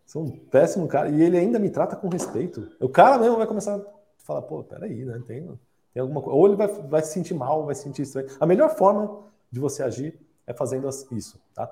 sou 0.04 0.24
um 0.24 0.32
péssimo 0.32 0.88
cara, 0.88 1.10
e 1.10 1.22
ele 1.22 1.38
ainda 1.38 1.60
me 1.60 1.70
trata 1.70 1.96
com 1.96 2.08
respeito. 2.08 2.72
O 2.80 2.90
cara 2.90 3.20
mesmo 3.20 3.38
vai 3.38 3.46
começar 3.46 3.76
a 3.76 3.82
falar, 4.18 4.42
pô, 4.42 4.64
peraí, 4.64 5.06
né? 5.06 5.22
Tem, 5.28 5.48
tem 5.94 6.02
alguma 6.02 6.22
coisa. 6.22 6.36
Ou 6.36 6.48
ele 6.48 6.56
vai, 6.56 6.68
vai 6.68 7.04
se 7.04 7.14
sentir 7.14 7.36
mal, 7.36 7.66
vai 7.66 7.76
se 7.76 7.84
sentir 7.84 8.02
estranho. 8.02 8.30
A 8.40 8.46
melhor 8.48 8.76
forma 8.76 9.24
de 9.52 9.60
você 9.60 9.84
agir 9.84 10.20
é 10.48 10.54
fazendo 10.54 10.90
isso, 11.12 11.40
tá? 11.54 11.70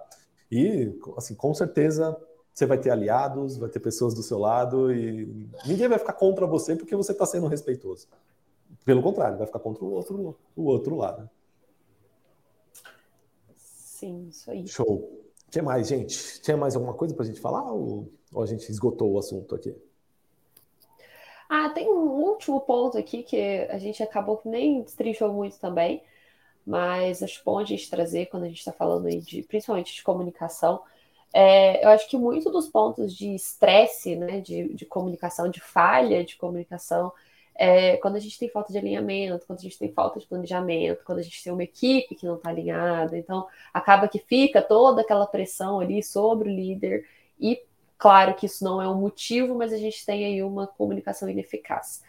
E, 0.51 0.93
assim, 1.15 1.33
com 1.33 1.53
certeza 1.53 2.19
você 2.53 2.65
vai 2.65 2.77
ter 2.77 2.91
aliados, 2.91 3.57
vai 3.57 3.69
ter 3.69 3.79
pessoas 3.79 4.13
do 4.13 4.21
seu 4.21 4.37
lado 4.37 4.93
e 4.93 5.47
ninguém 5.65 5.87
vai 5.87 5.97
ficar 5.97 6.13
contra 6.13 6.45
você 6.45 6.75
porque 6.75 6.95
você 6.95 7.13
está 7.13 7.25
sendo 7.25 7.47
respeitoso. 7.47 8.07
Pelo 8.83 9.01
contrário, 9.01 9.37
vai 9.37 9.47
ficar 9.47 9.59
contra 9.59 9.83
o 9.83 9.91
outro, 9.91 10.37
o 10.55 10.65
outro 10.65 10.95
lado. 10.95 11.29
Sim, 13.55 14.27
isso 14.29 14.51
aí. 14.51 14.67
Show. 14.67 14.95
O 15.47 15.51
que 15.51 15.61
mais, 15.61 15.87
gente? 15.87 16.41
Tinha 16.41 16.57
mais 16.57 16.75
alguma 16.75 16.93
coisa 16.93 17.13
para 17.13 17.23
a 17.23 17.27
gente 17.27 17.39
falar 17.39 17.71
ou, 17.71 18.09
ou 18.33 18.43
a 18.43 18.45
gente 18.45 18.69
esgotou 18.69 19.11
o 19.11 19.19
assunto 19.19 19.55
aqui? 19.55 19.75
Ah, 21.49 21.69
tem 21.69 21.89
um 21.89 22.09
último 22.23 22.61
ponto 22.61 22.97
aqui 22.97 23.23
que 23.23 23.67
a 23.69 23.77
gente 23.77 24.01
acabou 24.01 24.37
que 24.37 24.47
nem 24.47 24.81
destrinchou 24.81 25.33
muito 25.33 25.59
também, 25.59 26.01
mas 26.65 27.23
acho 27.23 27.41
bom 27.43 27.59
a 27.59 27.65
gente 27.65 27.89
trazer 27.89 28.27
quando 28.27 28.43
a 28.43 28.47
gente 28.47 28.59
está 28.59 28.71
falando 28.71 29.07
aí 29.07 29.19
de, 29.19 29.43
principalmente 29.43 29.93
de 29.93 30.03
comunicação. 30.03 30.81
É, 31.33 31.83
eu 31.83 31.89
acho 31.89 32.09
que 32.09 32.17
muito 32.17 32.49
dos 32.51 32.67
pontos 32.67 33.15
de 33.15 33.33
estresse, 33.33 34.15
né, 34.15 34.41
de, 34.41 34.73
de 34.73 34.85
comunicação, 34.85 35.49
de 35.49 35.61
falha 35.61 36.23
de 36.23 36.35
comunicação, 36.35 37.11
é, 37.55 37.97
quando 37.97 38.15
a 38.15 38.19
gente 38.19 38.39
tem 38.39 38.49
falta 38.49 38.71
de 38.71 38.79
alinhamento, 38.79 39.45
quando 39.45 39.59
a 39.59 39.63
gente 39.63 39.77
tem 39.77 39.91
falta 39.91 40.19
de 40.19 40.27
planejamento, 40.27 41.03
quando 41.05 41.19
a 41.19 41.23
gente 41.23 41.43
tem 41.43 41.53
uma 41.53 41.63
equipe 41.63 42.15
que 42.15 42.25
não 42.25 42.35
está 42.35 42.49
alinhada, 42.49 43.17
então 43.17 43.47
acaba 43.73 44.07
que 44.07 44.19
fica 44.19 44.61
toda 44.61 45.01
aquela 45.01 45.27
pressão 45.27 45.79
ali 45.79 46.01
sobre 46.03 46.49
o 46.49 46.53
líder 46.53 47.05
e 47.39 47.61
Claro 48.01 48.33
que 48.33 48.47
isso 48.47 48.63
não 48.63 48.81
é 48.81 48.89
um 48.89 48.95
motivo, 48.95 49.53
mas 49.53 49.71
a 49.71 49.77
gente 49.77 50.03
tem 50.03 50.25
aí 50.25 50.41
uma 50.41 50.65
comunicação 50.65 51.29
ineficaz. 51.29 52.01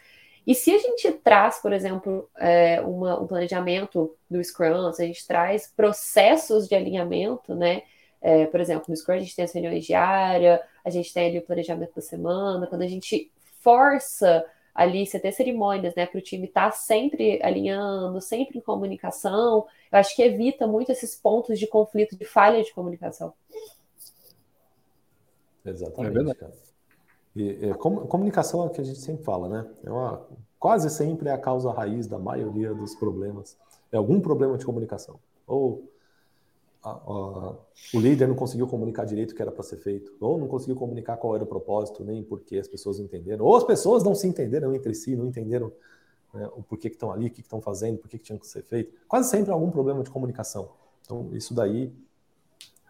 E 0.45 0.53
se 0.53 0.71
a 0.71 0.77
gente 0.77 1.11
traz, 1.11 1.61
por 1.61 1.71
exemplo, 1.71 2.29
é, 2.37 2.81
uma, 2.81 3.19
um 3.19 3.27
planejamento 3.27 4.15
do 4.29 4.43
Scrum, 4.43 4.91
se 4.91 5.03
a 5.03 5.05
gente 5.05 5.25
traz 5.25 5.71
processos 5.75 6.67
de 6.67 6.75
alinhamento, 6.75 7.55
né? 7.55 7.83
É, 8.21 8.45
por 8.45 8.59
exemplo, 8.59 8.85
no 8.87 8.95
Scrum 8.95 9.15
a 9.15 9.19
gente 9.19 9.35
tem 9.35 9.45
as 9.45 9.53
reuniões 9.53 9.85
diárias, 9.85 10.59
a 10.83 10.89
gente 10.89 11.13
tem 11.13 11.27
ali 11.27 11.39
o 11.39 11.41
planejamento 11.41 11.95
da 11.95 12.01
semana, 12.01 12.67
quando 12.67 12.81
a 12.81 12.87
gente 12.87 13.31
força 13.61 14.45
ali, 14.73 15.05
você 15.05 15.19
ter 15.19 15.31
cerimônias, 15.31 15.93
né, 15.95 16.05
para 16.05 16.17
o 16.17 16.21
time 16.21 16.47
estar 16.47 16.65
tá 16.65 16.71
sempre 16.71 17.39
alinhando, 17.43 18.19
sempre 18.19 18.57
em 18.57 18.61
comunicação, 18.61 19.67
eu 19.91 19.99
acho 19.99 20.15
que 20.15 20.23
evita 20.23 20.65
muito 20.65 20.91
esses 20.91 21.15
pontos 21.15 21.59
de 21.59 21.67
conflito, 21.67 22.17
de 22.17 22.25
falha 22.25 22.63
de 22.63 22.73
comunicação. 22.73 23.33
Exatamente. 25.63 26.31
É 26.31 26.33
cara. 26.33 26.53
E, 27.35 27.69
e, 27.69 27.73
comunicação 27.73 28.63
é 28.63 28.67
o 28.67 28.69
que 28.69 28.81
a 28.81 28.83
gente 28.83 28.99
sempre 28.99 29.23
fala, 29.23 29.49
né? 29.49 29.67
É 29.83 29.91
uma, 29.91 30.25
quase 30.59 30.89
sempre 30.89 31.29
é 31.29 31.31
a 31.31 31.37
causa 31.37 31.71
raiz 31.71 32.07
da 32.07 32.19
maioria 32.19 32.73
dos 32.73 32.95
problemas. 32.95 33.57
É 33.91 33.97
algum 33.97 34.19
problema 34.21 34.57
de 34.57 34.65
comunicação. 34.65 35.19
Ou 35.47 35.89
a, 36.83 36.91
a, 36.91 37.55
o 37.93 37.99
líder 37.99 38.27
não 38.27 38.35
conseguiu 38.35 38.67
comunicar 38.67 39.05
direito 39.05 39.31
o 39.31 39.35
que 39.35 39.41
era 39.41 39.51
para 39.51 39.63
ser 39.63 39.77
feito, 39.77 40.13
ou 40.19 40.37
não 40.37 40.47
conseguiu 40.47 40.75
comunicar 40.75 41.17
qual 41.17 41.33
era 41.33 41.43
o 41.43 41.47
propósito, 41.47 42.03
nem 42.03 42.21
por 42.21 42.41
que 42.41 42.59
as 42.59 42.67
pessoas 42.67 42.99
entenderam, 42.99 43.45
ou 43.45 43.55
as 43.55 43.63
pessoas 43.63 44.03
não 44.03 44.13
se 44.13 44.27
entenderam 44.27 44.73
entre 44.75 44.93
si, 44.93 45.15
não 45.15 45.25
entenderam 45.25 45.71
né, 46.33 46.49
o 46.55 46.61
porquê 46.61 46.89
que 46.89 46.95
estão 46.95 47.11
ali, 47.11 47.27
o 47.27 47.31
que 47.31 47.41
estão 47.41 47.61
fazendo, 47.61 47.97
por 47.97 48.09
que 48.09 48.17
tinha 48.17 48.37
que 48.37 48.45
ser 48.45 48.63
feito. 48.63 48.93
Quase 49.07 49.29
sempre 49.29 49.51
é 49.51 49.53
algum 49.53 49.71
problema 49.71 50.03
de 50.03 50.09
comunicação. 50.09 50.69
Então, 51.01 51.29
isso 51.33 51.53
daí, 51.53 51.93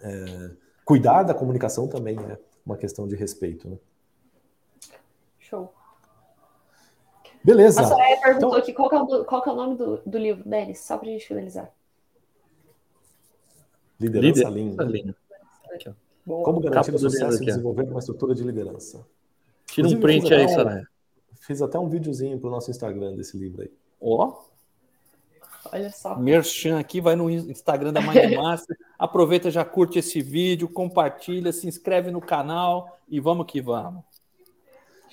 é, 0.01 0.51
cuidar 0.83 1.23
da 1.23 1.33
comunicação 1.33 1.87
também 1.87 2.17
é 2.17 2.39
uma 2.65 2.77
questão 2.77 3.07
de 3.07 3.15
respeito. 3.15 3.69
Né? 3.69 3.77
Show. 5.53 5.71
Beleza. 7.43 7.81
A 7.81 7.83
Soraya 7.85 8.19
perguntou 8.21 8.49
então... 8.49 8.59
aqui 8.59 8.73
qual, 8.73 8.91
é 8.91 9.01
o, 9.01 9.25
qual 9.25 9.43
é 9.45 9.49
o 9.51 9.55
nome 9.55 9.75
do, 9.75 10.01
do 10.03 10.17
livro, 10.17 10.49
Denis, 10.49 10.79
só 10.79 10.97
para 10.97 11.09
a 11.09 11.11
gente 11.11 11.27
finalizar. 11.27 11.71
Liderança 13.99 14.49
Lean. 14.49 15.13
Como 16.25 16.59
garantir 16.59 16.95
o 16.95 16.97
sucesso 16.97 17.43
e 17.43 17.45
desenvolver 17.45 17.83
uma 17.83 17.99
estrutura 17.99 18.33
de 18.33 18.43
liderança. 18.43 19.05
Tira 19.67 19.87
um 19.87 19.99
print 19.99 20.33
aí, 20.33 20.49
Soraya. 20.49 20.87
Fiz 21.41 21.61
até 21.61 21.77
um 21.77 21.89
videozinho 21.89 22.39
para 22.39 22.47
o 22.47 22.51
nosso 22.51 22.71
Instagram 22.71 23.15
desse 23.15 23.37
livro 23.37 23.61
aí. 23.61 23.71
Ó. 24.01 24.25
Oh. 24.25 24.53
Olha 25.71 25.91
só. 25.91 26.17
Merchan 26.17 26.79
aqui, 26.79 26.99
vai 26.99 27.15
no 27.15 27.29
Instagram 27.29 27.93
da 27.93 28.01
Mindmaster, 28.01 28.77
aproveita, 28.97 29.51
já 29.51 29.63
curte 29.63 29.99
esse 29.99 30.21
vídeo, 30.21 30.67
compartilha, 30.67 31.51
se 31.51 31.67
inscreve 31.67 32.11
no 32.11 32.21
canal 32.21 32.99
e 33.07 33.19
vamos 33.19 33.45
que 33.45 33.61
vamos. 33.61 34.03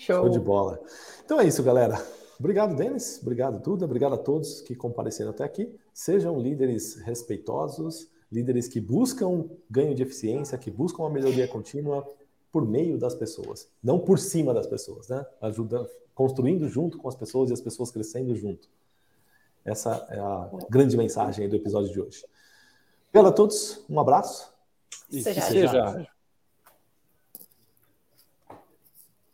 Show. 0.01 0.23
Show 0.23 0.29
de 0.31 0.41
bola. 0.41 0.81
Então 1.25 1.39
é 1.39 1.47
isso, 1.47 1.63
galera. 1.63 2.03
Obrigado, 2.39 2.75
Denis. 2.75 3.19
Obrigado, 3.21 3.63
Duda. 3.63 3.85
Obrigado 3.85 4.15
a 4.15 4.19
todos 4.19 4.63
que 4.63 4.75
compareceram 4.75 5.31
até 5.31 5.45
aqui. 5.45 5.71
Sejam 5.93 6.41
líderes 6.41 6.97
respeitosos, 6.97 8.09
líderes 8.33 8.67
que 8.67 8.81
buscam 8.81 9.45
ganho 9.71 9.95
de 9.95 10.03
eficiência, 10.03 10.57
que 10.57 10.71
buscam 10.71 11.03
uma 11.03 11.11
melhoria 11.11 11.47
contínua 11.47 12.09
por 12.51 12.67
meio 12.67 12.97
das 12.97 13.15
pessoas, 13.15 13.69
não 13.83 13.99
por 13.99 14.19
cima 14.19 14.55
das 14.55 14.67
pessoas, 14.67 15.09
né? 15.09 15.25
Ajudando, 15.41 15.89
construindo 16.15 16.67
junto 16.67 16.97
com 16.97 17.07
as 17.07 17.15
pessoas 17.15 17.51
e 17.51 17.53
as 17.53 17.61
pessoas 17.61 17.91
crescendo 17.91 18.35
junto. 18.35 18.69
Essa 19.63 20.07
é 20.09 20.19
a 20.19 20.51
grande 20.71 20.97
mensagem 20.97 21.47
do 21.47 21.57
episódio 21.57 21.93
de 21.93 22.01
hoje. 22.01 22.25
Obrigado 23.11 23.33
a 23.33 23.37
todos, 23.37 23.85
um 23.89 24.01
abraço. 24.01 24.51
Seja, 25.11 25.43
Seja. 25.43 26.09